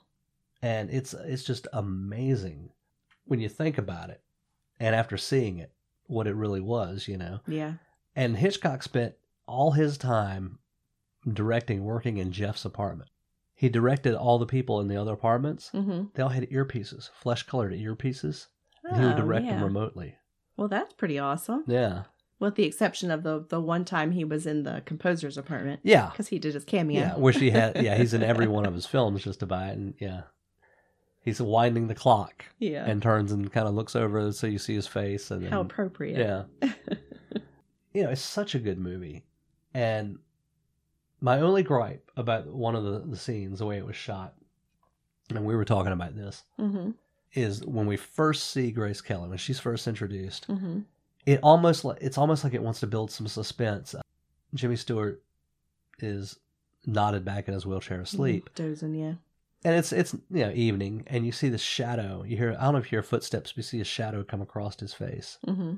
and 0.62 0.90
it's 0.90 1.14
it's 1.14 1.44
just 1.44 1.68
amazing 1.74 2.70
when 3.26 3.40
you 3.40 3.50
think 3.50 3.78
about 3.78 4.10
it, 4.10 4.22
and 4.80 4.96
after 4.96 5.18
seeing 5.18 5.58
it, 5.60 5.72
what 6.08 6.26
it 6.28 6.36
really 6.36 6.62
was, 6.62 7.08
you 7.08 7.18
know. 7.18 7.40
Yeah. 7.48 7.74
And 8.16 8.38
Hitchcock 8.38 8.82
spent 8.82 9.14
all 9.46 9.72
his 9.72 9.98
time 9.98 10.60
directing, 11.32 11.84
working 11.84 12.18
in 12.18 12.32
Jeff's 12.32 12.66
apartment. 12.66 13.10
He 13.60 13.68
directed 13.68 14.16
all 14.16 14.40
the 14.40 14.46
people 14.46 14.80
in 14.80 14.88
the 14.88 14.96
other 14.96 15.12
apartments. 15.12 15.70
Mm-hmm. 15.74 16.04
They 16.14 16.24
all 16.24 16.30
had 16.30 16.50
earpieces, 16.50 17.10
flesh 17.14 17.44
colored 17.44 17.74
earpieces, 17.74 18.48
and 18.86 19.02
he 19.02 19.06
would 19.06 19.18
direct 19.18 19.46
them 19.48 19.56
Oh, 19.56 19.58
yeah. 19.60 19.64
remotely. 19.66 20.16
Well, 20.56 20.70
that's 20.70 20.94
pretty 20.94 21.20
awesome. 21.20 21.66
Yeah, 21.68 22.04
With 22.40 22.56
the 22.56 22.64
exception 22.64 23.12
of 23.12 23.24
the 23.24 23.46
the 23.50 23.60
one 23.60 23.84
time 23.84 24.12
he 24.12 24.24
was 24.24 24.46
in 24.46 24.64
the 24.64 24.82
composer's 24.86 25.38
apartment 25.38 25.82
yeah. 25.84 26.08
because 26.10 26.30
he 26.30 26.40
did 26.40 26.54
his 26.54 26.64
cameo. 26.64 27.02
Yeah, 27.02 27.18
which 27.18 27.38
he 27.38 27.50
had. 27.50 27.84
Yeah, 27.84 27.98
he's 27.98 28.14
in 28.14 28.24
every 28.24 28.48
one 28.48 28.66
of 28.66 28.74
his 28.74 28.86
films 28.94 29.26
just 29.26 29.44
about, 29.44 29.72
it 29.72 29.78
and 29.78 29.94
yeah, 30.00 30.22
he's 31.22 31.42
winding 31.42 31.88
the 31.88 31.96
clock 31.96 32.46
yeah. 32.60 32.86
and 32.86 33.02
turns 33.02 33.34
and 33.34 33.52
kind 33.52 33.68
of 33.68 33.74
looks 33.74 33.94
over 33.94 34.32
so 34.32 34.48
you 34.48 34.58
see 34.58 34.76
his 34.76 34.88
face, 34.88 35.32
and 35.32 35.44
then, 35.44 35.52
How 35.52 35.60
appropriate. 35.60 36.18
yeah, 36.18 36.70
you 37.94 38.04
know, 38.04 38.10
it's 38.10 38.22
such 38.22 38.56
a 38.56 38.60
good 38.60 38.80
movie, 38.80 39.26
and 39.74 40.20
my 41.22 41.40
only 41.40 41.64
gripe 41.64 42.12
about 42.18 42.48
one 42.48 42.76
of 42.76 42.84
the 42.84 43.00
the 43.00 43.18
scenes, 43.18 43.60
the 43.60 43.66
way 43.66 43.78
it 43.78 43.86
was 43.86 43.96
shot, 43.96 44.36
and 45.30 45.46
we 45.46 45.56
were 45.56 45.66
talking 45.66 45.92
about 45.92 46.16
this, 46.16 46.44
mm-hmm. 46.60 46.92
is 47.34 47.64
when 47.66 47.86
we 47.86 47.98
first 47.98 48.52
see 48.52 48.72
Grace 48.72 49.02
Kelly 49.02 49.30
when 49.30 49.38
she's 49.38 49.60
first 49.60 49.88
introduced. 49.88 50.48
Mm-hmm. 50.48 50.80
It 51.26 51.40
almost 51.44 51.86
like 51.86 51.98
it's 52.02 52.18
almost 52.18 52.44
like 52.44 52.54
it 52.54 52.64
wants 52.64 52.80
to 52.80 52.88
build 52.88 53.12
some 53.12 53.28
suspense. 53.28 53.96
Jimmy 54.54 54.76
Stewart 54.76 55.22
is 56.00 56.40
nodded 56.86 57.26
back 57.26 57.48
in 57.48 57.54
his 57.54 57.66
wheelchair 57.66 58.02
asleep. 58.02 58.50
Dozing, 58.56 58.96
yeah. 58.96 59.14
and 59.64 59.76
it's 59.76 59.92
it's 59.92 60.14
you 60.32 60.46
know 60.46 60.52
evening 60.52 61.04
and 61.08 61.26
you 61.26 61.32
see 61.32 61.50
the 61.50 61.58
shadow 61.58 62.24
you 62.26 62.38
hear 62.38 62.56
i 62.58 62.64
don't 62.64 62.74
know 62.74 62.80
if 62.80 62.86
you 62.86 62.92
hear 62.92 63.04
footsteps 63.04 63.52
but 63.52 63.58
you 63.58 63.64
see 63.64 63.82
a 63.82 63.86
shadow 63.86 64.24
come 64.24 64.42
across 64.42 64.80
his 64.80 64.94
face 64.94 65.38
Mm-hmm. 65.46 65.74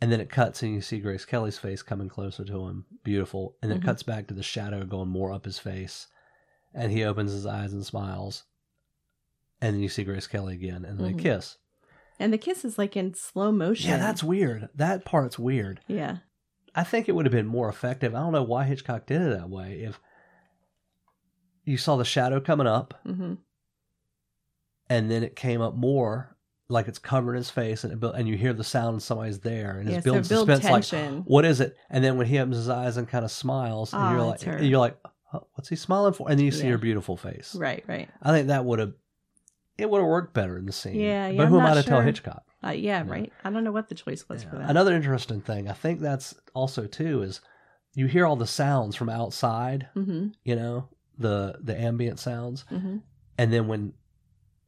And 0.00 0.12
then 0.12 0.20
it 0.20 0.30
cuts 0.30 0.62
and 0.62 0.72
you 0.74 0.80
see 0.80 0.98
grace 1.00 1.24
kelly's 1.24 1.58
face 1.58 1.82
coming 1.82 2.08
closer 2.08 2.44
to 2.44 2.66
him 2.66 2.84
beautiful 3.04 3.56
and 3.62 3.70
then 3.70 3.78
Mhm. 3.78 3.82
it 3.82 3.86
cuts 3.86 4.02
back 4.02 4.26
to 4.28 4.34
the 4.34 4.42
shadow 4.42 4.84
going 4.84 5.08
more 5.08 5.32
up 5.32 5.44
his 5.44 5.58
face 5.58 6.06
and 6.74 6.92
he 6.92 7.04
opens 7.04 7.32
his 7.32 7.46
eyes 7.46 7.72
and 7.72 7.84
smiles 7.84 8.44
and 9.60 9.74
then 9.74 9.82
you 9.82 9.88
see 9.88 10.04
grace 10.04 10.26
kelly 10.26 10.54
again 10.54 10.84
and 10.84 10.98
then 10.98 11.12
Mhm. 11.12 11.16
they 11.16 11.22
kiss 11.22 11.58
And 12.20 12.32
the 12.32 12.38
kiss 12.38 12.64
is 12.64 12.78
like 12.78 12.96
in 12.96 13.14
slow 13.14 13.52
motion. 13.52 13.90
yeah 13.90 13.96
that's 13.98 14.22
weird 14.24 14.68
that 14.74 15.04
part's 15.04 15.38
weird 15.38 15.80
yeah. 15.86 16.18
i 16.74 16.84
think 16.84 17.08
it 17.08 17.12
would 17.12 17.26
have 17.26 17.32
been 17.32 17.46
more 17.46 17.68
effective 17.68 18.14
i 18.14 18.18
don't 18.20 18.32
know 18.32 18.42
why 18.42 18.64
hitchcock 18.64 19.06
did 19.06 19.20
it 19.22 19.36
that 19.36 19.48
way 19.50 19.80
if 19.80 20.00
you 21.64 21.76
saw 21.76 21.96
the 21.96 22.04
shadow 22.04 22.40
coming 22.40 22.66
up 22.66 22.94
Mm-hmm. 23.06 23.34
and 24.88 25.10
then 25.10 25.22
it 25.22 25.36
came 25.36 25.60
up 25.60 25.74
more 25.74 26.36
like 26.70 26.86
it's 26.88 26.98
covering 26.98 27.36
his 27.36 27.50
face 27.50 27.84
and 27.84 27.92
it 27.92 28.00
built, 28.00 28.14
and 28.14 28.28
you 28.28 28.36
hear 28.36 28.52
the 28.52 28.64
sound 28.64 29.02
somebody's 29.02 29.40
there 29.40 29.78
and 29.78 29.88
it's 29.88 30.04
Yeah, 30.06 30.12
so 30.12 30.12
build 30.12 30.48
suspense 30.48 30.64
tension. 30.90 31.16
like 31.16 31.24
what 31.24 31.44
is 31.44 31.60
it 31.60 31.76
and 31.90 32.04
then 32.04 32.18
when 32.18 32.26
he 32.26 32.38
opens 32.38 32.56
his 32.56 32.68
eyes 32.68 32.96
and 32.96 33.08
kind 33.08 33.24
of 33.24 33.30
smiles 33.30 33.92
and 33.92 34.02
Ah, 34.02 34.12
you're 34.12 34.22
like 34.22 34.42
you're 34.62 34.78
like 34.78 34.96
oh, 35.32 35.46
what's 35.54 35.68
he 35.68 35.76
smiling 35.76 36.12
for? 36.12 36.28
And 36.28 36.38
then 36.38 36.44
you 36.44 36.50
see 36.52 36.64
Yeah. 36.64 36.72
her 36.72 36.78
beautiful 36.78 37.16
face. 37.16 37.54
Right, 37.54 37.84
right. 37.86 38.08
I 38.22 38.32
think 38.32 38.48
that 38.48 38.64
would 38.64 38.78
have 38.78 38.92
it 39.78 39.88
would 39.88 39.98
have 40.00 40.08
worked 40.08 40.34
better 40.34 40.58
in 40.58 40.66
the 40.66 40.72
scene. 40.72 40.96
Yeah, 40.96 41.28
yeah, 41.28 41.36
But 41.38 41.46
who 41.48 41.60
am 41.60 41.66
I 41.66 41.74
to 41.74 41.82
tell. 41.84 42.00
Hitchcock? 42.00 42.42
Uh, 42.66 42.70
yeah, 42.70 43.04
right. 43.06 43.32
I 43.44 43.50
don't 43.50 43.62
know 43.62 43.70
what 43.72 43.88
the 43.88 43.94
choice 43.94 44.28
was 44.28 44.42
Yeah. 44.42 44.50
for 44.50 44.56
that. 44.58 44.68
Another 44.68 44.92
interesting 44.94 45.40
thing, 45.40 45.68
I 45.70 45.72
think 45.72 46.00
that's 46.00 46.34
also 46.54 46.86
too 46.86 47.22
is 47.22 47.40
you 47.94 48.06
hear 48.06 48.26
all 48.26 48.34
the 48.36 48.46
sounds 48.46 48.96
from 48.96 49.08
outside. 49.08 49.88
Mm-hmm. 49.96 50.28
You 50.44 50.56
know 50.56 50.88
the 51.16 51.58
the 51.62 51.80
ambient 51.80 52.18
sounds, 52.18 52.64
Mm-hmm. 52.70 52.96
and 53.38 53.52
then 53.52 53.68
when 53.68 53.92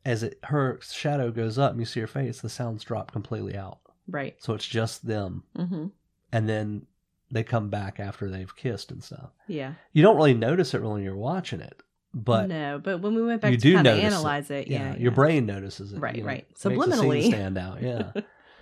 as 0.05 0.23
it 0.23 0.39
her 0.45 0.79
shadow 0.83 1.31
goes 1.31 1.59
up 1.59 1.73
and 1.73 1.81
you 1.81 1.87
see 1.87 2.01
her 2.01 2.07
face, 2.07 2.41
the 2.41 2.49
sounds 2.49 2.83
drop 2.85 3.13
completely 3.13 3.57
out. 3.57 3.79
Right. 4.09 4.35
So 4.39 4.55
it's 4.55 4.67
just 4.67 5.07
them, 5.07 5.45
Mm-hmm. 5.57 5.87
and 6.33 6.49
then 6.49 6.87
they 7.31 7.45
come 7.45 7.69
back 7.71 8.01
after 8.01 8.29
they've 8.29 8.55
kissed 8.57 8.91
and 8.91 9.03
stuff. 9.05 9.31
Yeah. 9.47 9.75
You 9.93 10.03
don't 10.03 10.17
really 10.17 10.35
notice 10.35 10.75
it 10.75 10.83
when 10.83 11.03
you're 11.03 11.15
watching 11.17 11.61
it, 11.61 11.81
but 12.13 12.49
no, 12.49 12.81
but 12.83 13.01
when 13.03 13.15
we 13.15 13.23
went 13.23 13.41
back 13.43 13.53
you 13.53 13.59
to 13.59 13.75
kind 13.75 13.87
of 13.87 13.95
notice 13.97 14.03
it. 14.03 14.07
analyze 14.17 14.51
it, 14.51 14.67
yeah, 14.69 14.93
yeah, 14.95 14.97
your 14.99 15.13
brain 15.13 15.47
notices 15.47 15.93
it. 15.93 16.01
Right, 16.01 16.17
you 16.17 16.23
know, 16.23 16.27
right. 16.29 16.47
Subliminally. 16.55 17.27
stand 17.29 17.57
out. 17.57 17.81
Yeah. 17.83 18.11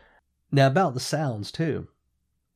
now 0.52 0.66
about 0.66 0.92
the 0.95 1.00
sounds 1.00 1.50
too. 1.50 1.88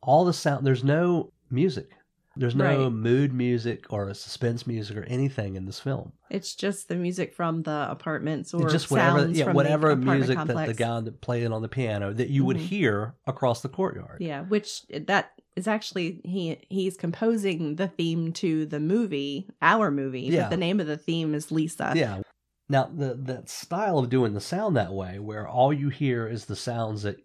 All 0.03 0.25
the 0.25 0.33
sound. 0.35 0.67
There's 0.67 0.85
no 0.85 1.33
music. 1.51 1.91
There's 2.37 2.55
no 2.55 2.85
Right. 2.85 2.93
mood 2.93 3.33
music 3.35 3.85
or 3.91 4.13
suspense 4.15 4.67
music 4.67 4.97
or 4.97 5.03
anything 5.05 5.55
in 5.57 5.67
this 5.67 5.81
film. 5.81 6.13
It's 6.31 6.55
just 6.55 6.89
the 6.89 6.95
music 6.97 7.35
from 7.35 7.63
the 7.65 7.87
apartments 7.91 8.55
or 8.55 8.63
It's 8.65 8.73
just 8.73 8.91
whatever, 8.91 9.19
sounds 9.21 9.39
yeah, 9.39 9.45
from 9.45 9.55
whatever 9.55 9.91
the 9.91 9.97
music 9.97 10.37
complex. 10.39 10.57
that 10.69 10.77
the 10.77 10.83
guy 10.83 11.01
that 11.01 11.21
played 11.21 11.47
on 11.53 11.61
the 11.61 11.69
piano 11.69 12.13
that 12.15 12.31
you 12.31 12.45
would 12.47 12.57
Mhm. 12.57 12.61
hear 12.61 13.15
across 13.27 13.61
the 13.61 13.69
courtyard. 13.69 14.19
Yeah, 14.21 14.43
which 14.45 14.83
that 14.89 15.33
is 15.57 15.69
actually 15.69 16.23
he 16.25 16.59
he's 16.71 16.97
composing 16.97 17.77
the 17.77 17.89
theme 17.89 18.33
to 18.35 18.65
the 18.65 18.81
movie, 18.81 19.49
our 19.61 19.91
movie. 19.91 20.23
Yeah. 20.23 20.45
But 20.45 20.51
the 20.51 20.57
name 20.57 20.81
of 20.81 20.87
the 20.87 20.97
theme 20.97 21.35
is 21.35 21.53
Lisa. 21.53 21.93
Yeah. 21.95 22.23
Now 22.71 22.85
the 22.97 23.15
that 23.15 23.51
style 23.51 23.99
of 23.99 24.09
doing 24.09 24.33
the 24.33 24.41
sound 24.41 24.75
that 24.77 24.95
way, 24.95 25.19
where 25.19 25.47
all 25.47 25.71
you 25.73 25.91
hear 25.91 26.27
is 26.27 26.47
the 26.47 26.57
sounds 26.57 27.03
that 27.03 27.17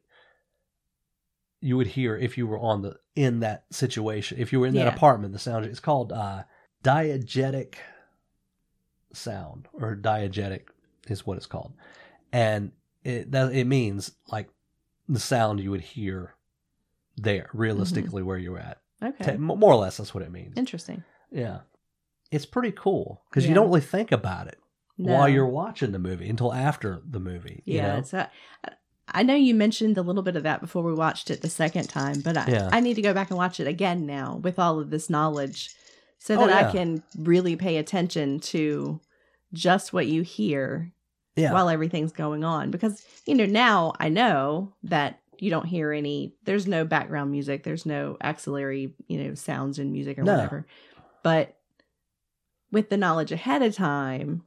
you 1.62 1.76
would 1.78 1.88
hear 1.88 2.16
if 2.18 2.38
you 2.38 2.46
were 2.48 2.60
on 2.60 2.82
the 2.82 2.98
in 3.16 3.40
that 3.42 3.66
situation. 3.72 4.38
If 4.40 4.52
you 4.54 4.60
were 4.60 4.68
in 4.68 4.76
that 4.76 4.86
Yeah. 4.88 4.96
apartment, 4.96 5.34
the 5.34 5.40
sound 5.40 5.66
it's 5.66 5.80
called 5.80 6.12
uh 6.12 6.44
diegetic 6.84 7.76
sound 9.14 9.68
or 9.74 9.96
diegetic 9.96 10.68
is 11.08 11.26
what 11.26 11.38
it's 11.38 11.46
called. 11.46 11.74
And 12.32 12.72
it 13.04 13.32
that 13.32 13.54
it 13.54 13.66
means 13.66 14.12
like 14.32 14.50
the 15.10 15.20
sound 15.20 15.60
you 15.60 15.72
would 15.72 15.82
hear 15.82 16.36
there 17.16 17.50
realistically 17.54 18.22
where 18.24 18.38
you're 18.38 18.60
at. 18.60 18.82
Okay. 19.02 19.24
Ta- 19.34 19.38
More 19.38 19.72
or 19.72 19.78
less 19.78 19.98
that's 19.98 20.14
what 20.14 20.24
it 20.24 20.32
means. 20.32 20.54
Interesting. 20.58 21.04
Yeah. 21.32 21.60
It's 22.32 22.46
pretty 22.46 22.72
cool 22.74 23.22
because 23.30 23.48
you 23.48 23.56
don't 23.56 23.68
really 23.68 23.82
think 23.82 24.12
about 24.12 24.48
it 24.48 24.60
No. 24.98 25.14
while 25.14 25.30
you're 25.30 25.48
watching 25.48 25.92
the 25.94 26.00
movie 26.00 26.30
until 26.30 26.54
after 26.54 27.02
the 27.10 27.20
movie. 27.20 27.64
you 27.66 27.78
Yeah. 27.78 27.96
know? 27.98 28.02
So 28.04 28.28
I 29.10 29.24
know 29.24 29.36
you 29.36 29.56
mentioned 29.56 29.98
a 29.98 30.02
little 30.02 30.24
bit 30.24 30.36
of 30.36 30.44
that 30.44 30.60
before 30.62 30.84
we 30.84 30.94
watched 30.94 31.30
it 31.32 31.42
the 31.42 31.50
second 31.50 31.88
time, 31.88 32.22
but 32.22 32.36
I, 32.38 32.46
Yeah. 32.48 32.70
I 32.72 32.80
need 32.82 32.96
to 32.96 33.02
go 33.02 33.14
back 33.14 33.30
and 33.30 33.38
watch 33.38 33.60
it 33.60 33.68
again 33.68 34.06
now 34.06 34.36
with 34.44 34.60
all 34.60 34.80
of 34.80 34.90
this 34.90 35.10
knowledge 35.10 35.74
so 36.20 36.36
Oh, 36.36 36.40
that 36.40 36.50
yeah. 36.50 36.68
I 36.68 36.72
can 36.72 37.04
really 37.18 37.56
pay 37.56 37.78
attention 37.78 38.40
to 38.42 39.00
just 39.54 39.94
what 39.94 40.08
you 40.08 40.24
hear 40.24 40.92
yeah. 41.36 41.54
while 41.54 41.70
everything's 41.70 42.12
going 42.12 42.44
on. 42.44 42.70
Because, 42.72 43.06
you 43.26 43.36
know, 43.36 43.46
now 43.46 43.94
I 44.00 44.10
know 44.10 44.74
that 44.84 45.20
you 45.40 45.50
don't 45.50 45.68
hear 45.68 45.92
any, 45.94 46.34
there's 46.44 46.68
no 46.68 46.84
background 46.84 47.32
music, 47.32 47.64
there's 47.64 47.86
no 47.86 48.18
auxiliary, 48.22 48.94
you 49.08 49.24
know, 49.24 49.36
sounds 49.36 49.80
and 49.80 49.92
music 49.94 50.18
or 50.18 50.24
No. 50.24 50.34
whatever. 50.34 50.66
But 51.24 51.56
with 52.72 52.90
the 52.90 52.98
knowledge 52.98 53.32
ahead 53.32 53.62
of 53.62 53.76
time 53.76 54.44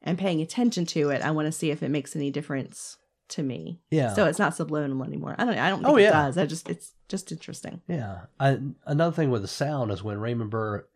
and 0.00 0.16
paying 0.16 0.40
attention 0.40 0.86
to 0.86 1.10
it, 1.10 1.20
I 1.22 1.32
want 1.32 1.46
to 1.46 1.52
see 1.52 1.70
if 1.70 1.82
it 1.82 1.90
makes 1.90 2.16
any 2.16 2.30
difference 2.30 2.96
to 3.28 3.42
me. 3.42 3.80
yeah. 3.90 4.14
So 4.14 4.26
it's 4.26 4.38
not 4.38 4.54
subliminal 4.54 5.04
anymore. 5.04 5.34
I 5.38 5.44
don't 5.44 5.58
I 5.58 5.68
don't 5.70 5.78
think 5.82 5.88
Oh, 5.92 5.96
it 5.96 6.10
does. 6.10 6.38
I 6.38 6.46
just 6.46 6.68
it's 6.68 6.92
just 7.08 7.32
interesting. 7.32 7.80
yeah. 7.88 8.22
I, 8.40 8.58
another 8.86 9.14
thing 9.14 9.30
with 9.30 9.42
the 9.42 9.48
sound 9.48 9.90
is 9.90 10.02
when 10.02 10.18
Raymond 10.20 10.50
Burr 10.50 10.86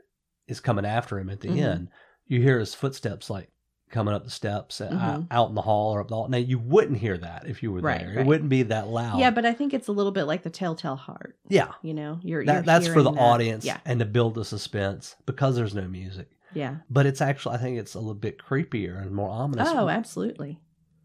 is 0.49 0.61
coming 0.61 0.85
after 0.85 1.19
him 1.19 1.31
at 1.31 1.41
the 1.41 1.49
Mhm. 1.49 1.59
end, 1.63 1.89
you 2.27 2.41
hear 2.43 2.59
his 2.59 2.75
footsteps 2.75 3.31
like 3.31 3.51
coming 3.91 4.15
up 4.15 4.23
the 4.23 4.31
steps 4.31 4.81
uh, 4.81 4.89
Mhm. 4.91 5.27
out 5.33 5.49
in 5.49 5.55
the 5.57 5.63
hall 5.63 5.93
or 5.95 6.01
up 6.01 6.07
the 6.09 6.15
hall. 6.15 6.29
Now, 6.29 6.39
you 6.39 6.61
wouldn't 6.61 6.99
hear 6.99 7.19
that 7.19 7.49
if 7.49 7.61
you 7.63 7.73
were 7.73 7.81
Right, 7.81 7.99
there. 8.01 8.21
It 8.21 8.27
wouldn't 8.27 8.49
be 8.49 8.63
that 8.65 8.87
loud. 8.87 9.19
Yeah, 9.19 9.31
but 9.33 9.45
I 9.45 9.53
think 9.53 9.75
it's 9.75 9.89
a 9.89 9.93
little 9.93 10.13
bit 10.13 10.25
like 10.25 10.45
the 10.45 10.51
telltale 10.51 10.95
heart. 10.95 11.37
yeah. 11.49 11.73
You 11.83 11.95
know, 11.95 12.21
you're, 12.23 12.45
That, 12.45 12.55
you're 12.55 12.63
that's 12.63 12.87
for 12.87 13.03
the 13.03 13.11
that. 13.11 13.21
audience 13.21 13.65
Yeah, 13.65 13.79
and 13.85 13.99
to 13.99 14.07
build 14.07 14.35
the 14.37 14.45
suspense 14.45 15.17
because 15.27 15.57
there's 15.57 15.75
no 15.75 15.89
music. 15.89 16.31
yeah. 16.55 16.77
But 16.89 17.07
it's 17.07 17.21
actually, 17.21 17.57
I 17.57 17.59
think 17.59 17.79
it's 17.81 17.95
a 17.95 17.99
little 17.99 18.15
bit 18.15 18.39
creepier 18.39 19.01
and 19.03 19.11
more 19.13 19.29
ominous 19.29 19.69
Oh, 19.73 19.89
absolutely. 19.89 20.61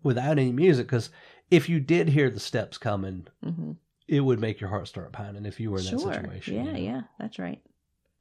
Without 0.05 0.37
any 0.37 0.51
music 0.51 0.85
because 0.85 1.09
if 1.49 1.67
you 1.67 1.79
did 1.79 2.09
hear 2.09 2.29
the 2.29 2.39
steps 2.39 2.77
coming, 2.77 3.27
hmm 3.43 3.73
it 4.07 4.21
would 4.21 4.39
make 4.39 4.61
your 4.61 4.69
heart 4.69 4.87
start 4.87 5.11
pounding 5.11 5.47
if 5.47 5.59
you 5.59 5.71
were 5.71 5.79
in 5.79 5.85
that 5.85 5.99
situation. 5.99 6.53
Yeah, 6.53 6.63
know? 6.73 6.77
yeah, 6.77 7.01
that's 7.17 7.39
right. 7.39 7.59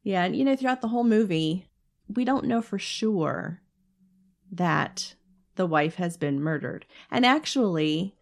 Yeah, 0.02 0.24
and 0.24 0.34
you 0.34 0.42
know, 0.42 0.56
throughout 0.56 0.80
the 0.80 0.88
whole 0.88 1.04
movie, 1.04 1.68
we 2.08 2.24
don't 2.24 2.46
know 2.46 2.62
for 2.62 2.78
sure 2.78 3.60
that 4.50 5.14
the 5.56 5.66
wife 5.66 5.96
has 5.96 6.16
been 6.16 6.40
murdered. 6.40 6.86
And 7.10 7.26
actually, 7.26 8.14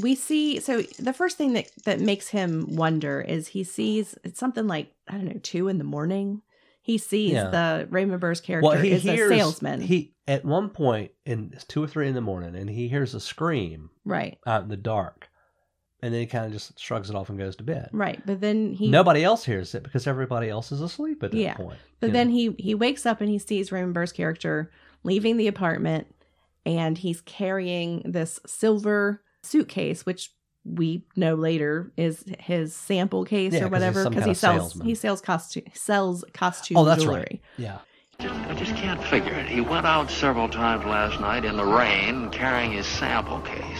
we 0.00 0.14
see 0.14 0.60
so 0.60 0.82
the 0.82 1.12
first 1.12 1.36
thing 1.36 1.54
that 1.54 1.70
that 1.86 1.98
makes 1.98 2.28
him 2.28 2.76
wonder 2.76 3.20
is 3.20 3.48
he 3.48 3.64
sees 3.64 4.16
it's 4.22 4.38
something 4.38 4.68
like 4.68 4.92
I 5.08 5.14
don't 5.14 5.26
know 5.26 5.40
two 5.42 5.66
in 5.66 5.78
the 5.78 5.84
morning. 5.84 6.42
He 6.90 6.98
sees 6.98 7.32
Yeah. 7.34 7.50
the 7.50 7.86
Raymond 7.88 8.20
Burr's 8.20 8.40
character 8.40 8.68
Well, 8.68 8.76
he 8.78 8.90
is 8.90 9.04
hears 9.04 9.30
a 9.30 9.34
salesman, 9.36 9.80
He 9.80 10.12
at 10.26 10.44
one 10.44 10.70
point 10.70 11.12
in 11.24 11.54
two 11.68 11.84
or 11.84 11.86
three 11.86 12.08
in 12.08 12.14
the 12.14 12.20
morning, 12.20 12.56
and 12.56 12.68
he 12.68 12.88
hears 12.88 13.14
a 13.14 13.20
scream 13.20 13.90
right? 14.04 14.38
out 14.44 14.64
in 14.64 14.68
the 14.70 14.76
dark, 14.76 15.28
and 16.02 16.12
then 16.12 16.20
he 16.20 16.26
kind 16.26 16.46
of 16.46 16.52
just 16.52 16.76
shrugs 16.80 17.08
it 17.08 17.14
off 17.14 17.28
and 17.28 17.38
goes 17.38 17.54
to 17.56 17.62
bed. 17.62 17.90
Right, 17.92 18.20
but 18.26 18.40
then 18.40 18.72
he 18.72 18.88
Nobody 18.90 19.22
else 19.22 19.44
hears 19.44 19.72
it 19.76 19.84
because 19.84 20.08
everybody 20.08 20.48
else 20.48 20.72
is 20.72 20.80
asleep 20.80 21.22
at 21.22 21.30
that 21.30 21.36
Yeah. 21.38 21.54
point. 21.54 21.78
But 22.00 22.12
then 22.12 22.26
know? 22.28 22.34
he 22.34 22.54
he 22.58 22.74
wakes 22.74 23.06
up 23.06 23.20
and 23.20 23.30
he 23.30 23.38
sees 23.38 23.70
Raymond 23.70 23.94
Burr's 23.94 24.10
character 24.12 24.72
leaving 25.04 25.36
the 25.36 25.46
apartment, 25.46 26.12
and 26.66 26.98
he's 26.98 27.20
carrying 27.20 28.02
this 28.04 28.40
silver 28.46 29.22
suitcase, 29.44 30.04
which 30.04 30.32
we 30.64 31.02
know 31.16 31.34
later 31.34 31.90
is 31.96 32.24
his 32.38 32.74
sample 32.74 33.24
case 33.24 33.52
Yeah, 33.54 33.60
or 33.60 33.62
'cause 33.62 33.64
he's 33.64 33.72
whatever 33.94 34.10
because 34.10 34.24
he 34.26 34.34
sells 34.34 34.62
salesman. 34.72 34.86
he 34.86 34.94
sells 34.94 35.20
costume 35.20 35.62
sells 35.74 36.24
costume 36.34 36.76
oh, 36.76 36.84
that's 36.84 37.02
jewelry. 37.02 37.18
right. 37.18 37.40
Yeah, 37.56 37.78
Just, 38.18 38.34
I 38.34 38.54
just 38.54 38.76
can't 38.76 39.02
figure 39.04 39.32
it. 39.32 39.46
He 39.48 39.60
went 39.62 39.86
out 39.86 40.10
several 40.10 40.48
times 40.48 40.84
last 40.84 41.18
night 41.20 41.44
in 41.46 41.56
the 41.56 41.64
rain 41.64 42.28
carrying 42.30 42.72
his 42.72 42.86
sample 42.86 43.40
case. 43.40 43.78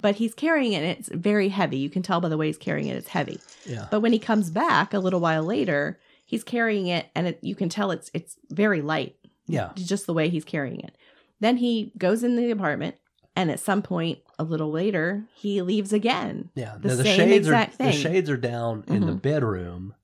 But 0.00 0.16
he's 0.16 0.34
carrying 0.34 0.72
it 0.72 0.78
and 0.82 0.86
it's 0.86 1.08
very 1.12 1.48
heavy. 1.48 1.76
You 1.78 1.90
can 1.90 2.02
tell 2.02 2.20
by 2.20 2.28
the 2.28 2.36
way 2.36 2.46
he's 2.48 2.58
carrying 2.58 2.88
it, 2.88 2.96
it's 2.96 3.08
heavy. 3.08 3.40
yeah, 3.64 3.86
But 3.90 4.00
when 4.00 4.12
he 4.12 4.18
comes 4.18 4.50
back 4.50 4.92
a 4.94 4.98
little 4.98 5.20
while 5.20 5.42
later, 5.44 5.98
he's 6.26 6.42
carrying 6.44 6.86
it 6.88 7.06
and 7.14 7.28
it, 7.28 7.38
you 7.42 7.54
can 7.54 7.68
tell 7.68 7.90
it's 7.92 8.10
it's 8.14 8.36
very 8.50 8.80
light. 8.82 9.14
yeah. 9.46 9.70
just 9.76 10.06
the 10.06 10.12
way 10.14 10.28
he's 10.28 10.44
carrying 10.44 10.80
it. 10.80 10.96
Then 11.40 11.58
he 11.58 11.92
goes 11.96 12.24
in 12.24 12.34
the 12.34 12.50
apartment, 12.50 12.96
and 13.36 13.48
at 13.50 13.60
some 13.60 13.80
point, 13.82 14.18
a 14.38 14.44
little 14.44 14.70
later, 14.70 15.24
he 15.34 15.60
leaves 15.62 15.92
again. 15.92 16.50
Yeah, 16.54 16.76
The 16.80 16.88
Now, 16.88 16.94
the 16.96 17.04
same 17.04 17.16
shades 17.16 17.46
exact 17.48 17.80
are 17.80 17.84
the 17.86 17.92
shades 17.92 18.30
are 18.30 18.36
down 18.36 18.84
in 18.86 19.06
the 19.06 19.12
Mhm. 19.12 19.22
bedroom, 19.22 19.94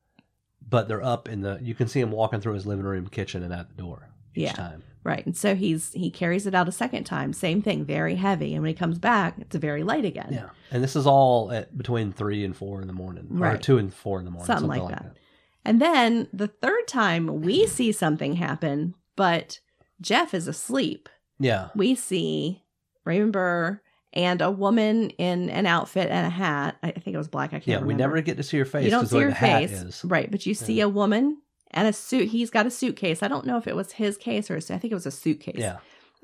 but 0.68 0.88
they're 0.88 1.02
up 1.04 1.28
in 1.28 1.42
the. 1.42 1.58
You 1.62 1.74
can 1.74 1.88
see 1.88 2.00
him 2.00 2.10
walking 2.10 2.40
through 2.40 2.54
his 2.54 2.66
living 2.66 2.84
room, 2.84 3.06
kitchen, 3.08 3.42
and 3.42 3.52
out 3.52 3.68
the 3.68 3.74
door 3.80 4.08
each 4.34 4.44
Yeah. 4.44 4.52
time. 4.52 4.82
Right, 5.04 5.24
and 5.26 5.36
so 5.36 5.54
he's 5.54 5.92
he 5.92 6.10
carries 6.10 6.46
it 6.46 6.54
out 6.54 6.66
a 6.66 6.72
second 6.72 7.04
time, 7.04 7.34
same 7.34 7.60
thing, 7.60 7.84
very 7.84 8.14
heavy, 8.14 8.54
and 8.54 8.62
when 8.62 8.70
he 8.70 8.74
comes 8.74 8.98
back, 8.98 9.34
it's 9.38 9.54
very 9.54 9.82
light 9.82 10.06
again. 10.06 10.30
Yeah, 10.32 10.48
and 10.70 10.82
this 10.82 10.96
is 10.96 11.06
all 11.06 11.52
at 11.52 11.76
between 11.76 12.10
three 12.10 12.42
and 12.42 12.56
four 12.56 12.80
in 12.80 12.86
the 12.86 12.94
morning, 12.94 13.28
or 13.38 13.58
two 13.58 13.76
and 13.76 13.92
four 13.92 14.18
in 14.18 14.24
the 14.24 14.30
morning, 14.30 14.46
Something 14.46 14.62
something, 14.70 14.82
like 14.82 14.90
like 14.92 15.02
that. 15.02 15.14
that. 15.14 15.20
And 15.66 15.80
then 15.80 16.28
the 16.32 16.48
third 16.48 16.86
time 16.88 17.42
we 17.42 17.66
see 17.66 17.92
something 17.92 18.36
happen, 18.36 18.94
but 19.14 19.60
Jeff 20.00 20.32
is 20.34 20.48
asleep. 20.48 21.08
Yeah, 21.38 21.68
We 21.74 21.94
see 21.94 22.62
Raymond 23.04 23.32
Burr 23.34 23.80
and 24.14 24.40
a 24.40 24.50
woman 24.50 25.11
in 25.11 25.50
an 25.50 25.66
outfit 25.66 26.09
and 26.09 26.27
a 26.27 26.31
hat. 26.31 26.77
I 26.83 26.92
think 26.92 27.14
it 27.14 27.18
was 27.18 27.29
black. 27.29 27.50
I 27.50 27.59
can't 27.59 27.66
yeah. 27.66 27.74
remember. 27.74 27.88
We 27.88 27.94
never 27.94 28.20
get 28.22 28.37
to 28.38 28.42
see 28.42 28.59
her 28.59 28.64
face 28.64 28.85
you 28.85 28.90
don't 28.90 29.07
see 29.09 29.20
her 29.20 29.35
face, 29.35 29.72
is. 29.72 30.05
right? 30.05 30.31
But 30.31 30.46
you 30.46 30.55
see 30.55 30.74
Yeah. 30.74 30.85
a 30.85 30.88
woman 30.88 31.38
and 31.72 31.88
a 31.88 31.92
suit. 31.92 32.29
He's 32.29 32.48
got 32.48 32.64
a 32.64 32.70
suitcase. 32.70 33.22
I 33.22 33.29
don't 33.29 33.44
know 33.44 33.59
if 33.59 33.66
it 33.66 33.74
was 33.74 33.92
his 33.92 34.16
case 34.16 34.50
or 34.50 34.57
I 34.57 34.61
think 34.61 34.85
it 34.85 34.94
was 34.94 35.07
a 35.07 35.11
suitcase. 35.11 35.57
Yeah, 35.59 35.79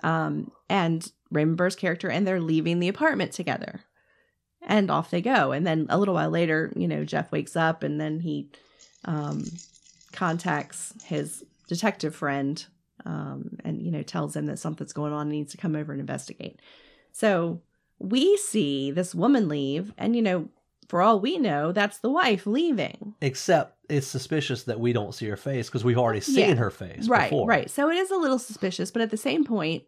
Um, 0.04 0.52
and 0.68 1.10
Raymond 1.32 1.56
Burr's 1.56 1.76
character, 1.76 2.08
and 2.08 2.26
they're 2.26 2.40
leaving 2.40 2.78
the 2.78 2.88
apartment 2.88 3.32
together, 3.32 3.80
and 4.62 4.90
off 4.90 5.10
they 5.10 5.20
go. 5.20 5.50
And 5.52 5.66
then 5.66 5.86
a 5.90 5.98
little 5.98 6.14
while 6.14 6.30
later, 6.30 6.72
you 6.76 6.86
know, 6.86 7.04
Jeff 7.04 7.32
wakes 7.32 7.56
up, 7.56 7.82
and 7.82 8.00
then 8.00 8.20
he 8.20 8.50
um, 9.04 9.44
contacts 10.12 10.92
his 11.04 11.44
detective 11.68 12.14
friend, 12.14 12.64
um, 13.04 13.56
and 13.64 13.82
you 13.82 13.90
know, 13.90 14.02
tells 14.02 14.36
him 14.36 14.46
that 14.46 14.58
something's 14.58 14.92
going 14.92 15.12
on 15.12 15.22
and 15.22 15.30
needs 15.30 15.52
to 15.52 15.58
come 15.58 15.74
over 15.74 15.92
and 15.92 16.00
investigate. 16.00 16.60
So 17.12 17.62
we 18.00 18.36
see 18.38 18.90
this 18.90 19.14
woman 19.14 19.48
leave, 19.48 19.92
and 19.98 20.16
you 20.16 20.22
know, 20.22 20.48
for 20.88 21.02
all 21.02 21.20
we 21.20 21.38
know, 21.38 21.70
that's 21.70 21.98
the 21.98 22.10
wife 22.10 22.46
leaving. 22.46 23.14
except 23.20 23.76
it's 23.88 24.06
suspicious 24.06 24.62
that 24.64 24.78
we 24.80 24.92
don't 24.92 25.14
see 25.14 25.26
her 25.26 25.36
face 25.36 25.68
because 25.68 25.84
we've 25.84 25.98
already 25.98 26.20
seen 26.20 26.50
Yeah. 26.50 26.54
her 26.54 26.70
face 26.70 27.08
right, 27.08 27.28
before. 27.30 27.46
right. 27.46 27.60
Right. 27.60 27.70
So 27.70 27.90
it 27.90 27.96
is 27.96 28.10
a 28.10 28.16
little 28.16 28.38
suspicious, 28.38 28.90
but 28.90 29.02
at 29.02 29.10
the 29.10 29.16
same 29.16 29.44
point, 29.44 29.82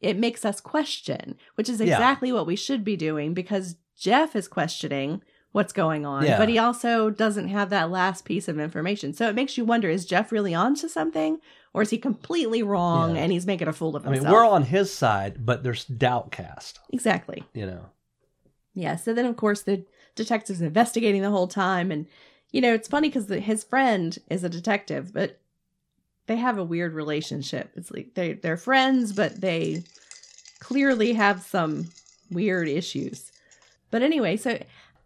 it 0.00 0.16
makes 0.16 0.44
us 0.44 0.60
question, 0.60 1.36
which 1.56 1.68
is 1.68 1.80
Yeah. 1.80 1.86
exactly 1.94 2.32
what 2.32 2.46
we 2.46 2.56
should 2.56 2.82
be 2.84 2.96
doing 2.96 3.34
because 3.34 3.76
Jeff 3.96 4.34
is 4.36 4.46
questioning 4.48 5.22
what's 5.52 5.72
going 5.72 6.04
on, 6.06 6.24
Yeah. 6.24 6.38
but 6.38 6.48
he 6.48 6.58
also 6.58 7.10
doesn't 7.10 7.48
have 7.48 7.70
that 7.70 7.90
last 7.90 8.24
piece 8.24 8.48
of 8.48 8.58
information. 8.58 9.12
So 9.12 9.28
it 9.28 9.34
makes 9.34 9.56
you 9.56 9.64
wonder: 9.64 9.88
is 9.88 10.04
Jeff 10.06 10.32
really 10.32 10.54
onto 10.54 10.88
something, 10.88 11.38
or 11.74 11.82
is 11.82 11.90
he 11.90 11.98
completely 11.98 12.62
wrong 12.62 13.14
Yeah. 13.16 13.22
and 13.22 13.32
he's 13.32 13.46
making 13.46 13.68
a 13.68 13.72
fool 13.72 13.94
of 13.96 14.04
himself? 14.04 14.26
I 14.26 14.30
mean, 14.30 14.32
we're 14.34 14.46
on 14.48 14.64
his 14.64 14.92
side, 14.92 15.44
but 15.46 15.62
there's 15.62 15.84
doubt 15.84 16.30
cast. 16.32 16.80
exactly. 16.90 17.44
You 17.54 17.66
know. 17.66 17.86
Yeah. 18.74 18.96
So 18.96 19.12
then, 19.12 19.26
of 19.26 19.36
course, 19.36 19.62
the 19.62 19.84
detective's 20.14 20.60
investigating 20.62 21.20
the 21.22 21.30
whole 21.30 21.46
time. 21.48 21.90
And, 21.90 22.06
you 22.50 22.60
know, 22.62 22.72
it's 22.72 22.88
funny 22.88 23.08
because 23.08 23.28
his 23.28 23.62
friend 23.64 24.18
is 24.30 24.44
a 24.44 24.48
detective, 24.48 25.12
but 25.12 25.38
they 26.26 26.36
have 26.36 26.56
a 26.56 26.64
weird 26.64 26.94
relationship. 26.94 27.70
It's 27.76 27.90
like 27.90 28.14
they, 28.14 28.32
they're 28.34 28.56
friends, 28.56 29.12
but 29.12 29.40
they 29.42 29.82
clearly 30.60 31.12
have 31.14 31.42
some 31.42 31.88
weird 32.30 32.68
issues. 32.68 33.30
But 33.90 34.02
anyway, 34.02 34.36
so 34.38 34.58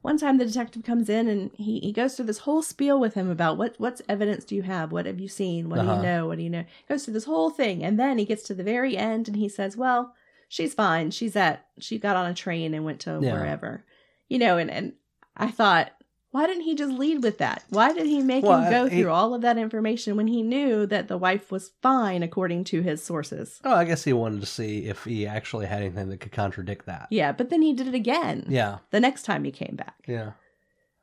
one 0.02 0.18
time 0.18 0.38
the 0.38 0.44
detective 0.46 0.84
comes 0.84 1.08
in 1.08 1.26
and 1.28 1.50
he, 1.54 1.80
he 1.80 1.92
goes 1.92 2.14
through 2.14 2.26
this 2.26 2.38
whole 2.38 2.62
spiel 2.62 3.00
with 3.00 3.14
him 3.14 3.28
about 3.28 3.58
what 3.58 3.74
what's 3.78 4.02
evidence 4.08 4.44
do 4.44 4.54
you 4.54 4.62
have? 4.62 4.92
What 4.92 5.06
have 5.06 5.18
you 5.18 5.28
seen? 5.28 5.68
What 5.68 5.76
do 5.76 5.82
Uh-huh. 5.82 5.96
you 5.96 6.02
know? 6.02 6.26
What 6.28 6.38
do 6.38 6.44
you 6.44 6.50
know? 6.50 6.64
Goes 6.88 7.04
through 7.04 7.14
this 7.14 7.24
whole 7.24 7.50
thing. 7.50 7.82
And 7.82 7.98
then 7.98 8.18
he 8.18 8.24
gets 8.24 8.42
to 8.44 8.54
the 8.54 8.62
very 8.62 8.96
end 8.96 9.26
and 9.28 9.36
he 9.36 9.48
says, 9.48 9.76
Well, 9.76 10.14
she's 10.48 10.74
fine. 10.74 11.10
She's 11.10 11.34
at 11.34 11.66
she 11.80 11.98
got 11.98 12.16
on 12.16 12.30
a 12.30 12.34
train 12.34 12.72
and 12.74 12.84
went 12.84 13.00
to 13.00 13.18
Yeah. 13.20 13.32
wherever. 13.32 13.84
You 14.28 14.38
know, 14.38 14.58
and, 14.58 14.70
and 14.70 14.92
I 15.36 15.50
thought, 15.50 15.90
why 16.36 16.46
didn't 16.46 16.64
he 16.64 16.74
just 16.74 16.92
lead 16.98 17.22
with 17.22 17.38
that? 17.38 17.64
Why 17.70 17.92
did 17.92 18.06
he 18.06 18.20
make 18.22 18.44
Well, 18.44 18.60
him 18.62 18.70
go 18.70 18.86
he- 18.88 19.00
through 19.02 19.10
all 19.10 19.32
of 19.34 19.40
that 19.42 19.56
information 19.58 20.16
when 20.16 20.26
he 20.26 20.42
knew 20.42 20.84
that 20.86 21.08
the 21.08 21.16
wife 21.18 21.50
was 21.50 21.70
fine 21.82 22.22
according 22.22 22.64
to 22.64 22.82
his 22.82 23.02
sources? 23.02 23.60
Oh, 23.64 23.74
I 23.74 23.84
guess 23.84 24.04
he 24.04 24.12
wanted 24.12 24.40
to 24.40 24.46
see 24.46 24.86
if 24.86 25.04
he 25.04 25.26
actually 25.26 25.66
had 25.66 25.80
anything 25.82 26.08
that 26.10 26.20
could 26.20 26.32
contradict 26.32 26.86
that. 26.86 27.08
Yeah, 27.10 27.32
but 27.32 27.50
then 27.50 27.62
he 27.62 27.72
did 27.72 27.88
it 27.88 27.94
again. 27.94 28.44
Yeah. 28.48 28.78
The 28.90 29.00
next 29.00 29.22
time 29.24 29.44
he 29.44 29.50
came 29.50 29.76
back. 29.76 29.96
Yeah. 30.06 30.32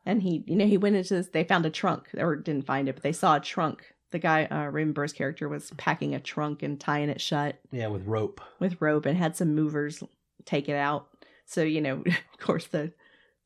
And 0.06 0.22
he, 0.22 0.44
you 0.48 0.56
know, 0.56 0.66
he 0.68 0.78
went 0.78 0.96
into 0.98 1.14
this, 1.16 1.30
they 1.30 1.44
found 1.44 1.66
a 1.66 1.70
trunk, 1.70 2.10
or 2.18 2.36
didn't 2.36 2.66
find 2.66 2.88
it, 2.90 2.94
but 2.96 3.04
they 3.04 3.12
saw 3.14 3.38
a 3.38 3.40
trunk. 3.40 3.94
The 4.12 4.20
guy, 4.20 4.46
uh, 4.46 4.66
Raymond 4.66 4.94
Burr's 4.96 5.14
character, 5.14 5.50
was 5.50 5.72
packing 5.78 6.14
a 6.14 6.20
trunk 6.20 6.62
and 6.62 6.80
tying 6.80 7.10
it 7.10 7.20
shut 7.22 7.56
Yeah, 7.72 7.88
with 7.88 8.06
rope. 8.06 8.42
with 8.60 8.80
rope 8.80 9.06
and 9.08 9.18
had 9.18 9.36
some 9.36 9.56
movers 9.56 10.04
take 10.46 10.70
it 10.70 10.76
out. 10.76 11.08
So, 11.46 11.64
you 11.64 11.82
know, 11.82 12.04
of 12.06 12.40
course, 12.40 12.68
the 12.68 12.92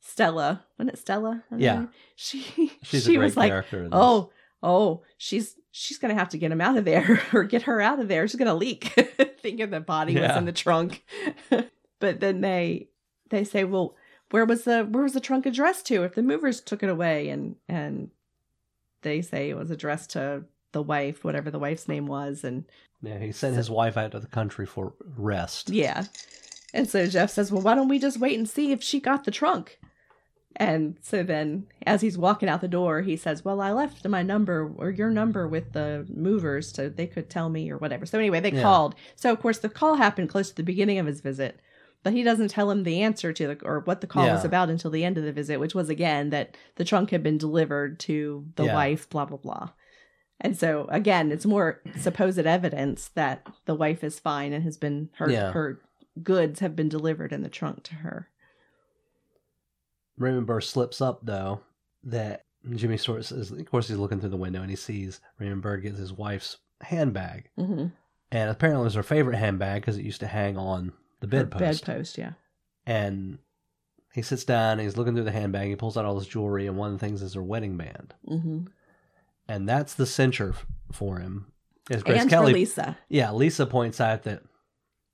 Stella, 0.00 0.64
wasn't 0.78 0.94
it 0.94 1.00
Stella? 1.00 1.44
Yeah. 1.56 1.74
know. 1.80 1.88
She, 2.16 2.72
She's 2.82 3.04
she 3.04 3.18
was 3.18 3.36
like, 3.36 3.50
character. 3.50 3.84
in 3.84 3.90
oh, 3.92 4.20
this. 4.20 4.30
oh, 4.62 4.76
oh, 4.76 5.02
she's, 5.16 5.56
she's 5.70 5.98
going 5.98 6.14
to 6.14 6.18
have 6.18 6.30
to 6.30 6.38
get 6.38 6.52
him 6.52 6.60
out 6.60 6.76
of 6.76 6.84
there 6.84 7.20
or 7.32 7.44
get 7.44 7.62
her 7.62 7.80
out 7.80 8.00
of 8.00 8.08
there. 8.08 8.26
She's 8.26 8.38
going 8.38 8.46
to 8.48 8.54
leak. 8.54 8.84
Thinking 9.40 9.70
the 9.70 9.80
body 9.80 10.18
was 10.18 10.36
in 10.36 10.44
the 10.44 10.52
trunk. 10.52 11.04
but 12.00 12.20
then 12.20 12.40
they, 12.40 12.88
they 13.30 13.44
say, 13.44 13.64
well, 13.64 13.94
where 14.30 14.44
was 14.44 14.64
the 14.64 14.84
where 14.84 15.02
was 15.02 15.14
the 15.14 15.20
trunk 15.20 15.46
addressed 15.46 15.86
to 15.86 16.02
if 16.04 16.14
the 16.14 16.22
movers 16.22 16.60
took 16.60 16.82
it 16.82 16.90
away 16.90 17.30
and 17.30 17.56
and 17.66 18.10
they 19.02 19.22
say 19.22 19.48
it 19.48 19.56
was 19.56 19.70
addressed 19.70 20.10
to 20.10 20.44
the 20.72 20.82
wife 20.82 21.24
whatever 21.24 21.50
the 21.50 21.58
wife's 21.58 21.88
name 21.88 22.06
was 22.06 22.44
and 22.44 22.64
Yeah, 23.00 23.18
he 23.18 23.32
sent 23.32 23.56
his 23.56 23.70
wife 23.70 23.96
out 23.96 24.10
to 24.12 24.20
the 24.20 24.26
country 24.26 24.66
for 24.66 24.92
rest. 25.16 25.70
yeah 25.70 26.04
and 26.74 26.86
so 26.86 27.06
jeff 27.06 27.30
says 27.30 27.50
well 27.50 27.62
why 27.62 27.74
don't 27.74 27.88
we 27.88 27.98
just 27.98 28.20
wait 28.20 28.36
and 28.36 28.46
see 28.46 28.70
if 28.70 28.82
she 28.82 29.00
got 29.00 29.24
the 29.24 29.30
trunk 29.30 29.78
and 30.60 30.96
so 31.00 31.22
then 31.22 31.66
as 31.86 32.00
he's 32.00 32.18
walking 32.18 32.48
out 32.48 32.60
the 32.60 32.68
door 32.68 33.02
he 33.02 33.16
says 33.16 33.44
well 33.44 33.60
i 33.60 33.70
left 33.72 34.06
my 34.08 34.22
number 34.22 34.70
or 34.76 34.90
your 34.90 35.08
number 35.10 35.46
with 35.46 35.72
the 35.72 36.04
movers 36.14 36.70
so 36.72 36.88
they 36.88 37.06
could 37.06 37.30
tell 37.30 37.48
me 37.48 37.70
or 37.70 37.78
whatever 37.78 38.04
so 38.04 38.18
anyway 38.18 38.40
they 38.40 38.52
Yeah. 38.52 38.62
called 38.62 38.94
so 39.16 39.30
of 39.32 39.40
course 39.40 39.58
the 39.58 39.68
call 39.68 39.94
happened 39.96 40.28
close 40.28 40.50
to 40.50 40.56
the 40.56 40.62
beginning 40.62 40.98
of 40.98 41.06
his 41.06 41.20
visit 41.20 41.60
but 42.02 42.12
he 42.12 42.22
doesn't 42.22 42.48
tell 42.48 42.70
him 42.70 42.82
the 42.82 43.00
answer 43.02 43.32
to 43.32 43.46
the 43.46 43.64
or 43.64 43.80
what 43.80 44.00
the 44.00 44.06
call 44.06 44.26
was 44.28 44.44
about 44.44 44.68
until 44.68 44.90
the 44.90 45.04
end 45.04 45.16
of 45.16 45.24
the 45.24 45.32
visit 45.32 45.58
which 45.60 45.74
was 45.74 45.88
again 45.88 46.30
that 46.30 46.56
the 46.76 46.84
trunk 46.84 47.10
had 47.10 47.22
been 47.22 47.38
delivered 47.38 47.98
to 48.00 48.44
the 48.56 48.64
Yeah. 48.64 48.74
wife 48.74 49.08
blah 49.08 49.24
blah 49.26 49.38
blah 49.38 49.70
and 50.40 50.56
so 50.56 50.86
again 50.90 51.30
it's 51.32 51.46
more 51.46 51.80
supposed 51.98 52.38
evidence 52.38 53.08
that 53.14 53.46
the 53.64 53.74
wife 53.74 54.02
is 54.04 54.18
fine 54.20 54.52
and 54.52 54.64
has 54.64 54.76
been 54.76 55.10
her 55.18 55.30
Yeah. 55.30 55.52
her 55.52 55.80
goods 56.22 56.58
have 56.60 56.74
been 56.74 56.88
delivered 56.88 57.32
in 57.32 57.42
the 57.42 57.48
trunk 57.48 57.84
to 57.84 57.94
her 57.96 58.28
Raymond 60.18 60.46
Burr 60.46 60.60
slips 60.60 61.00
up 61.00 61.20
though 61.24 61.60
that 62.04 62.44
Jimmy 62.74 62.96
Stewart 62.96 63.24
says. 63.24 63.50
Of 63.50 63.70
course, 63.70 63.88
he's 63.88 63.96
looking 63.98 64.20
through 64.20 64.30
the 64.30 64.36
window 64.36 64.60
and 64.60 64.70
he 64.70 64.76
sees 64.76 65.20
Raymond 65.38 65.62
Burr 65.62 65.78
get 65.78 65.94
his 65.94 66.12
wife's 66.12 66.58
handbag, 66.80 67.50
mm-hmm. 67.58 67.86
and 68.30 68.50
apparently 68.50 68.82
it 68.82 68.84
was 68.84 68.94
her 68.94 69.02
favorite 69.02 69.36
handbag 69.36 69.82
because 69.82 69.98
it 69.98 70.04
used 70.04 70.20
to 70.20 70.26
hang 70.26 70.56
on 70.56 70.92
the 71.20 71.26
bedpost. 71.26 71.84
bedpost 71.84 72.18
yeah 72.18 72.32
And 72.86 73.38
he 74.12 74.22
sits 74.22 74.44
down 74.44 74.72
and 74.72 74.80
he's 74.80 74.96
looking 74.96 75.14
through 75.14 75.24
the 75.24 75.32
handbag. 75.32 75.68
He 75.68 75.76
pulls 75.76 75.96
out 75.96 76.04
all 76.04 76.18
his 76.18 76.28
jewelry, 76.28 76.66
and 76.66 76.76
one 76.76 76.92
of 76.92 76.98
the 76.98 77.04
things 77.04 77.22
is 77.22 77.34
her 77.34 77.42
wedding 77.42 77.76
band, 77.76 78.14
mm-hmm. 78.28 78.64
and 79.48 79.68
that's 79.68 79.94
the 79.94 80.06
censure 80.06 80.50
f- 80.50 80.66
for 80.92 81.18
him. 81.18 81.52
As 81.90 82.02
Grace 82.02 82.20
and 82.20 82.30
Kelly, 82.30 82.52
lisa 82.52 82.98
yeah, 83.08 83.32
Lisa 83.32 83.64
points 83.64 84.00
out 84.00 84.24
that 84.24 84.42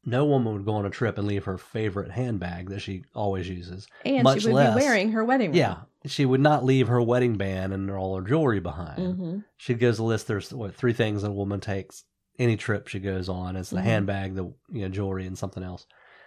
no 0.07 0.25
woman 0.25 0.53
would 0.53 0.65
go 0.65 0.75
on 0.75 0.87
a 0.87 0.91
trip 0.91 1.19
and 1.19 1.27
leave 1.27 1.45
her 1.45 1.59
favorite 1.59 2.11
handbag 2.11 2.69
that 2.71 2.81
she 2.81 3.05
always 3.15 3.49
uses. 3.49 3.87
and 4.05 4.23
Much 4.23 4.43
she 4.43 4.49
would 4.49 4.55
less- 4.57 4.77
be 4.77 4.83
wearing 4.83 5.13
her 5.13 5.25
wedding 5.25 5.51
ring 5.51 5.59
Yeah, 5.59 5.77
she 6.07 6.25
would 6.27 6.41
not 6.41 6.65
leave 6.65 6.89
her 6.89 7.01
wedding 7.03 7.37
band 7.37 7.73
and 7.73 7.91
all 7.91 8.17
her 8.17 8.23
jewelry 8.23 8.61
behind. 8.61 8.99
mm-hmm. 8.99 9.39
She 9.57 9.75
goes 9.75 9.97
to 9.97 10.03
list 10.05 10.27
there's 10.29 10.53
what 10.53 10.75
three 10.75 10.93
things 10.93 11.25
a 11.25 11.31
woman 11.31 11.61
takes 11.61 12.05
any 12.39 12.57
trip 12.57 12.89
she 12.89 12.99
goes 13.01 13.29
on. 13.29 13.57
It's 13.57 13.71
the 13.71 13.77
Mhm. 13.79 13.83
handbag, 13.85 14.35
the 14.35 14.45
you 14.71 14.83
know 14.83 14.89
jewelry, 14.89 15.27
and 15.27 15.39
something 15.39 15.63
else. 15.63 15.87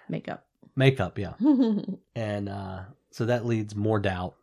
makeup 0.10 0.46
Makeup, 0.76 1.18
yeah, 1.18 1.34
mm-hmm. 1.42 1.94
and 2.16 2.48
uh, 2.50 2.82
so 3.12 3.26
that 3.26 3.46
leads 3.46 3.76
more 3.76 4.00
doubt. 4.00 4.36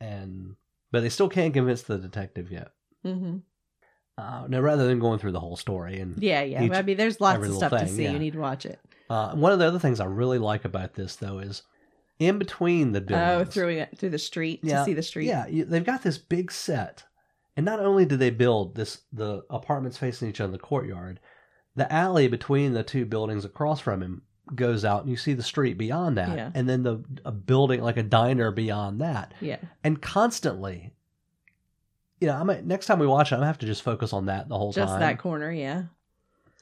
And 0.00 0.56
but 0.92 1.00
they 1.00 1.08
still 1.08 1.28
can't 1.28 1.54
convince 1.54 1.82
the 1.82 1.98
detective 1.98 2.50
yet. 2.52 2.72
Uh, 4.18 4.44
now, 4.48 4.60
rather 4.60 4.86
than 4.86 4.98
going 4.98 5.18
through 5.18 5.32
the 5.32 5.40
whole 5.40 5.56
story, 5.56 6.00
and 6.00 6.22
yeah 6.22 6.42
yeah 6.42 6.62
Each- 6.62 6.72
i 6.72 6.80
mean 6.82 6.96
there's 6.96 7.20
lots 7.20 7.44
of 7.46 7.54
stuff 7.54 7.72
to 7.72 7.86
see 7.86 8.04
yeah. 8.04 8.12
you 8.12 8.18
need 8.18 8.32
to 8.32 8.38
watch 8.38 8.64
it 8.64 8.80
uh, 9.10 9.34
one 9.34 9.52
of 9.52 9.58
the 9.58 9.66
other 9.66 9.78
things 9.78 10.00
I 10.00 10.06
really 10.06 10.38
like 10.38 10.64
about 10.64 10.94
this 10.94 11.16
though 11.16 11.38
is 11.38 11.62
in 12.18 12.38
between 12.38 12.92
the 12.92 13.00
oh 13.00 13.04
buildings. 13.04 13.54
through 13.54 13.68
it 13.68 13.98
through 13.98 14.10
the 14.10 14.18
street 14.18 14.60
Yeah, 14.62 14.78
to 14.78 14.84
see 14.86 14.94
the 14.94 15.02
street 15.02 15.26
Yeah, 15.26 15.46
you, 15.46 15.64
they've 15.66 15.84
got 15.84 16.02
this 16.02 16.16
big 16.18 16.50
set, 16.50 17.04
and 17.56 17.66
not 17.66 17.78
only 17.78 18.06
do 18.06 18.16
they 18.16 18.30
build 18.30 18.74
this 18.74 19.02
the 19.12 19.42
apartments 19.50 19.98
facing 19.98 20.28
each 20.30 20.40
other 20.40 20.46
in 20.48 20.52
the 20.52 20.58
courtyard, 20.58 21.20
the 21.74 21.92
alley 21.92 22.26
between 22.26 22.72
the 22.72 22.82
two 22.82 23.04
buildings 23.04 23.44
across 23.44 23.80
from 23.80 24.02
him 24.02 24.22
goes 24.54 24.82
out, 24.84 25.02
and 25.02 25.10
you 25.10 25.16
see 25.18 25.34
the 25.34 25.42
street 25.42 25.76
beyond 25.76 26.16
that, 26.16 26.34
Yeah. 26.36 26.50
and 26.54 26.66
then 26.66 26.82
the 26.84 27.04
a 27.26 27.32
building 27.32 27.82
like 27.82 27.98
a 27.98 28.02
diner 28.02 28.50
beyond 28.50 29.00
that, 29.02 29.34
yeah 29.42 29.58
and 29.84 30.00
constantly. 30.00 30.92
You 32.20 32.28
know, 32.28 32.34
I'm 32.34 32.66
next 32.66 32.86
time 32.86 32.98
we 32.98 33.06
watch 33.06 33.30
it, 33.30 33.34
I'm 33.34 33.40
gonna 33.40 33.46
have 33.48 33.58
to 33.58 33.66
just 33.66 33.82
focus 33.82 34.12
on 34.12 34.26
that 34.26 34.48
the 34.48 34.56
whole 34.56 34.72
just 34.72 34.88
time. 34.92 35.00
Just 35.00 35.00
that 35.00 35.18
corner 35.18 35.50
yeah 35.50 35.84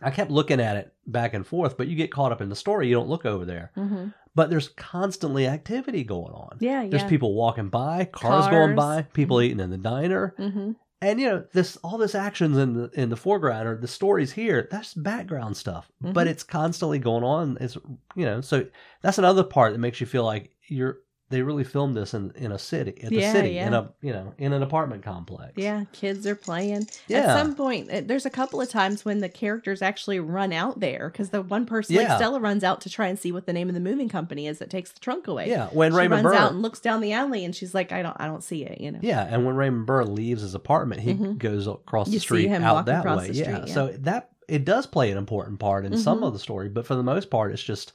I 0.03 0.11
kept 0.11 0.31
looking 0.31 0.61
at 0.61 0.77
it 0.77 0.93
back 1.07 1.35
and 1.35 1.47
forth, 1.47 1.77
but 1.77 1.87
you 1.87 1.95
get 1.97 2.11
caught 2.11 2.33
up 2.33 2.41
in 2.41 2.49
the 2.49 2.57
story, 2.57 2.89
you 2.89 2.95
don't 2.95 3.09
look 3.09 3.25
over 3.25 3.45
there. 3.45 3.71
mm-hmm. 3.77 4.09
But 4.35 4.51
there's 4.51 4.69
constantly 4.71 5.47
activity 5.47 6.03
going 6.03 6.33
on. 6.33 6.57
yeah 6.61 6.83
yeah 6.83 6.91
There's 6.91 7.05
people 7.09 7.35
walking 7.35 7.69
by, 7.69 8.07
cars, 8.07 8.49
going 8.49 8.75
by, 8.75 9.03
people 9.13 9.41
eating 9.41 9.61
in 9.61 9.71
the 9.71 9.79
diner, 9.79 10.35
mm-hmm. 10.37 10.73
and 11.01 11.21
you 11.21 11.27
know 11.29 11.45
this 11.53 11.77
all 11.85 11.99
this 11.99 12.17
actions 12.17 12.59
in 12.59 12.75
the 12.75 12.91
in 12.95 13.11
the 13.11 13.17
foreground 13.17 13.69
or 13.69 13.77
the 13.77 13.87
stories 13.87 14.33
here. 14.33 14.67
That's 14.73 14.93
background 14.95 15.57
stuff, 15.57 15.89
but 16.01 16.27
Mhm. 16.27 16.31
it's 16.31 16.43
constantly 16.43 16.99
going 16.99 17.23
on. 17.23 17.57
It's 17.61 17.77
you 18.17 18.25
know 18.25 18.41
so 18.41 18.67
that's 19.03 19.19
another 19.19 19.45
part 19.45 19.73
that 19.73 19.79
makes 19.79 20.01
you 20.01 20.07
feel 20.09 20.25
like 20.25 20.51
you're 20.67 20.99
they 21.31 21.41
really 21.43 21.65
filmed 21.65 21.97
this 21.97 22.13
in 22.15 22.33
in 22.37 22.53
a 22.53 22.59
city 22.59 23.03
at 23.03 23.11
the 23.11 23.23
city 23.23 23.51
yeah. 23.51 23.67
in 23.67 23.75
a 23.75 23.91
you 24.03 24.13
know 24.13 24.35
in 24.39 24.53
an 24.53 24.63
apartment 24.63 25.03
complex. 25.03 25.53
Yeah, 25.57 25.85
kids 25.93 26.27
are 26.27 26.35
playing. 26.37 26.87
Yeah. 27.09 27.19
At 27.21 27.39
some 27.39 27.55
point, 27.55 27.91
uh, 27.91 28.03
there's 28.05 28.27
a 28.27 28.31
couple 28.31 28.61
of 28.61 28.69
times 28.69 29.05
when 29.05 29.19
the 29.21 29.29
characters 29.29 29.81
actually 29.83 30.21
run 30.21 30.53
out 30.53 30.81
there 30.81 31.09
because 31.11 31.31
the 31.31 31.43
one 31.43 31.67
person, 31.67 31.95
Yeah. 31.97 32.03
like 32.09 32.19
Stella, 32.19 32.41
runs 32.41 32.63
out 32.63 32.81
to 32.83 32.91
try 32.91 33.09
and 33.09 33.19
see 33.19 33.33
what 33.33 33.47
the 33.47 33.53
name 33.53 33.69
of 33.69 33.75
the 33.75 33.81
moving 33.81 34.09
company 34.09 34.47
is 34.47 34.59
that 34.59 34.71
takes 34.71 34.93
the 34.93 35.01
trunk 35.01 35.27
away. 35.27 35.49
yeah. 35.49 35.69
When 35.73 35.93
she 35.93 35.97
Raymond 35.99 36.25
runs 36.25 36.37
Burr 36.37 36.43
out 36.43 36.53
and 36.53 36.63
looks 36.63 36.81
down 36.81 37.01
the 37.01 37.13
alley, 37.13 37.45
and 37.45 37.55
she's 37.57 37.75
like, 37.75 37.91
"I 37.91 38.03
don't, 38.03 38.17
I 38.21 38.27
don't 38.27 38.45
see 38.45 38.65
it." 38.65 38.81
You 38.81 38.93
know. 38.93 39.01
Yeah, 39.03 39.27
and 39.29 39.47
when 39.47 39.57
Raymond 39.57 39.87
Burr 39.87 40.05
leaves 40.05 40.43
his 40.43 40.55
apartment, 40.55 41.01
he 41.01 41.15
Mhm. 41.15 41.39
goes 41.39 41.67
across 41.67 42.09
You 42.09 42.15
the 42.15 42.21
street 42.21 42.51
out 42.51 42.87
that 42.87 43.05
way. 43.05 43.31
yeah. 43.33 43.43
street, 43.45 43.69
yeah. 43.69 43.75
so 43.75 43.89
that 44.01 44.31
it 44.47 44.67
does 44.67 44.87
play 44.87 45.11
an 45.11 45.17
important 45.17 45.59
part 45.59 45.87
in 45.87 45.97
some 45.97 46.21
Mhm. 46.21 46.27
of 46.27 46.33
the 46.35 46.39
story, 46.39 46.69
but 46.69 46.87
for 46.87 46.95
the 46.95 47.03
most 47.03 47.31
part, 47.31 47.51
it's 47.53 47.63
just 47.63 47.93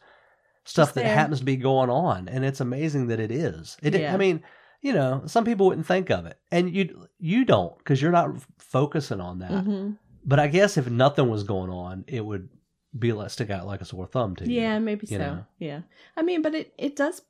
stuff 0.69 0.93
that 0.93 1.05
happens 1.05 1.39
to 1.39 1.45
be 1.45 1.57
going 1.57 1.89
on, 1.89 2.27
and 2.27 2.45
it's 2.45 2.61
amazing 2.61 3.07
that 3.07 3.19
it 3.19 3.31
is. 3.31 3.77
It, 3.81 3.95
Yeah. 3.95 4.13
I 4.13 4.17
mean, 4.17 4.43
you 4.81 4.93
know, 4.93 5.23
some 5.25 5.43
people 5.45 5.67
wouldn't 5.67 5.87
think 5.87 6.09
of 6.09 6.25
it, 6.25 6.37
and 6.51 6.73
you 6.73 7.07
you 7.17 7.45
don't 7.45 7.77
because 7.79 8.01
you're 8.01 8.11
not 8.11 8.35
focusing 8.59 9.19
on 9.19 9.39
that. 9.39 9.63
hmm 9.63 9.91
But 10.25 10.39
I 10.39 10.47
guess 10.47 10.77
if 10.77 10.89
nothing 10.89 11.29
was 11.29 11.43
going 11.43 11.69
on, 11.71 12.05
it 12.07 12.23
would 12.23 12.49
be 12.97 13.13
like 13.13 13.29
stick 13.29 13.49
out 13.49 13.67
like 13.67 13.81
a 13.81 13.85
sore 13.85 14.07
thumb 14.07 14.35
to 14.37 14.45
you. 14.49 14.61
Yeah, 14.61 14.79
maybe 14.79 15.05
you 15.09 15.17
so. 15.17 15.23
know. 15.23 15.45
Yeah. 15.59 15.81
I 16.15 16.21
mean, 16.21 16.41
but 16.41 16.55
it 16.55 16.73
it 16.77 16.95
does 16.95 17.21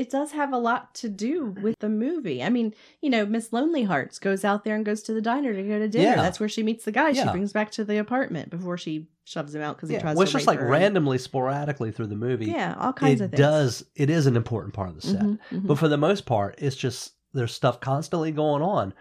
it 0.00 0.08
does 0.10 0.32
have 0.32 0.52
a 0.52 0.56
lot 0.58 0.94
to 0.94 1.08
do 1.08 1.44
with 1.62 1.78
the 1.80 1.88
movie. 1.88 2.42
I 2.42 2.48
mean, 2.48 2.74
you 3.02 3.10
know, 3.10 3.26
Miss 3.26 3.52
Lonely 3.52 3.82
Hearts 3.82 4.18
goes 4.18 4.44
out 4.44 4.64
there 4.64 4.74
and 4.74 4.84
goes 4.84 5.02
to 5.02 5.12
the 5.12 5.20
diner 5.20 5.52
to 5.52 5.62
go 5.62 5.78
to 5.78 5.88
dinner. 5.88 6.10
Yeah. 6.10 6.16
That's 6.16 6.40
where 6.40 6.48
she 6.48 6.62
meets 6.62 6.84
the 6.84 6.92
guy. 6.92 7.12
She 7.12 7.22
brings 7.24 7.52
back 7.52 7.70
to 7.72 7.84
the 7.84 7.98
apartment 7.98 8.48
before 8.50 8.78
she 8.78 9.08
shoves 9.24 9.54
him 9.54 9.60
out 9.62 9.76
because 9.76 9.90
he 9.90 9.96
Yeah, 9.96 10.00
tries 10.00 10.16
well, 10.16 10.24
to 10.24 10.28
it's 10.28 10.32
just 10.32 10.46
like 10.46 10.58
her. 10.58 10.66
randomly, 10.66 11.18
sporadically 11.18 11.92
through 11.92 12.06
the 12.06 12.16
movie. 12.16 12.46
Yeah, 12.46 12.74
all 12.78 12.92
kinds 12.94 13.20
it 13.20 13.24
of 13.24 13.30
things. 13.32 13.38
does. 13.40 13.84
It 13.94 14.08
is 14.10 14.26
an 14.26 14.36
important 14.36 14.72
part 14.74 14.88
of 14.88 14.94
the 14.94 15.02
set, 15.02 15.20
Mhm, 15.22 15.38
mhm. 15.50 15.66
but 15.66 15.78
for 15.78 15.88
the 15.88 15.98
most 15.98 16.24
part, 16.24 16.54
it's 16.58 16.76
just 16.76 17.12
there's 17.34 17.52
stuff 17.52 17.78
constantly 17.80 18.32
going 18.32 18.62
on, 18.62 18.94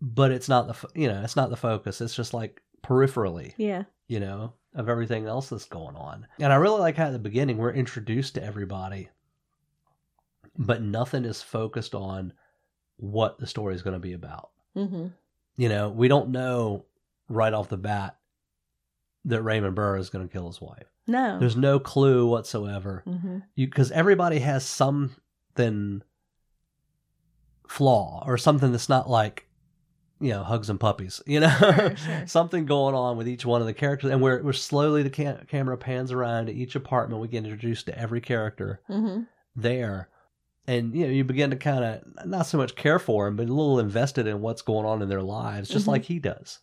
but 0.00 0.30
it's 0.30 0.48
not 0.48 0.66
the 0.66 0.88
you 1.00 1.08
know 1.08 1.20
it's 1.22 1.36
not 1.36 1.50
the 1.50 1.56
focus. 1.56 2.00
It's 2.00 2.14
just 2.16 2.32
like 2.32 2.62
peripherally, 2.82 3.52
yeah. 3.58 3.84
you 4.08 4.18
know, 4.18 4.54
of 4.74 4.88
everything 4.88 5.26
else 5.26 5.50
that's 5.50 5.66
going 5.66 5.94
on. 5.96 6.26
And 6.38 6.52
I 6.52 6.56
really 6.56 6.80
like 6.80 6.96
how 6.96 7.06
at 7.06 7.12
the 7.12 7.18
beginning 7.18 7.58
we're 7.58 7.72
introduced 7.72 8.34
to 8.36 8.42
everybody, 8.42 9.10
but 10.58 10.82
nothing 10.82 11.24
is 11.24 11.42
focused 11.42 11.94
on 11.94 12.32
what 12.96 13.38
the 13.38 13.46
story 13.46 13.74
is 13.74 13.82
going 13.82 13.94
to 13.94 14.00
be 14.00 14.12
about. 14.12 14.50
hmm 14.74 15.08
You 15.56 15.68
know, 15.68 15.88
we 15.90 16.08
don't 16.08 16.30
know 16.30 16.84
right 17.28 17.52
off 17.52 17.68
the 17.68 17.76
bat 17.76 18.16
that 19.24 19.42
Raymond 19.42 19.74
Burr 19.74 19.96
is 19.96 20.10
going 20.10 20.26
to 20.26 20.32
kill 20.32 20.46
his 20.46 20.60
wife. 20.60 20.86
No. 21.06 21.38
There's 21.38 21.56
no 21.56 21.78
clue 21.78 22.26
whatsoever. 22.26 23.02
You 23.54 23.66
because 23.66 23.90
everybody 23.90 24.38
has 24.40 24.64
something 24.66 26.02
flaw 27.68 28.24
or 28.26 28.36
something 28.36 28.72
that's 28.72 28.88
not 28.88 29.08
like 29.08 29.46
you 30.20 30.30
know 30.30 30.42
hugs 30.42 30.68
and 30.70 30.78
puppies. 30.78 31.22
You 31.26 31.40
know, 31.40 31.48
Sure, 31.58 31.96
sure. 31.96 32.22
something 32.26 32.66
going 32.66 32.94
on 32.94 33.16
with 33.16 33.28
each 33.28 33.44
one 33.46 33.60
of 33.60 33.66
the 33.66 33.72
characters, 33.74 34.10
and 34.10 34.20
we're 34.20 34.42
we're 34.42 34.52
slowly 34.52 35.02
the 35.02 35.10
cam- 35.10 35.46
camera 35.46 35.76
pans 35.78 36.12
around 36.12 36.46
to 36.46 36.52
each 36.52 36.74
apartment. 36.76 37.22
We 37.22 37.28
get 37.28 37.44
introduced 37.44 37.86
to 37.86 37.98
every 37.98 38.20
character 38.20 38.80
hmm 38.86 39.22
there. 39.56 40.08
And 40.70 40.94
you 40.94 41.04
know, 41.04 41.10
you 41.12 41.24
begin 41.24 41.50
to 41.50 41.56
kind 41.56 41.82
of 41.84 42.26
not 42.26 42.46
so 42.46 42.56
much 42.58 42.76
care 42.76 42.98
for 43.00 43.24
them, 43.26 43.34
but 43.36 43.48
a 43.48 43.52
little 43.52 43.80
invested 43.80 44.26
in 44.28 44.40
what's 44.40 44.62
going 44.62 44.86
on 44.86 45.02
in 45.02 45.08
their 45.08 45.22
lives, 45.22 45.68
just 45.68 45.86
Mhm. 45.86 45.88
like 45.88 46.04
he 46.04 46.18
does. 46.20 46.60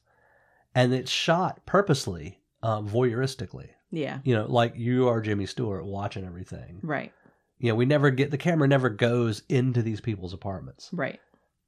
And 0.73 0.93
it's 0.93 1.11
shot 1.11 1.65
purposely, 1.65 2.39
um, 2.63 2.87
voyeuristically. 2.87 3.69
Yeah. 3.91 4.19
You 4.23 4.35
know, 4.35 4.45
like 4.49 4.75
you 4.77 5.09
are 5.09 5.19
Jimmy 5.19 5.45
Stewart 5.45 5.85
watching 5.85 6.23
everything. 6.25 6.79
Right. 6.83 7.11
You 7.59 7.69
know, 7.71 7.75
we 7.75 7.85
never 7.85 8.09
get 8.09 8.31
the 8.31 8.37
camera 8.37 8.67
never 8.67 8.89
goes 8.89 9.43
into 9.49 9.81
these 9.81 9.99
people's 9.99 10.33
apartments. 10.33 10.89
Right. 10.93 11.19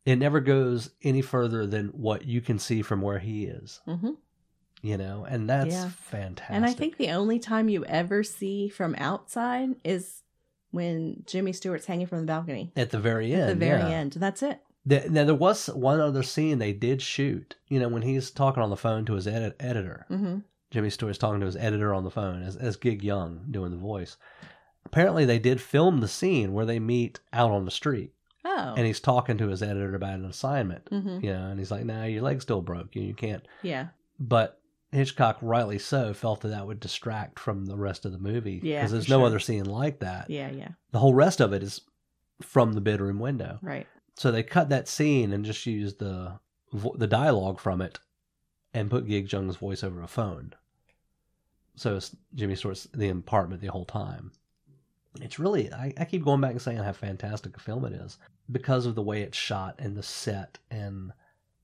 It 0.06 0.16
never 0.16 0.40
goes 0.40 0.92
any 1.04 1.22
further 1.22 1.68
than 1.68 1.88
what 1.90 2.26
you 2.26 2.40
can 2.40 2.58
see 2.58 2.82
from 2.82 3.02
where 3.02 3.20
he 3.20 3.46
is. 3.48 3.82
hmm 3.86 4.12
You 4.82 4.98
know, 4.98 5.26
and 5.26 5.50
that's 5.50 5.74
Yeah. 5.76 5.90
fantastic. 5.90 6.56
And 6.56 6.66
I 6.66 6.72
think 6.72 6.96
the 6.96 7.10
only 7.10 7.38
time 7.40 7.68
you 7.68 7.84
ever 7.84 8.24
see 8.24 8.70
from 8.70 8.96
outside 8.98 9.76
is 9.84 10.24
when 10.72 11.24
Jimmy 11.26 11.54
Stewart's 11.54 11.86
hanging 11.86 12.08
from 12.08 12.20
the 12.22 12.26
balcony 12.28 12.72
at 12.76 12.90
the 12.92 13.00
very 13.00 13.34
end, 13.34 13.44
at 13.44 13.48
the 13.60 13.66
very 13.66 13.80
yeah. 13.82 13.90
end. 13.90 14.14
That's 14.14 14.44
it. 14.44 14.62
The- 14.86 15.10
now 15.10 15.26
there 15.26 15.36
was 15.36 15.68
one 15.68 16.00
other 16.00 16.24
scene 16.24 16.58
they 16.60 16.74
did 16.74 17.02
shoot. 17.02 17.56
You 17.68 17.80
know, 17.80 17.90
when 17.90 18.02
he's 18.04 18.32
talking 18.32 18.64
on 18.64 18.70
the 18.70 18.78
phone 18.78 19.06
to 19.06 19.14
his 19.14 19.28
edit- 19.28 19.56
editor, 19.60 20.06
hmm 20.08 20.40
Jimmy 20.72 20.92
Stewart's 20.92 21.18
talking 21.18 21.40
to 21.40 21.48
his 21.48 21.56
editor 21.56 21.94
on 21.96 22.04
the 22.04 22.12
phone 22.12 22.44
as 22.44 22.56
as 22.56 22.76
Gig 22.76 23.04
Young 23.04 23.46
doing 23.50 23.72
the 23.72 23.78
voice. 23.78 24.18
Apparently, 24.86 25.26
they 25.26 25.40
did 25.40 25.60
film 25.62 26.00
the 26.00 26.08
scene 26.08 26.54
where 26.54 26.66
they 26.66 26.80
meet 26.80 27.20
out 27.34 27.52
on 27.52 27.66
the 27.66 27.72
street, 27.72 28.14
Oh. 28.46 28.74
and 28.78 28.86
he's 28.86 29.00
talking 29.00 29.38
to 29.40 29.48
his 29.50 29.62
editor 29.62 29.94
about 29.96 30.16
an 30.20 30.26
assignment. 30.26 30.88
hmm 30.90 31.20
You 31.22 31.34
know, 31.34 31.48
and 31.48 31.60
he's 31.60 31.72
like, 31.72 31.86
"Nah, 31.86 32.06
your 32.06 32.22
leg's 32.24 32.44
still 32.44 32.62
broke. 32.62 32.96
You, 32.96 33.02
you 33.04 33.14
can't." 33.14 33.46
Yeah. 33.64 33.88
But 34.20 34.59
Hitchcock, 34.92 35.38
rightly 35.42 35.78
so, 35.78 36.14
felt 36.14 36.42
that 36.42 36.50
that 36.50 36.66
would 36.66 36.80
distract 36.80 37.38
from 37.40 37.66
the 37.66 37.78
rest 37.78 38.06
of 38.06 38.12
the 38.12 38.18
movie. 38.18 38.60
Yeah, 38.64 38.80
because 38.80 38.92
there's 38.92 39.10
no 39.10 39.20
sure. 39.20 39.28
other 39.28 39.40
scene 39.40 39.66
like 39.66 40.00
that. 40.00 40.30
Yeah. 40.30 40.50
Yeah. 40.50 40.70
The 40.92 41.00
whole 41.00 41.14
rest 41.14 41.40
of 41.40 41.54
it 41.54 41.62
is 41.62 41.82
from 42.42 42.74
the 42.74 42.82
bedroom 42.82 43.20
window. 43.20 43.60
Right. 43.62 43.88
So 44.16 44.32
they 44.32 44.44
cut 44.44 44.70
that 44.70 44.88
scene 44.88 45.32
and 45.32 45.46
just 45.46 45.66
used 45.66 46.00
the 46.00 46.40
the 46.96 47.08
dialogue 47.08 47.60
from 47.60 47.82
it, 47.82 48.00
and 48.74 48.92
put 48.92 49.08
Gig 49.08 49.32
Young's 49.32 49.56
voice 49.56 49.84
over 49.84 50.02
a 50.02 50.08
phone. 50.08 50.54
So 51.76 51.96
it's 51.96 52.16
Jimmy 52.36 52.56
Stewart's 52.56 52.88
the 52.94 53.10
apartment 53.10 53.62
the 53.62 53.68
whole 53.68 53.86
time. 53.86 54.32
It's 55.22 55.40
really 55.40 55.72
I, 55.74 55.94
I 55.98 56.06
keep 56.06 56.24
going 56.24 56.42
back 56.42 56.52
and 56.52 56.62
saying 56.62 56.78
how 56.78 56.94
fantastic 56.94 57.56
a 57.58 57.60
film 57.60 57.86
it 57.86 57.94
is 57.94 58.18
because 58.52 58.86
of 58.86 58.96
the 58.96 59.02
way 59.02 59.22
it's 59.22 59.38
shot 59.38 59.76
and 59.80 59.96
the 59.96 60.04
set 60.04 60.58
and 60.70 61.12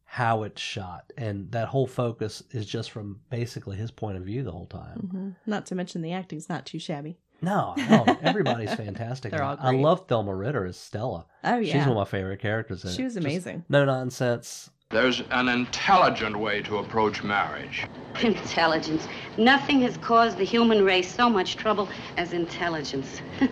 how 0.06 0.44
it's 0.44 0.62
shot 0.62 1.12
and 1.18 1.52
that 1.52 1.68
whole 1.68 1.88
focus 1.88 2.42
is 2.52 2.66
just 2.66 2.92
from 2.92 3.20
basically 3.30 3.76
his 3.76 3.92
point 3.92 4.16
of 4.18 4.24
view 4.24 4.44
the 4.44 4.52
whole 4.52 4.68
time. 4.68 4.98
hmm 5.12 5.30
Not 5.50 5.66
to 5.68 5.76
mention 5.76 6.02
the 6.02 6.14
acting's 6.14 6.48
not 6.48 6.66
too 6.66 6.80
shabby. 6.80 7.18
No, 7.42 7.74
no, 7.90 8.06
everybody's 8.22 8.74
fantastic. 8.76 9.32
They're 9.32 9.44
all 9.44 9.58
I 9.60 9.72
love 9.72 10.08
Thelma 10.08 10.34
Ritter 10.34 10.66
as 10.66 10.78
Stella. 10.78 11.26
Oh 11.44 11.58
yeah 11.58 11.74
She's 11.74 11.82
one 11.88 11.92
of 11.92 11.96
my 11.98 12.06
favorite 12.06 12.40
characters. 12.40 12.86
In 12.86 12.92
She 12.92 13.02
it. 13.02 13.06
was 13.06 13.16
Just 13.16 13.26
amazing. 13.26 13.66
no 13.68 13.84
nonsense. 13.84 14.70
There's 14.92 15.22
an 15.32 15.50
intelligent 15.50 16.38
way 16.38 16.62
to 16.62 16.78
approach 16.78 17.24
marriage. 17.24 17.86
Intelligence. 18.22 19.08
Nothing 19.38 19.82
has 19.82 19.98
caused 19.98 20.38
the 20.38 20.46
human 20.46 20.86
race 20.86 21.14
so 21.14 21.30
much 21.30 21.58
trouble 21.58 21.90
as 22.18 22.32
intelligence. 22.34 23.20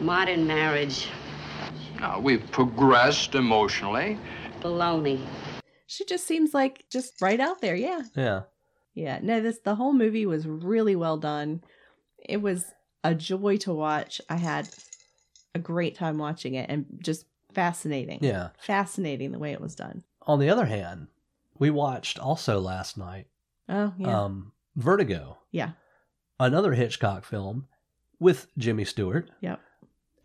Modern 0.00 0.46
marriage. 0.46 1.08
Now, 2.00 2.20
we've 2.20 2.44
progressed 2.50 3.34
emotionally. 3.34 4.18
Baloney. 4.60 5.24
She 5.86 6.04
just 6.04 6.26
seems 6.26 6.52
like 6.54 6.84
just 6.90 7.20
right 7.20 7.40
out 7.40 7.60
there. 7.60 7.76
Yeah. 7.76 8.02
Yeah. 8.14 8.42
Yeah. 8.94 9.18
No, 9.22 9.40
this 9.40 9.58
the 9.60 9.74
whole 9.76 9.92
movie 9.92 10.26
was 10.26 10.46
really 10.46 10.96
well 10.96 11.16
done. 11.16 11.62
It 12.18 12.38
was 12.42 12.64
a 13.04 13.14
joy 13.14 13.56
to 13.58 13.72
watch. 13.72 14.20
I 14.28 14.36
had 14.36 14.68
a 15.54 15.58
great 15.58 15.94
time 15.94 16.18
watching 16.18 16.54
it 16.54 16.68
and 16.68 16.86
just 17.02 17.24
fascinating. 17.54 18.18
Yeah. 18.22 18.48
Fascinating 18.58 19.32
the 19.32 19.38
way 19.38 19.52
it 19.52 19.60
was 19.60 19.74
done. 19.74 20.02
On 20.22 20.38
the 20.40 20.50
other 20.50 20.66
hand, 20.66 21.06
we 21.58 21.70
watched 21.70 22.18
also 22.18 22.58
last 22.60 22.98
night 22.98 23.26
Oh, 23.68 23.92
yeah. 23.96 24.24
um, 24.24 24.52
Vertigo, 24.76 25.38
yeah. 25.52 25.70
another 26.38 26.72
Hitchcock 26.74 27.24
film 27.24 27.66
with 28.20 28.46
Jimmy 28.58 28.84
Stewart 28.84 29.30
Yep. 29.40 29.60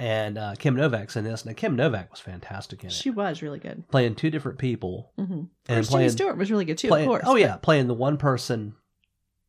And 0.01 0.37
uh, 0.37 0.55
Kim 0.57 0.75
Novak's 0.75 1.15
in 1.15 1.23
this. 1.23 1.45
Now, 1.45 1.53
Kim 1.53 1.75
Novak 1.75 2.09
was 2.11 2.19
fantastic 2.19 2.83
in 2.83 2.87
it, 2.89 2.93
She 2.93 3.09
was 3.11 3.41
really 3.41 3.59
good. 3.59 3.87
playing 3.89 4.15
two 4.15 4.29
different 4.31 4.57
people 4.57 5.11
hmm 5.15 5.23
and 5.23 5.49
Jimmy 5.67 5.85
playing. 5.85 6.09
Stewart 6.09 6.37
was 6.37 6.49
really 6.51 6.65
good 6.65 6.77
too, 6.77 6.87
playing- 6.87 7.07
of 7.07 7.11
course. 7.11 7.23
oh 7.27 7.35
yeah, 7.35 7.57
playing 7.57 7.87
the 7.87 7.93
one 7.93 8.17
person 8.17 8.75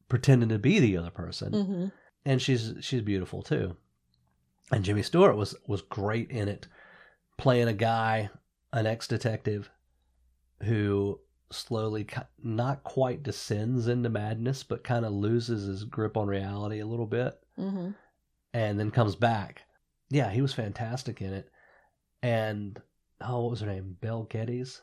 pretending 0.08 0.50
to 0.50 0.58
be 0.58 0.78
the 0.78 0.96
other 0.98 1.10
person, 1.10 1.52
hmm 1.52 1.86
and 2.24 2.40
she's 2.40 2.74
she's 2.80 3.00
beautiful 3.02 3.42
too. 3.42 3.76
And 4.70 4.84
Jimmy 4.84 5.02
Stewart 5.02 5.36
was 5.36 5.54
was 5.66 5.82
great 5.82 6.30
in 6.30 6.48
it, 6.48 6.68
playing 7.38 7.68
a 7.68 7.72
guy, 7.72 8.30
an 8.72 8.86
ex 8.86 9.08
detective, 9.08 9.70
who 10.62 11.18
slowly, 11.50 12.06
not 12.42 12.82
quite 12.84 13.22
descends 13.22 13.88
into 13.88 14.08
madness, 14.08 14.62
but 14.62 14.84
kind 14.84 15.04
of 15.04 15.12
loses 15.12 15.66
his 15.66 15.84
grip 15.84 16.16
on 16.16 16.26
reality 16.28 16.78
a 16.80 16.86
little 16.86 17.06
bit, 17.06 17.38
hmm 17.56 17.90
and 18.54 18.78
then 18.78 18.90
comes 18.90 19.16
back. 19.16 19.62
Yeah, 20.12 20.30
he 20.30 20.42
was 20.42 20.52
fantastic 20.52 21.20
in 21.22 21.32
it. 21.32 21.48
And 22.22 22.80
oh, 23.20 23.40
what 23.42 23.50
was 23.50 23.60
her 23.60 23.66
name? 23.66 23.96
Bel 24.00 24.24
Geddes, 24.24 24.82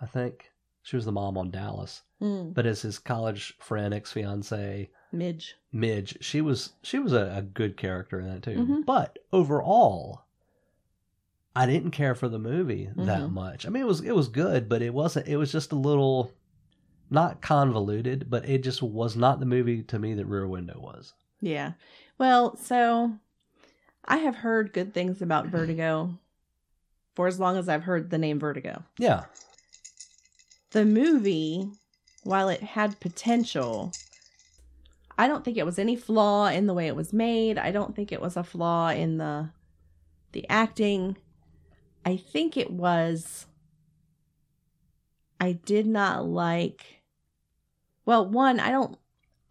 I 0.00 0.06
think. 0.06 0.50
She 0.82 0.96
was 0.96 1.04
the 1.04 1.12
mom 1.12 1.38
on 1.38 1.50
Dallas, 1.52 2.02
Mm. 2.20 2.52
but 2.54 2.66
as 2.66 2.82
his 2.82 2.98
college 2.98 3.56
friend, 3.60 3.94
ex 3.94 4.10
fiance, 4.12 4.90
Midge. 5.12 5.54
Midge, 5.72 6.18
she 6.20 6.40
was 6.40 6.72
she 6.82 6.98
was 6.98 7.12
a, 7.12 7.32
a 7.36 7.42
good 7.42 7.76
character 7.76 8.18
in 8.20 8.26
that 8.28 8.42
too. 8.42 8.56
Mhm. 8.66 8.84
But 8.86 9.18
overall, 9.32 10.22
I 11.54 11.66
didn't 11.66 11.90
care 11.92 12.14
for 12.14 12.28
the 12.28 12.38
movie 12.38 12.90
that 12.96 13.20
Mhm. 13.22 13.32
much. 13.32 13.66
I 13.66 13.68
mean, 13.68 13.82
it 13.82 13.86
was 13.86 14.00
it 14.00 14.16
was 14.16 14.28
good, 14.28 14.68
but 14.68 14.82
it 14.82 14.92
wasn't. 14.94 15.28
It 15.28 15.36
was 15.36 15.52
just 15.52 15.70
a 15.72 15.76
little 15.76 16.32
not 17.10 17.42
convoluted, 17.42 18.28
but 18.30 18.48
it 18.48 18.62
just 18.64 18.82
was 18.82 19.14
not 19.16 19.38
the 19.38 19.46
movie 19.46 19.82
to 19.84 19.98
me 19.98 20.14
that 20.14 20.26
Rear 20.26 20.48
Window 20.48 20.80
was. 20.80 21.12
Yeah. 21.40 21.72
Well, 22.18 22.56
so 22.56 23.12
I 24.04 24.18
have 24.18 24.36
heard 24.36 24.72
good 24.72 24.92
things 24.92 25.22
about 25.22 25.46
Vertigo 25.46 26.18
for 27.14 27.26
as 27.26 27.38
long 27.38 27.56
as 27.56 27.68
I've 27.68 27.84
heard 27.84 28.10
the 28.10 28.18
name 28.18 28.38
Vertigo. 28.40 28.82
Yeah, 28.98 29.24
The 30.70 30.84
movie, 30.84 31.68
while 32.24 32.48
it 32.48 32.62
had 32.62 32.98
potential, 33.00 33.92
I 35.18 35.28
don't 35.28 35.44
think 35.44 35.56
it 35.56 35.66
was 35.66 35.78
any 35.78 35.94
flaw 35.96 36.46
in 36.48 36.66
the 36.66 36.74
way 36.74 36.86
it 36.86 36.96
was 36.96 37.12
made. 37.12 37.58
I 37.58 37.70
don't 37.70 37.94
think 37.94 38.10
it 38.10 38.20
was 38.20 38.36
a 38.36 38.42
flaw 38.44 38.88
in 38.90 39.18
the 39.18 39.50
the 40.32 40.48
acting. 40.48 41.16
I 42.06 42.16
think 42.16 42.56
it 42.56 42.70
was 42.70 43.46
I 45.38 45.52
did 45.52 45.86
not 45.86 46.26
like 46.26 47.02
well, 48.04 48.26
one, 48.28 48.58
I 48.58 48.70
don't 48.70 48.96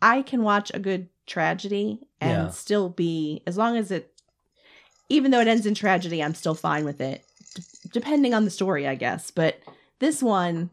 I 0.01 0.23
can 0.23 0.41
watch 0.43 0.71
a 0.73 0.79
good 0.79 1.07
tragedy 1.27 2.07
and 2.19 2.31
Yeah. 2.47 2.49
still 2.49 2.89
be 2.89 3.43
as 3.45 3.57
long 3.57 3.77
as 3.77 3.91
it 3.91 4.20
even 5.11 5.31
though 5.31 5.39
it 5.41 5.47
ends 5.47 5.65
in 5.65 5.75
tragedy, 5.75 6.21
I'm 6.23 6.33
still 6.35 6.55
fine 6.55 6.85
with 6.85 7.01
it. 7.01 7.23
D- 7.55 7.63
depending 7.91 8.33
on 8.33 8.45
the 8.45 8.51
story, 8.51 8.87
I 8.87 8.95
guess. 8.95 9.31
But 9.31 9.59
this 9.99 10.21
one 10.23 10.69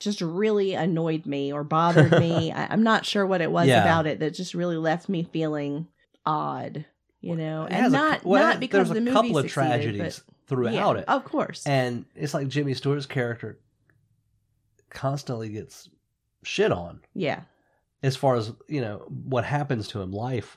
just 0.00 0.20
really 0.20 0.74
annoyed 0.74 1.26
me 1.26 1.52
or 1.52 1.64
bothered 1.64 2.12
me. 2.12 2.52
I, 2.56 2.68
I'm 2.70 2.82
not 2.82 3.04
sure 3.04 3.26
what 3.26 3.40
it 3.40 3.50
was 3.50 3.66
Yeah. 3.66 3.82
about 3.82 4.06
it 4.06 4.20
that 4.20 4.34
just 4.34 4.54
really 4.54 4.76
left 4.76 5.08
me 5.08 5.24
feeling 5.24 5.88
odd. 6.24 6.84
you 7.20 7.34
know, 7.34 7.64
It 7.64 7.72
and 7.72 7.82
has 7.82 7.92
a 7.92 7.96
not 7.96 8.24
well, 8.24 8.42
not 8.42 8.60
because 8.60 8.88
there's 8.88 8.90
the 8.90 8.98
a 8.98 9.00
movie 9.00 9.12
couple 9.12 9.38
of 9.38 9.50
succeeded, 9.50 9.68
tragedies 9.82 10.22
throughout 10.46 10.72
yeah, 10.96 11.02
it, 11.02 11.08
of 11.08 11.24
course, 11.24 11.66
and 11.66 12.04
it's 12.14 12.32
like 12.32 12.46
Jimmy 12.48 12.74
Stewart's 12.74 13.06
character 13.06 13.58
constantly 14.90 15.48
gets 15.50 15.88
shit 16.42 16.72
on 16.72 17.00
yeah, 17.14 17.40
as 18.02 18.16
far 18.16 18.36
as 18.36 18.52
you 18.68 18.80
know 18.80 18.98
what 19.08 19.44
happens 19.44 19.88
to 19.88 20.00
him, 20.00 20.12
life, 20.12 20.56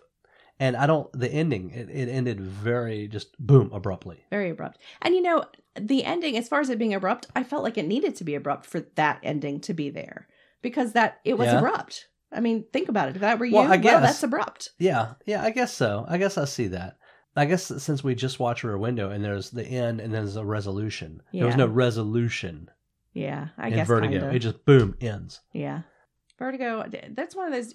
and 0.61 0.77
I 0.77 0.85
don't. 0.87 1.11
The 1.11 1.29
ending 1.29 1.71
it, 1.71 1.89
it 1.89 2.07
ended 2.09 2.39
very 2.39 3.07
just 3.09 3.37
boom 3.39 3.69
abruptly. 3.73 4.23
very 4.29 4.49
abrupt. 4.51 4.77
And 5.01 5.13
you 5.15 5.21
know, 5.21 5.43
the 5.75 6.03
ending, 6.05 6.37
as 6.37 6.47
far 6.47 6.61
as 6.61 6.69
it 6.69 6.79
being 6.79 6.93
abrupt, 6.93 7.27
I 7.35 7.43
felt 7.43 7.63
like 7.63 7.77
it 7.77 7.87
needed 7.87 8.15
to 8.17 8.23
be 8.23 8.35
abrupt 8.35 8.65
for 8.65 8.81
that 8.95 9.19
ending 9.23 9.59
to 9.61 9.73
be 9.73 9.89
there 9.89 10.27
because 10.61 10.93
that 10.93 11.19
it 11.25 11.37
was 11.37 11.47
Yeah. 11.47 11.57
abrupt. 11.57 12.07
I 12.31 12.39
mean, 12.39 12.63
think 12.71 12.87
about 12.87 13.09
it. 13.09 13.15
If 13.15 13.21
that 13.21 13.39
were 13.39 13.45
you, 13.45 13.55
Well, 13.55 13.63
I 13.73 13.77
well, 13.77 13.99
that's 14.01 14.23
abrupt. 14.23 14.69
Yeah, 14.79 15.15
yeah, 15.25 15.43
I 15.43 15.49
guess 15.49 15.73
so. 15.73 16.05
I 16.07 16.17
guess 16.17 16.37
I 16.37 16.45
see 16.45 16.67
that. 16.67 16.97
I 17.35 17.45
guess 17.45 17.63
since 17.65 18.03
we 18.03 18.13
just 18.15 18.39
watched 18.39 18.63
Rear 18.63 18.77
Window 18.77 19.09
and 19.09 19.23
there's 19.23 19.49
the 19.49 19.65
end 19.65 19.99
and 19.99 20.13
there's 20.13 20.35
a 20.35 20.45
resolution. 20.45 21.21
There 21.33 21.45
was 21.45 21.55
no 21.57 21.67
resolution 21.67 22.69
Yeah, 23.13 23.49
I 23.57 23.69
guess 23.69 23.87
Vertigo. 23.87 24.19
Kinda. 24.19 24.35
It 24.35 24.39
just 24.39 24.63
boom 24.65 24.95
ends. 25.01 25.41
Yeah. 25.53 25.81
Vertigo, 26.37 26.85
that's 27.15 27.35
one 27.35 27.47
of 27.47 27.53
those. 27.53 27.73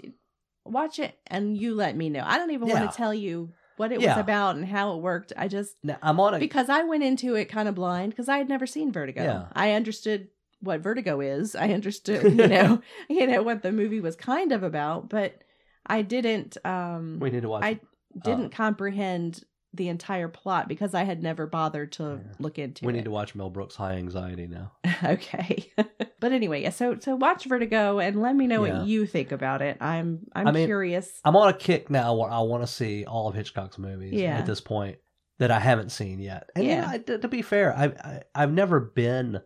Watch 0.71 0.99
it 0.99 1.19
and 1.27 1.57
you 1.57 1.75
let 1.75 1.97
me 1.97 2.09
know. 2.11 2.23
I 2.25 2.39
don't 2.39 2.51
even 2.51 2.69
Yeah. 2.69 2.81
want 2.81 2.91
to 2.91 2.97
tell 2.97 3.15
you 3.15 3.53
what 3.77 3.93
it 3.93 4.01
Yeah. 4.01 4.15
was 4.15 4.21
about 4.23 4.57
and 4.57 4.65
how 4.65 4.95
it 4.95 5.03
worked. 5.03 5.33
I 5.37 5.49
just, 5.49 5.77
Now 5.83 5.99
I'm 6.03 6.19
on 6.21 6.35
a 6.35 6.39
because 6.39 6.69
I 6.69 6.83
went 6.85 7.03
into 7.03 7.35
it 7.35 7.47
kind 7.47 7.69
of 7.69 7.75
blind 7.75 8.11
because 8.11 8.29
I 8.29 8.39
had 8.39 8.49
never 8.49 8.67
seen 8.67 8.93
Vertigo. 8.93 9.23
Yeah. 9.23 9.47
I 9.53 9.73
understood 9.73 10.29
what 10.61 10.81
Vertigo 10.81 11.21
is. 11.21 11.55
I 11.55 11.69
understood, 11.71 12.23
you 12.39 12.49
know, 12.49 12.81
you 13.09 13.27
know 13.27 13.43
what 13.43 13.63
the 13.63 13.73
movie 13.73 14.01
was 14.01 14.17
kind 14.17 14.53
of 14.53 14.63
about, 14.63 15.09
but 15.11 15.43
I 15.87 16.03
didn't, 16.03 16.57
um, 16.65 17.19
we 17.21 17.31
need 17.31 17.43
to 17.43 17.49
watch. 17.49 17.65
I 17.65 17.81
didn't 18.19 18.47
Uh, 18.47 18.57
comprehend 18.57 19.45
the 19.77 19.89
entire 19.89 20.29
plot 20.29 20.69
because 20.69 20.95
I 20.95 21.05
had 21.05 21.23
never 21.23 21.47
bothered 21.47 21.93
to 21.93 22.03
Yeah. 22.25 22.33
look 22.39 22.59
into 22.59 22.85
it. 22.85 22.87
we 22.87 22.93
it. 22.93 22.97
need 22.97 23.05
to 23.05 23.11
watch 23.11 23.35
Mel 23.35 23.51
Brooks' 23.51 23.77
High 23.77 23.95
Anxiety 23.95 24.47
now. 24.47 24.73
okay 25.05 25.71
but 26.21 26.33
anyway 26.33 26.63
yeah 26.63 26.71
so 26.71 26.97
so 26.99 27.15
watch 27.17 27.45
vertigo 27.45 27.99
and 27.99 28.21
let 28.23 28.35
me 28.35 28.47
know 28.47 28.65
Yeah. 28.65 28.79
what 28.79 28.87
you 28.89 29.07
think 29.07 29.31
about 29.33 29.61
it 29.63 29.77
i'm 29.81 30.27
i'm 30.35 30.47
I 30.49 30.53
mean, 30.53 30.67
curious 30.67 31.21
I'm 31.25 31.37
on 31.37 31.49
a 31.49 31.53
kick 31.53 31.91
now 31.91 32.15
where 32.15 32.31
I 32.31 32.41
want 32.41 32.63
to 32.63 32.67
see 32.67 33.05
all 33.05 33.29
of 33.29 33.35
Hitchcock's 33.35 33.79
movies 33.79 34.15
Yeah. 34.15 34.39
at 34.39 34.47
this 34.47 34.61
point 34.61 34.97
that 35.39 35.51
I 35.51 35.61
haven't 35.61 35.91
seen 35.91 36.19
yet. 36.19 36.49
And 36.57 36.65
Yeah. 36.65 36.81
yeah, 36.83 36.91
I, 36.91 36.99
to, 37.19 37.29
be 37.29 37.43
fair, 37.43 37.77
I, 37.77 37.85
I 37.85 38.23
I've 38.35 38.53
never 38.53 38.81
been. 38.81 39.41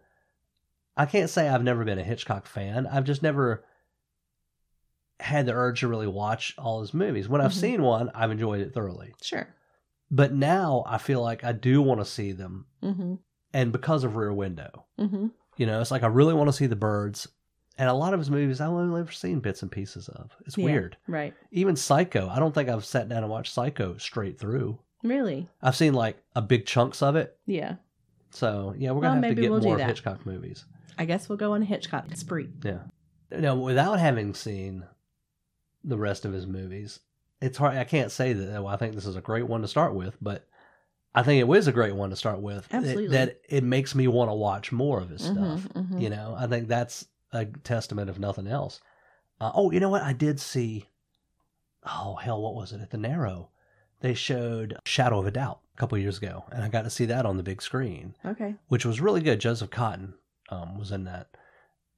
I 0.97 1.07
can't 1.07 1.29
say 1.29 1.49
I've 1.49 1.65
never 1.65 1.85
been 1.85 1.99
a 1.99 2.05
Hitchcock 2.05 2.47
fan. 2.47 2.87
I've 2.87 3.03
just 3.05 3.23
never 3.25 3.65
had 5.19 5.47
the 5.47 5.53
urge 5.53 5.81
to 5.81 5.89
really 5.89 6.07
watch 6.07 6.55
all 6.59 6.81
his 6.81 6.95
movies. 6.95 7.29
When 7.29 7.41
I've 7.41 7.51
Mhm. 7.51 7.61
seen 7.61 7.83
one, 7.83 8.11
I've 8.15 8.31
enjoyed 8.31 8.61
it 8.61 8.73
thoroughly. 8.73 9.15
sure 9.23 9.49
But 10.11 10.33
now 10.35 10.83
I 10.87 10.99
feel 10.99 11.23
like 11.23 11.45
I 11.45 11.53
do 11.53 11.81
want 11.83 12.01
to 12.01 12.05
see 12.05 12.33
them, 12.33 12.67
mm-hmm 12.83 13.15
and 13.53 13.73
because 13.73 14.05
of 14.05 14.15
Rear 14.17 14.33
Window, 14.33 14.85
mm-hmm 14.99 15.27
you 15.57 15.67
know, 15.67 15.81
it's 15.81 15.91
like 15.91 16.03
I 16.05 16.07
really 16.07 16.33
want 16.35 16.49
to 16.49 16.53
see 16.55 16.67
the 16.67 16.77
birds. 16.77 17.27
And 17.77 17.89
a 17.89 17.95
lot 17.95 18.13
of 18.15 18.21
his 18.21 18.31
movies 18.31 18.61
I've 18.61 18.71
only 18.71 19.01
ever 19.01 19.11
seen 19.13 19.41
bits 19.41 19.63
and 19.63 19.71
pieces 19.73 20.09
of. 20.09 20.31
It's 20.47 20.57
Yeah. 20.59 20.65
weird. 20.67 20.97
right 21.07 21.35
Even 21.51 21.77
Psycho, 21.77 22.29
I 22.29 22.39
don't 22.39 22.55
think 22.55 22.69
I've 22.69 22.85
sat 22.85 23.09
down 23.09 23.23
and 23.23 23.31
watched 23.31 23.53
Psycho 23.55 23.97
straight 23.97 24.39
through. 24.39 24.79
really 25.03 25.49
I've 25.63 25.77
seen 25.77 25.95
like 25.95 26.23
a 26.37 26.43
big 26.43 26.65
chunks 26.67 27.03
of 27.03 27.17
it. 27.17 27.37
yeah 27.47 27.77
So 28.31 28.75
yeah, 28.79 28.91
we're 28.91 29.01
Well, 29.01 29.15
gonna 29.15 29.27
have 29.27 29.37
to 29.37 29.41
get 29.43 29.51
we'll 29.51 29.61
more 29.61 29.75
of. 29.81 29.81
Hitchcock 29.83 30.25
movies. 30.27 30.65
i 30.99 31.05
guess 31.05 31.29
we'll 31.29 31.39
go 31.39 31.53
on 31.55 31.63
a 31.63 31.65
hitchcock 31.67 32.07
spree 32.15 32.51
Yeah. 32.63 32.81
Now, 33.31 33.55
without 33.57 33.99
having 33.99 34.35
seen 34.35 34.85
the 35.85 35.97
rest 35.99 36.25
of 36.25 36.33
his 36.33 36.47
movies, 36.47 37.01
it's 37.41 37.59
hard. 37.59 37.77
I 37.77 37.85
can't 37.85 38.11
say 38.13 38.33
that. 38.33 38.63
Well, 38.63 38.73
I 38.73 38.77
think 38.77 38.95
this 38.95 39.07
is 39.07 39.17
a 39.17 39.21
great 39.21 39.47
one 39.49 39.63
to 39.63 39.69
start 39.69 39.95
with, 39.95 40.17
but 40.21 40.47
I 41.15 41.23
think 41.23 41.41
it 41.41 41.49
was 41.49 41.67
a 41.67 41.73
great 41.73 41.95
one 41.95 42.11
to 42.11 42.17
start 42.17 42.41
with. 42.41 42.67
It- 42.67 42.75
Absolutely. 42.75 43.09
that 43.09 43.41
it 43.49 43.65
makes 43.65 43.95
me 43.95 44.07
want 44.09 44.31
to 44.31 44.35
watch 44.35 44.71
more 44.73 45.01
of 45.01 45.11
his 45.11 45.23
stuff. 45.23 45.37
Mhm, 45.37 45.73
mhm. 45.73 46.01
You 46.01 46.11
know, 46.11 46.35
I 46.39 46.47
think 46.47 46.69
that's 46.69 47.07
a 47.33 47.47
testament, 47.47 48.11
if 48.11 48.19
nothing 48.19 48.47
else. 48.47 48.81
Uh, 49.41 49.51
oh, 49.55 49.71
you 49.71 49.81
know 49.81 49.89
what? 49.89 50.03
I 50.03 50.13
did 50.13 50.39
see. 50.41 50.87
Oh 51.85 52.17
hell, 52.17 52.41
what 52.43 52.55
was 52.55 52.73
it 52.73 52.81
at 52.81 52.91
the 52.91 52.99
Narrow? 52.99 53.49
They 54.01 54.15
showed 54.15 54.77
Shadow 54.85 55.19
of 55.21 55.27
a 55.27 55.31
Doubt 55.31 55.61
a 55.75 55.79
couple 55.79 55.97
years 55.99 56.19
ago, 56.19 56.45
and 56.53 56.63
I 56.63 56.69
got 56.69 56.83
to 56.83 56.91
see 56.91 57.07
that 57.07 57.25
on 57.27 57.37
the 57.37 57.43
big 57.43 57.61
screen 57.63 58.15
okay 58.25 58.55
which 58.69 58.85
was 58.85 59.01
really 59.01 59.21
good. 59.23 59.41
Joseph 59.41 59.71
Cotten 59.71 60.15
um, 60.51 60.79
was 60.79 60.91
in 60.93 61.05
that, 61.05 61.29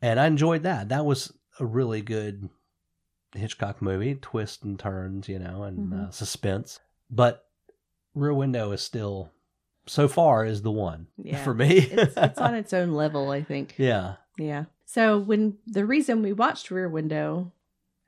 and 0.00 0.18
I 0.20 0.26
enjoyed 0.26 0.62
that. 0.64 0.88
That 0.90 1.04
was 1.04 1.32
a 1.60 1.66
really 1.66 2.00
good 2.00 2.48
Hitchcock 3.34 3.80
movie, 3.82 4.14
twists 4.14 4.62
and 4.62 4.78
turns, 4.78 5.28
you 5.28 5.38
know, 5.38 5.62
and 5.64 5.92
uh, 5.92 5.96
Mhm. 5.96 6.14
suspense. 6.14 6.80
But 7.10 7.44
Rear 8.14 8.34
Window 8.34 8.72
is 8.72 8.82
still, 8.82 9.30
so 9.86 10.06
far, 10.08 10.44
is 10.44 10.62
the 10.62 10.70
one 10.70 11.06
Yeah. 11.16 11.42
for 11.42 11.54
me. 11.54 11.78
it's, 11.78 12.14
it's 12.16 12.38
on 12.38 12.54
its 12.62 12.72
own 12.72 12.92
level 12.92 13.30
i 13.30 13.42
think 13.42 13.74
yeah, 13.78 14.14
yeah 14.38 14.64
so 14.86 15.18
when 15.18 15.56
the 15.66 15.84
reason 15.86 16.22
we 16.22 16.32
watched 16.32 16.70
rear 16.70 16.88
window 16.88 17.50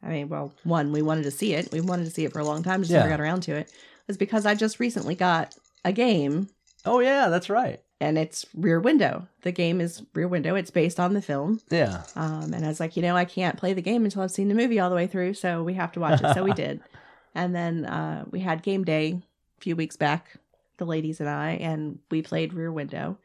i 0.02 0.08
mean 0.08 0.28
well 0.28 0.52
one 0.64 0.92
we 0.92 1.02
wanted 1.02 1.22
to 1.24 1.30
see 1.30 1.54
it 1.54 1.70
we 1.72 1.80
wanted 1.80 2.04
to 2.04 2.10
see 2.10 2.24
it 2.24 2.32
for 2.32 2.38
a 2.38 2.44
long 2.44 2.62
time 2.62 2.82
just 2.82 2.92
never 2.92 3.08
got 3.08 3.20
around 3.20 3.40
to 3.42 3.54
it 3.56 3.72
was 4.06 4.16
because 4.16 4.44
i 4.46 4.54
just 4.54 4.78
recently 4.78 5.14
got 5.14 5.54
a 5.84 5.92
game 5.92 6.48
oh 6.86 7.00
yeah, 7.00 7.28
that's 7.28 7.48
right. 7.50 7.80
And 8.04 8.18
it's 8.18 8.46
Rear 8.54 8.80
Window. 8.80 9.26
The 9.42 9.52
game 9.52 9.80
is 9.80 10.02
Rear 10.14 10.28
Window. 10.28 10.54
It's 10.54 10.70
based 10.70 10.98
on 11.00 11.14
the 11.14 11.22
film. 11.22 11.60
Yeah, 11.70 12.02
Um, 12.16 12.52
and 12.54 12.64
I 12.64 12.68
was 12.68 12.80
like, 12.80 12.96
you 12.96 13.02
know, 13.02 13.16
I 13.16 13.24
can't 13.24 13.56
play 13.56 13.72
the 13.72 13.82
game 13.82 14.04
until 14.04 14.22
I've 14.22 14.30
seen 14.30 14.48
the 14.48 14.54
movie 14.54 14.78
all 14.80 14.90
the 14.90 14.96
way 14.96 15.06
through, 15.06 15.34
so 15.34 15.62
we 15.62 15.74
have 15.74 15.92
to 15.92 16.00
watch 16.00 16.20
it. 16.22 16.34
So 16.34 16.42
we 16.44 16.52
did. 16.64 16.80
And 17.34 17.54
then 17.54 17.84
uh, 17.86 18.24
we 18.30 18.40
had 18.40 18.62
game 18.62 18.84
day 18.84 19.20
a 19.58 19.60
few 19.60 19.74
weeks 19.76 19.96
back, 19.96 20.36
the 20.78 20.84
ladies 20.86 21.20
and 21.20 21.28
I, 21.28 21.52
and 21.52 21.98
we 22.10 22.22
played 22.22 22.52
Rear 22.54 22.70
Window. 22.72 23.18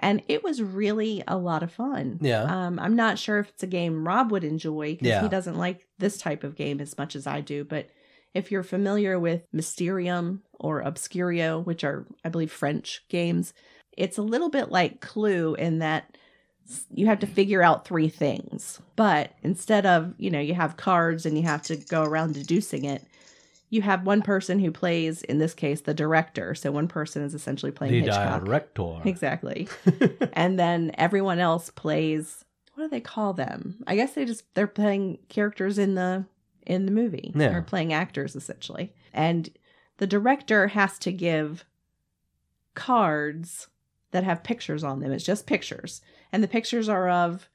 And 0.00 0.22
it 0.28 0.44
was 0.44 0.62
really 0.62 1.24
a 1.26 1.36
lot 1.36 1.64
of 1.64 1.72
fun. 1.72 2.18
Yeah. 2.20 2.42
Um, 2.44 2.78
I'm 2.78 2.94
not 2.94 3.18
sure 3.18 3.40
if 3.40 3.48
it's 3.48 3.64
a 3.64 3.66
game 3.66 4.06
Rob 4.06 4.30
would 4.30 4.44
enjoy 4.44 4.92
because 4.92 5.08
Yeah. 5.08 5.22
he 5.22 5.28
doesn't 5.28 5.58
like 5.58 5.86
this 5.98 6.18
type 6.18 6.44
of 6.44 6.54
game 6.54 6.80
as 6.80 6.96
much 6.96 7.16
as 7.16 7.26
I 7.26 7.40
do. 7.40 7.64
But 7.64 7.88
if 8.32 8.52
you're 8.52 8.62
familiar 8.62 9.18
with 9.18 9.42
Mysterium 9.52 10.42
or 10.60 10.84
Obscurio, 10.84 11.64
which 11.64 11.82
are, 11.82 12.06
I 12.24 12.28
believe, 12.28 12.52
French 12.52 13.02
games, 13.08 13.52
it's 13.98 14.16
a 14.16 14.22
little 14.22 14.48
bit 14.48 14.70
like 14.70 15.00
Clue 15.00 15.54
in 15.56 15.80
that 15.80 16.16
you 16.94 17.06
have 17.06 17.18
to 17.18 17.26
figure 17.26 17.62
out 17.62 17.86
three 17.86 18.08
things. 18.08 18.80
But 18.94 19.32
instead 19.42 19.86
of, 19.86 20.14
you 20.18 20.30
know, 20.30 20.40
you 20.40 20.54
have 20.54 20.76
cards 20.76 21.26
and 21.26 21.36
you 21.36 21.44
have 21.44 21.62
to 21.62 21.76
go 21.76 22.04
around 22.04 22.34
deducing 22.34 22.84
it, 22.84 23.02
you 23.70 23.82
have 23.82 24.06
one 24.06 24.22
person 24.22 24.60
who 24.60 24.70
plays, 24.70 25.22
in 25.22 25.38
this 25.38 25.52
case, 25.52 25.80
the 25.80 25.94
director. 25.94 26.54
So 26.54 26.70
one 26.70 26.88
person 26.88 27.22
is 27.22 27.34
essentially 27.34 27.72
playing 27.72 27.92
the 27.92 28.00
Hitchcock. 28.00 28.44
director. 28.44 29.00
Exactly. 29.04 29.68
and 30.32 30.58
then 30.58 30.92
everyone 30.96 31.38
else 31.38 31.70
plays 31.70 32.44
what 32.74 32.84
do 32.84 32.90
they 32.90 33.00
call 33.00 33.32
them? 33.32 33.82
I 33.88 33.96
guess 33.96 34.12
they 34.12 34.24
just 34.24 34.44
they're 34.54 34.68
playing 34.68 35.18
characters 35.28 35.78
in 35.78 35.96
the 35.96 36.26
in 36.64 36.86
the 36.86 36.92
movie. 36.92 37.32
Yeah. 37.34 37.48
They're 37.48 37.62
playing 37.62 37.92
actors 37.92 38.36
essentially. 38.36 38.92
And 39.12 39.50
the 39.96 40.06
director 40.06 40.68
has 40.68 40.96
to 41.00 41.10
give 41.10 41.64
cards 42.76 43.66
that 44.10 44.24
have 44.24 44.42
pictures 44.42 44.84
on 44.84 45.00
them. 45.00 45.12
It's 45.12 45.24
just 45.24 45.46
pictures. 45.46 46.00
And 46.32 46.42
the 46.42 46.48
pictures 46.48 46.88
are 46.88 47.08
of 47.08 47.48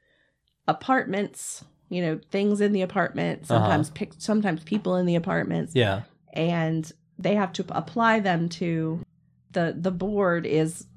apartments, 0.68 1.64
you 1.90 2.02
know, 2.02 2.20
things 2.32 2.62
in 2.62 2.72
the 2.72 2.82
apartment, 2.82 3.44
uh-huh. 3.44 3.60
sometimes 3.60 3.90
pic- 3.92 4.14
sometimes 4.18 4.64
people 4.64 4.96
in 4.96 5.06
the 5.06 5.16
apartments 5.16 5.74
yeah, 5.76 6.04
and 6.34 6.92
they 7.18 7.36
have 7.36 7.54
to 7.54 7.66
apply 7.70 8.20
them 8.20 8.50
to 8.50 9.04
the 9.52 9.76
the 9.78 9.92
board 9.92 10.46
is 10.46 10.88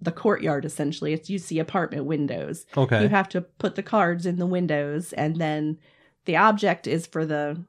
the 0.00 0.12
courtyard 0.12 0.64
essentially 0.64 1.12
it's 1.12 1.30
you 1.30 1.38
see 1.38 1.58
apartment 1.58 2.04
windows 2.04 2.66
okay. 2.76 3.02
you 3.02 3.08
have 3.08 3.28
to 3.28 3.40
put 3.40 3.76
the 3.76 3.82
cards 3.82 4.26
in 4.26 4.38
the 4.38 4.46
windows 4.46 5.12
and 5.12 5.36
then 5.36 5.78
the 6.24 6.36
object 6.36 6.86
is 6.86 7.06
for 7.06 7.24
the 7.24 7.64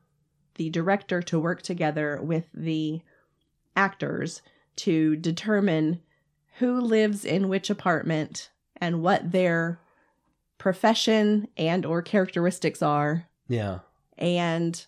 the 0.56 0.70
director 0.70 1.22
to 1.22 1.40
work 1.40 1.62
together 1.62 2.20
with 2.22 2.46
the 2.54 3.02
actors 3.76 4.42
to 4.76 5.16
determine 5.16 6.02
who 6.60 6.80
lives 6.80 7.26
in 7.26 7.50
which 7.50 7.70
apartment 7.70 8.50
and 8.78 9.02
what 9.02 9.32
their 9.32 9.80
profession 10.58 11.48
and 11.58 11.86
or 11.86 12.02
characteristics 12.02 12.82
are 12.82 13.28
yeah, 13.48 13.80
and 14.18 14.86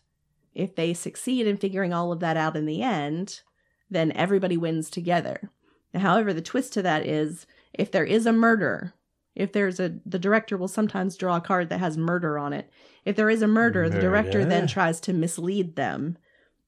if 0.54 0.76
they 0.76 0.94
succeed 0.94 1.46
in 1.46 1.58
figuring 1.58 1.92
all 1.94 2.14
of 2.14 2.22
that 2.22 2.38
out 2.38 2.56
in 2.56 2.66
the 2.66 2.82
end, 2.82 3.42
then 3.90 4.14
everybody 4.14 4.56
wins 4.56 4.90
together. 4.90 5.52
However, 5.94 6.34
the 6.34 6.42
twist 6.42 6.72
to 6.74 6.82
that 6.84 7.06
is 7.06 7.46
if 7.74 7.92
there 7.92 8.06
is 8.06 8.26
a 8.26 8.32
murder, 8.32 8.94
if 9.36 9.52
there's 9.52 9.82
a, 9.82 10.00
the 10.06 10.18
director 10.18 10.56
will 10.56 10.70
sometimes 10.70 11.18
draw 11.18 11.36
a 11.36 11.42
card 11.42 11.68
that 11.70 11.80
has 11.82 11.98
murder 11.98 12.40
on 12.40 12.54
it. 12.54 12.70
If 13.04 13.18
there 13.18 13.30
is 13.30 13.42
a 13.42 13.48
murder, 13.48 13.90
the 13.90 14.00
director 14.00 14.46
then 14.46 14.68
tries 14.68 15.02
to 15.02 15.14
mislead 15.14 15.76
them. 15.76 16.18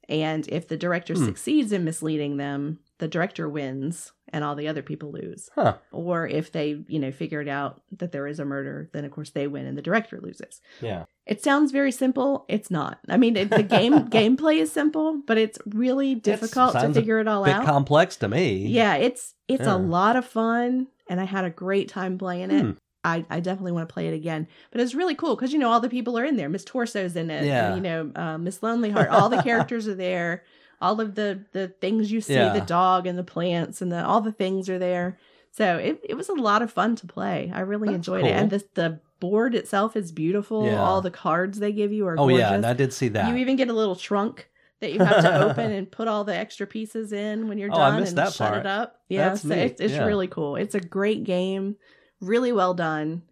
And 0.10 0.45
if 0.50 0.68
the 0.68 0.78
director 0.78 1.14
Hmm. 1.14 1.24
succeeds 1.26 1.72
in 1.72 1.86
misleading 1.86 2.36
them, 2.36 2.80
the 3.00 3.08
director 3.08 3.48
wins 3.48 4.12
and 4.30 4.43
all 4.43 4.56
the 4.56 4.68
other 4.68 4.82
people 4.82 5.12
lose. 5.12 5.50
Huh. 5.56 5.78
Or 5.91 6.28
if 6.28 6.52
they, 6.52 6.84
you 6.88 7.00
know, 7.00 7.12
figured 7.12 7.48
out 7.48 7.82
that 7.98 8.12
there 8.12 8.28
is 8.28 8.39
a 8.39 8.45
murder, 8.45 8.89
then 8.91 9.06
of 9.06 9.12
course 9.12 9.30
they 9.30 9.48
win 9.48 9.66
and 9.66 9.78
the 9.78 9.82
director 9.82 10.20
loses. 10.22 10.62
Yeah. 10.82 11.06
It 11.26 11.43
sounds 11.43 11.72
very 11.72 11.91
simple. 11.91 12.45
It's 12.48 12.72
not. 12.72 13.00
I 13.08 13.18
mean, 13.18 13.38
it, 13.38 13.50
the 13.50 13.64
game 13.64 13.93
gameplay 14.10 14.58
is 14.62 14.72
simple, 14.72 15.22
but 15.28 15.38
it's 15.38 15.60
really 15.68 16.16
difficult 16.16 16.74
to 16.74 16.93
figure 16.93 17.20
it 17.20 17.28
all 17.28 17.45
Bit 17.45 17.54
out. 17.56 17.66
complex 17.66 18.16
to 18.18 18.28
me. 18.28 18.68
Yeah, 18.68 18.95
it's 18.95 19.36
it's 19.48 19.64
Yeah. 19.66 19.76
a 19.76 19.78
lot 19.78 20.16
of 20.16 20.26
fun, 20.26 20.88
and 21.10 21.22
I 21.22 21.26
had 21.26 21.45
a 21.45 21.50
great 21.50 21.88
time 21.89 22.18
playing 22.18 22.52
it. 22.52 22.62
Hmm. 22.64 22.72
I, 23.04 23.26
I 23.30 23.39
definitely 23.39 23.72
want 23.72 23.88
to 23.88 23.93
play 23.93 24.08
it 24.08 24.14
again. 24.14 24.48
But 24.72 24.82
it's 24.82 24.93
really 24.95 25.16
cool 25.16 25.36
because 25.36 25.54
you 25.54 25.60
know 25.60 25.70
all 25.72 25.80
the 25.80 25.88
people 25.89 26.18
are 26.18 26.26
in 26.26 26.36
there. 26.36 26.50
Miss 26.50 26.66
Torso's 26.66 27.16
in 27.16 27.30
it. 27.30 27.45
Yeah. 27.45 27.76
You 27.76 27.82
know, 27.82 28.12
uh, 28.16 28.38
Miss 28.38 28.62
Lonely 28.64 28.89
Heart. 28.89 29.10
All 29.10 29.30
the 29.30 29.41
characters 29.43 29.88
are 29.88 29.95
there. 29.95 30.43
All 30.82 31.01
of 31.01 31.15
the 31.15 31.45
the 31.53 31.69
things 31.69 32.11
you 32.11 32.21
see, 32.21 32.34
Yeah. 32.36 32.53
the 32.53 32.61
dog 32.61 33.07
and 33.07 33.17
the 33.17 33.23
plants 33.23 33.82
and 33.82 33.91
the 33.91 34.05
all 34.05 34.21
the 34.21 34.32
things 34.32 34.69
are 34.69 34.80
there. 34.80 35.17
So 35.51 35.78
it, 35.78 35.99
it 36.07 36.13
was 36.13 36.30
a 36.30 36.34
lot 36.34 36.61
of 36.61 36.71
fun 36.71 36.95
to 36.97 37.07
play. 37.07 37.51
I 37.53 37.61
really 37.61 37.88
That's 37.88 37.95
enjoyed 37.97 38.25
it. 38.25 38.32
And 38.32 38.49
cool. 38.51 38.59
the 38.59 38.82
the 38.82 38.99
board 39.19 39.55
itself 39.55 39.95
is 39.95 40.11
beautiful. 40.11 40.65
Yeah. 40.67 40.80
All 40.82 41.01
the 41.01 41.09
cards 41.09 41.57
they 41.59 41.71
give 41.71 41.91
you 41.91 42.05
are 42.07 42.13
Oh 42.13 42.28
gorgeous. 42.28 42.39
yeah, 42.39 42.53
and 42.53 42.65
I 42.65 42.73
did 42.73 42.93
see 42.93 43.07
that. 43.09 43.28
You 43.30 43.38
even 43.38 43.55
get 43.55 43.69
a 43.69 43.73
little 43.73 43.95
trunk 43.95 44.49
that 44.80 44.93
you 44.93 44.99
have 45.03 45.23
to 45.23 45.41
open 45.49 45.71
and 45.71 45.89
put 45.89 46.07
all 46.07 46.23
the 46.23 46.36
extra 46.36 46.67
pieces 46.67 47.11
in 47.11 47.47
when 47.47 47.57
you're 47.57 47.69
Oh, 47.73 47.78
I 47.82 47.89
done 47.89 47.99
missed 48.01 48.11
and 48.11 48.17
that 48.19 48.34
shut 48.34 48.49
part. 48.49 48.59
it 48.59 48.67
up. 48.67 49.01
Yeah, 49.09 49.30
That's 49.30 49.41
so 49.41 49.47
neat, 49.49 49.57
it's, 49.61 49.82
it's 49.82 49.93
yeah. 49.93 50.05
really 50.05 50.28
cool. 50.28 50.55
It's 50.57 50.75
a 50.75 50.80
great 50.80 51.23
game, 51.23 51.78
really 52.21 52.51
well 52.51 52.75
done. 52.75 53.23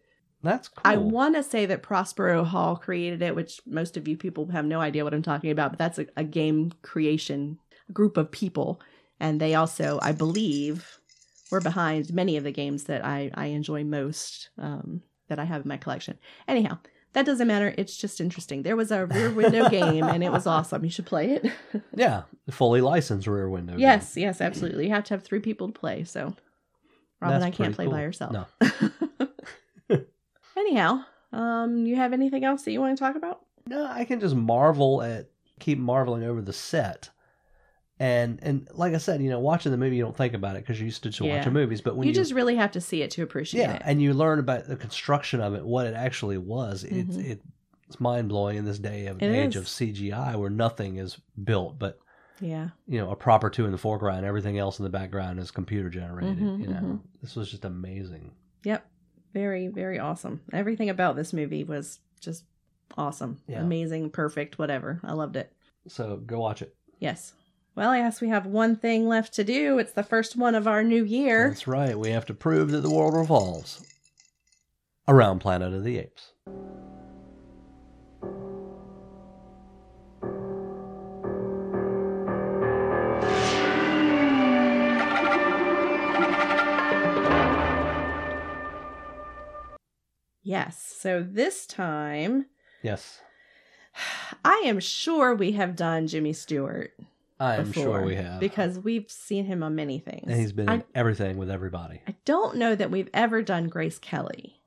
That's 0.45 0.67
cool. 0.69 0.81
I 0.85 0.97
want 0.97 1.35
to 1.35 1.43
say 1.43 1.65
that 1.65 1.83
Prospero 1.83 2.43
Hall 2.43 2.75
created 2.75 3.21
it, 3.21 3.35
which 3.35 3.59
most 3.65 3.97
of 3.97 4.07
you 4.07 4.15
people 4.15 4.47
have 4.51 4.65
no 4.65 4.79
idea 4.79 5.03
what 5.03 5.13
I'm 5.13 5.21
talking 5.21 5.51
about, 5.51 5.71
but 5.71 5.79
that's 5.79 5.99
a, 5.99 6.07
a 6.15 6.23
game 6.23 6.71
creation 6.81 7.59
group 7.91 8.17
of 8.17 8.31
people. 8.31 8.79
And 9.19 9.39
they 9.39 9.55
also, 9.55 9.99
I 10.01 10.11
believe, 10.11 10.99
were 11.51 11.61
behind 11.61 12.13
many 12.13 12.37
of 12.37 12.43
the 12.43 12.51
games 12.51 12.85
that 12.85 13.05
I, 13.05 13.31
I 13.33 13.47
enjoy 13.47 13.83
most 13.83 14.49
um, 14.57 15.01
that 15.27 15.39
I 15.39 15.45
have 15.45 15.63
in 15.63 15.67
my 15.67 15.77
collection. 15.77 16.17
Anyhow, 16.47 16.77
that 17.13 17.25
doesn't 17.25 17.47
matter. 17.47 17.73
It's 17.77 17.95
just 17.95 18.19
interesting. 18.19 18.63
There 18.63 18.75
was 18.75 18.91
a 18.91 19.05
rear 19.05 19.31
window 19.31 19.69
game 19.69 20.03
and 20.03 20.23
it 20.23 20.31
was 20.31 20.45
awesome. 20.45 20.83
You 20.83 20.91
should 20.91 21.05
play 21.05 21.31
it. 21.31 21.51
yeah, 21.95 22.23
fully 22.51 22.81
licensed 22.81 23.27
Rear 23.27 23.49
Window. 23.49 23.73
game. 23.73 23.79
yes, 23.79 24.17
yes, 24.17 24.41
absolutely. 24.41 24.87
You 24.87 24.93
have 24.93 25.05
to 25.05 25.13
have 25.13 25.23
three 25.23 25.39
people 25.39 25.67
to 25.67 25.79
play. 25.79 26.03
So 26.03 26.35
Robin, 27.21 27.39
That's 27.39 27.53
I 27.53 27.55
can't 27.55 27.75
play 27.75 27.85
cool. 27.85 27.93
by 27.93 28.01
yourself. 28.01 28.33
No. 28.33 28.45
Anyhow, 30.65 31.03
um, 31.31 31.85
you 31.85 31.95
have 31.95 32.13
anything 32.13 32.43
else 32.43 32.63
that 32.63 32.71
you 32.71 32.81
want 32.81 32.97
to 32.97 33.03
talk 33.03 33.15
about? 33.15 33.41
No, 33.67 33.85
I 33.85 34.05
can 34.05 34.19
just 34.19 34.35
marvel 34.35 35.01
at 35.01 35.29
keep 35.59 35.77
marveling 35.77 36.23
over 36.23 36.41
the 36.41 36.53
set. 36.53 37.09
And 37.99 38.39
and 38.41 38.67
like 38.73 38.93
I 38.93 38.97
said, 38.97 39.21
you 39.21 39.29
know, 39.29 39.39
watching 39.39 39.71
the 39.71 39.77
movie 39.77 39.95
you 39.95 40.03
don't 40.03 40.17
think 40.17 40.33
about 40.33 40.55
it 40.57 40.63
because 40.63 40.79
you're 40.79 40.85
used 40.85 41.03
to 41.03 41.09
just 41.09 41.21
Yeah. 41.21 41.37
watching 41.37 41.53
movies. 41.53 41.81
But 41.81 41.95
when 41.95 42.07
you, 42.07 42.11
you, 42.11 42.15
just 42.15 42.33
really 42.33 42.55
have 42.57 42.71
to 42.71 42.81
see 42.81 43.01
it 43.01 43.11
to 43.11 43.23
appreciate 43.23 43.61
yeah, 43.61 43.73
it. 43.75 43.81
and 43.85 44.01
you 44.01 44.13
learn 44.13 44.39
about 44.39 44.67
the 44.67 44.75
construction 44.75 45.39
of 45.39 45.53
it, 45.53 45.63
what 45.65 45.85
it 45.87 45.93
actually 45.93 46.37
was. 46.37 46.83
It's 46.83 47.15
Mhm. 47.15 47.39
it's 47.87 47.99
mind 47.99 48.27
blowing 48.29 48.57
in 48.57 48.65
this 48.65 48.79
day 48.79 49.05
of 49.07 49.21
It 49.21 49.27
age 49.33 49.55
is. 49.55 49.61
of 49.61 49.67
CGI 49.67 50.35
where 50.35 50.49
nothing 50.49 50.97
is 50.97 51.17
built, 51.43 51.79
but 51.79 51.99
yeah. 52.41 52.69
you 52.87 52.97
know 52.99 53.11
a 53.11 53.15
proper 53.15 53.49
two 53.49 53.65
in 53.65 53.71
the 53.71 53.77
foreground, 53.77 54.25
everything 54.25 54.57
else 54.57 54.77
in 54.79 54.83
the 54.83 54.89
background 54.89 55.39
is 55.39 55.51
computer 55.51 55.89
generated. 55.89 56.37
Mhm, 56.37 56.59
you 56.61 56.67
know, 56.67 56.79
mhm. 56.81 56.99
this 57.21 57.35
was 57.35 57.49
just 57.49 57.63
amazing. 57.63 58.31
Yep. 58.65 58.85
Very, 59.35 59.67
very 59.67 59.99
awesome. 59.99 60.39
Everything 60.53 60.89
about 60.89 61.17
this 61.17 61.33
movie 61.33 61.65
was 61.65 61.99
just 62.21 62.45
awesome. 62.97 63.41
Yeah. 63.49 63.59
Amazing, 63.59 64.11
perfect, 64.11 64.57
whatever. 64.57 65.01
I 65.03 65.11
loved 65.11 65.35
it. 65.35 65.51
So 65.89 66.15
go 66.25 66.39
watch 66.39 66.61
it. 66.61 66.73
Yes. 66.99 67.33
Well, 67.75 67.91
I 67.91 67.99
guess 67.99 68.21
we 68.21 68.29
have 68.29 68.45
one 68.45 68.77
thing 68.77 69.09
left 69.09 69.33
to 69.33 69.43
do. 69.43 69.77
It's 69.77 69.91
the 69.91 70.03
first 70.03 70.37
one 70.37 70.55
of 70.55 70.69
our 70.69 70.85
new 70.85 71.03
year. 71.03 71.49
That's 71.49 71.67
right. 71.67 71.99
We 71.99 72.11
have 72.11 72.25
to 72.27 72.33
prove 72.33 72.71
that 72.71 72.79
the 72.79 72.89
world 72.89 73.13
revolves 73.13 73.85
around 75.05 75.39
Planet 75.39 75.73
of 75.73 75.83
the 75.83 75.97
Apes. 75.97 76.31
Yes. 90.45 90.95
So 90.99 91.21
this 91.27 91.65
time, 91.65 92.45
Yes, 92.83 93.19
I 94.45 94.61
am 94.65 94.79
sure 94.79 95.33
we 95.35 95.53
have 95.53 95.75
done 95.75 96.05
Jimmy 96.07 96.33
Stewart. 96.33 96.91
I 97.39 97.55
am 97.57 97.73
sure 97.73 98.03
we 98.05 98.15
have. 98.15 98.39
Because 98.39 98.77
we've 98.79 99.09
seen 99.11 99.45
him 99.45 99.63
on 99.63 99.75
many 99.75 99.99
things. 99.99 100.23
and 100.27 100.39
he's 100.39 100.51
been 100.53 100.69
in 100.69 100.81
I, 100.81 100.83
everything 100.93 101.37
with 101.37 101.49
everybody. 101.49 102.01
I 102.07 102.15
don't 102.25 102.55
know 102.57 102.75
that 102.75 102.91
we've 102.91 103.09
ever 103.13 103.41
done 103.41 103.67
Grace 103.67 103.97
Kelly. 103.99 104.61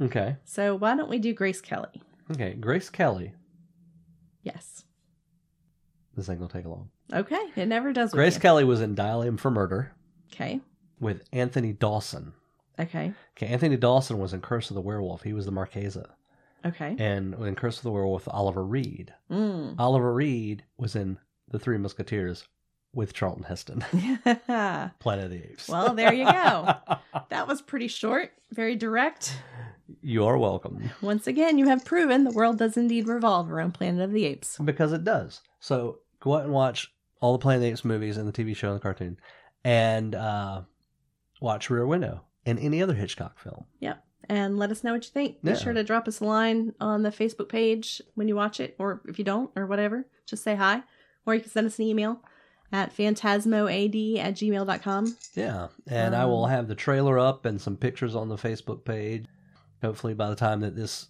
Okay. 0.00 0.36
So 0.44 0.74
why 0.74 0.96
don't 0.96 1.08
we 1.08 1.18
do 1.18 1.32
Grace 1.32 1.60
Kelly? 1.60 2.02
Okay. 2.32 2.54
Grace 2.54 2.90
Kelly. 2.90 3.32
Yes. 4.42 4.84
This 6.16 6.28
ain't 6.28 6.40
gonna 6.40 6.52
take 6.52 6.66
long. 6.66 6.90
Okay. 7.12 7.40
It 7.56 7.66
never 7.66 7.92
does. 7.92 8.10
Grace. 8.12 8.36
Kelly 8.38 8.64
was 8.64 8.80
in 8.80 8.94
Dial 8.94 9.22
M 9.22 9.36
for 9.36 9.50
Murder 9.50 9.92
Okay. 10.32 10.60
with 11.00 11.22
Anthony 11.32 11.72
Dawson. 11.72 12.32
Okay. 12.78 13.12
Okay, 13.36 13.46
Anthony 13.46 13.76
Dawson 13.76 14.18
was 14.18 14.32
in 14.32 14.40
Curse 14.40 14.70
of 14.70 14.74
the 14.74 14.80
Werewolf. 14.80 15.22
He 15.22 15.32
was 15.32 15.46
the 15.46 15.52
Marquesa. 15.52 16.10
Okay. 16.64 16.96
And 16.98 17.34
in 17.34 17.54
Curse 17.54 17.78
of 17.78 17.82
the 17.82 17.90
Werewolf, 17.90 18.26
Oliver 18.28 18.64
Reed. 18.64 19.12
Mm. 19.30 19.76
Oliver 19.78 20.12
Reed 20.12 20.64
was 20.78 20.96
in 20.96 21.18
The 21.50 21.58
Three 21.58 21.78
Musketeers 21.78 22.48
with 22.94 23.12
Charlton 23.12 23.44
Heston. 23.44 23.80
Planet 24.98 25.24
of 25.24 25.30
the 25.30 25.42
Apes. 25.50 25.68
Well, 25.68 25.94
there 25.94 26.12
you 26.12 26.24
go. 26.24 26.74
that 27.28 27.46
was 27.46 27.60
pretty 27.60 27.88
short, 27.88 28.32
very 28.50 28.76
direct. 28.76 29.36
you 30.00 30.24
are 30.24 30.38
welcome. 30.38 30.90
Once 31.02 31.26
again, 31.26 31.58
you 31.58 31.66
have 31.66 31.84
proven 31.84 32.24
the 32.24 32.30
world 32.30 32.58
does 32.58 32.76
indeed 32.76 33.08
revolve 33.08 33.50
around 33.52 33.72
Planet 33.72 34.02
of 34.02 34.12
the 34.12 34.24
Apes. 34.24 34.58
Because 34.58 34.92
it 34.92 35.04
does. 35.04 35.42
So 35.60 35.98
go 36.20 36.36
out 36.36 36.44
and 36.44 36.52
watch 36.52 36.90
all 37.20 37.32
the 37.32 37.38
Planet 37.38 37.58
of 37.58 37.62
the 37.62 37.68
Apes 37.68 37.84
movies 37.84 38.16
and 38.16 38.26
the 38.26 38.32
TV 38.32 38.56
show 38.56 38.68
and 38.68 38.76
the 38.76 38.82
cartoon. 38.82 39.18
And 39.64 40.14
uh, 40.14 40.62
watch 41.40 41.68
Rear 41.68 41.86
Window 41.86 42.22
and 42.46 42.58
any 42.58 42.82
other 42.82 42.94
Hitchcock 42.94 43.38
film. 43.38 43.64
Yep. 43.80 44.02
And 44.28 44.58
let 44.58 44.70
us 44.70 44.82
know 44.82 44.92
what 44.92 45.04
you 45.04 45.10
think. 45.10 45.42
Be 45.42 45.50
Yeah. 45.50 45.56
sure 45.56 45.72
to 45.74 45.84
drop 45.84 46.08
us 46.08 46.20
a 46.20 46.24
line 46.24 46.74
on 46.80 47.02
the 47.02 47.10
Facebook 47.10 47.48
page 47.48 48.00
when 48.14 48.26
you 48.28 48.36
watch 48.36 48.58
it, 48.60 48.74
or 48.78 49.02
if 49.06 49.18
you 49.18 49.24
don't, 49.24 49.50
or 49.56 49.66
whatever, 49.66 50.06
just 50.26 50.42
say 50.42 50.54
hi. 50.54 50.82
Or 51.26 51.34
you 51.34 51.40
can 51.42 51.50
send 51.50 51.66
us 51.66 51.78
an 51.78 51.84
email 51.84 52.20
at 52.72 52.94
phantasmoad 52.96 54.18
at 54.18 54.34
gmail.com. 54.34 55.16
Yeah. 55.34 55.68
And 55.86 56.14
I 56.16 56.24
will 56.24 56.44
Um, 56.44 56.50
have 56.50 56.68
the 56.68 56.74
trailer 56.74 57.18
up 57.18 57.44
and 57.44 57.60
some 57.60 57.76
pictures 57.76 58.14
on 58.16 58.28
the 58.28 58.36
Facebook 58.36 58.84
page. 58.84 59.26
Hopefully 59.82 60.14
by 60.14 60.30
the 60.30 60.36
time 60.36 60.60
that 60.60 60.74
this 60.74 61.08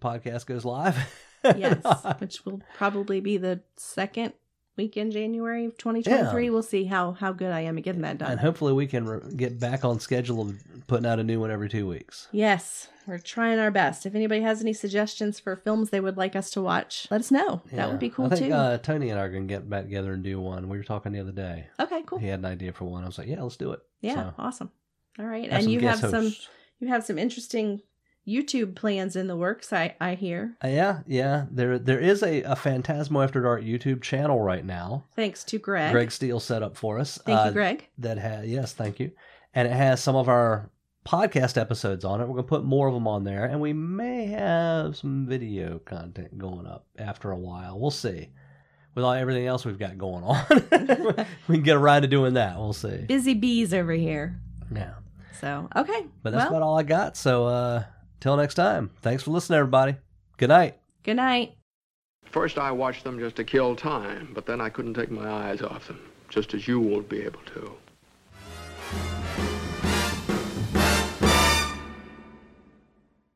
podcast 0.00 0.46
goes 0.46 0.64
live. 0.64 0.96
Yes, 1.56 1.82
which 2.20 2.44
will 2.44 2.60
probably 2.76 3.18
be 3.18 3.36
the 3.36 3.62
second 3.76 4.32
week 4.76 4.96
in 4.96 5.10
January 5.10 5.64
of 5.66 5.76
2023. 5.76 6.50
We'll 6.50 6.62
see 6.62 6.84
how, 6.84 7.12
how 7.12 7.32
good 7.32 7.52
I 7.52 7.60
am 7.60 7.76
at 7.78 7.84
getting 7.84 8.02
that 8.02 8.18
done. 8.18 8.30
and 8.32 8.40
hopefully 8.40 8.72
we 8.72 8.86
can 8.86 9.06
re- 9.06 9.20
get 9.36 9.60
back 9.60 9.84
on 9.84 10.00
schedule 10.00 10.40
of 10.42 10.56
putting 10.86 11.06
out 11.06 11.18
a 11.18 11.24
new 11.24 11.40
one 11.40 11.50
every 11.50 11.68
two 11.68 11.86
weeks. 11.86 12.28
Yes, 12.32 12.88
we're 13.06 13.18
trying 13.18 13.58
our 13.58 13.70
best. 13.70 14.06
If 14.06 14.14
anybody 14.14 14.40
has 14.40 14.60
any 14.62 14.72
suggestions 14.72 15.38
for 15.40 15.56
films 15.56 15.90
they 15.90 16.00
would 16.00 16.16
like 16.16 16.34
us 16.36 16.50
to 16.52 16.62
watch, 16.62 17.06
let 17.10 17.20
us 17.20 17.30
know. 17.30 17.62
That 17.72 17.90
would 17.90 17.98
be 17.98 18.10
cool 18.10 18.26
I 18.26 18.30
think, 18.30 18.46
too. 18.46 18.52
Uh, 18.54 18.78
Tony 18.78 19.10
and 19.10 19.18
I 19.18 19.24
are 19.24 19.30
going 19.30 19.46
to 19.46 19.52
get 19.54 19.68
back 19.68 19.84
together 19.84 20.12
and 20.14 20.22
do 20.22 20.40
one. 20.40 20.68
We 20.68 20.78
were 20.78 20.84
talking 20.84 21.12
the 21.12 21.20
other 21.20 21.32
day. 21.32 21.66
okay, 21.78 22.02
cool. 22.06 22.18
He 22.18 22.28
had 22.28 22.38
an 22.38 22.46
idea 22.46 22.72
for 22.72 22.84
one. 22.86 23.02
I 23.02 23.06
was 23.06 23.18
like, 23.18 23.28
yeah, 23.28 23.42
let's 23.42 23.56
do 23.56 23.72
it. 23.72 23.80
Yeah, 24.00 24.14
So, 24.14 24.34
awesome. 24.38 24.70
All 25.18 25.26
right, 25.26 25.48
and 25.50 25.70
you 25.70 25.80
have 25.80 26.00
guest 26.00 26.10
some 26.10 26.32
you 26.80 26.88
have 26.88 27.04
some 27.04 27.18
interesting 27.18 27.82
YouTube 28.26 28.76
plans 28.76 29.16
in 29.16 29.26
the 29.26 29.36
works. 29.36 29.72
I 29.72 29.96
I 30.00 30.14
hear. 30.14 30.56
Uh, 30.62 30.68
yeah, 30.68 31.00
yeah. 31.06 31.46
There, 31.50 31.78
there 31.78 31.98
is 31.98 32.22
a, 32.22 32.42
a 32.42 32.54
Phantasmo 32.54 33.22
After 33.22 33.42
Dark 33.42 33.62
YouTube 33.62 34.02
channel 34.02 34.40
right 34.40 34.64
now. 34.64 35.04
Thanks 35.16 35.44
to 35.44 35.58
Greg. 35.58 35.92
Greg 35.92 36.12
Steele 36.12 36.40
set 36.40 36.62
up 36.62 36.76
for 36.76 36.98
us. 36.98 37.18
Thank 37.24 37.38
uh, 37.38 37.44
you, 37.46 37.52
Greg. 37.52 37.88
That 37.98 38.18
has 38.18 38.46
yes, 38.46 38.72
thank 38.72 39.00
you. 39.00 39.10
And 39.54 39.66
it 39.68 39.74
has 39.74 40.02
some 40.02 40.16
of 40.16 40.28
our 40.28 40.70
podcast 41.04 41.60
episodes 41.60 42.04
on 42.04 42.20
it. 42.20 42.28
We're 42.28 42.36
gonna 42.36 42.44
put 42.44 42.64
more 42.64 42.86
of 42.86 42.94
them 42.94 43.08
on 43.08 43.24
there, 43.24 43.44
and 43.44 43.60
we 43.60 43.72
may 43.72 44.26
have 44.26 44.96
some 44.96 45.26
video 45.26 45.80
content 45.80 46.38
going 46.38 46.66
up 46.66 46.86
after 46.98 47.30
a 47.30 47.38
while. 47.38 47.78
We'll 47.78 47.90
see. 47.90 48.30
With 48.94 49.04
all 49.06 49.12
everything 49.14 49.46
else 49.46 49.64
we've 49.64 49.78
got 49.78 49.96
going 49.96 50.22
on, 50.22 50.44
we 51.48 51.56
can 51.56 51.62
get 51.62 51.76
around 51.76 52.02
to 52.02 52.08
doing 52.08 52.34
that. 52.34 52.58
We'll 52.58 52.74
see. 52.74 52.98
Busy 52.98 53.32
bees 53.32 53.72
over 53.72 53.92
here. 53.92 54.38
Yeah, 54.74 54.94
So 55.40 55.68
okay, 55.74 56.06
but 56.22 56.30
that's 56.30 56.50
well, 56.50 56.58
about 56.58 56.62
all 56.62 56.78
I 56.78 56.82
got. 56.82 57.16
So, 57.16 57.46
uh, 57.46 57.84
till 58.22 58.36
next 58.36 58.54
time. 58.54 58.90
Thanks 59.02 59.24
for 59.24 59.32
listening, 59.32 59.58
everybody. 59.58 59.96
Good 60.38 60.48
night. 60.48 60.78
good 61.02 61.16
night. 61.16 61.56
First, 62.24 62.56
I 62.56 62.70
watched 62.70 63.04
them 63.04 63.18
just 63.18 63.36
to 63.36 63.44
kill 63.44 63.76
time, 63.76 64.30
but 64.32 64.46
then 64.46 64.60
I 64.60 64.70
couldn't 64.70 64.94
take 64.94 65.10
my 65.10 65.28
eyes 65.28 65.60
off 65.60 65.88
them, 65.88 66.00
just 66.28 66.54
as 66.54 66.66
you 66.66 66.80
won't 66.80 67.08
be 67.08 67.20
able 67.22 67.40
to. 67.54 67.72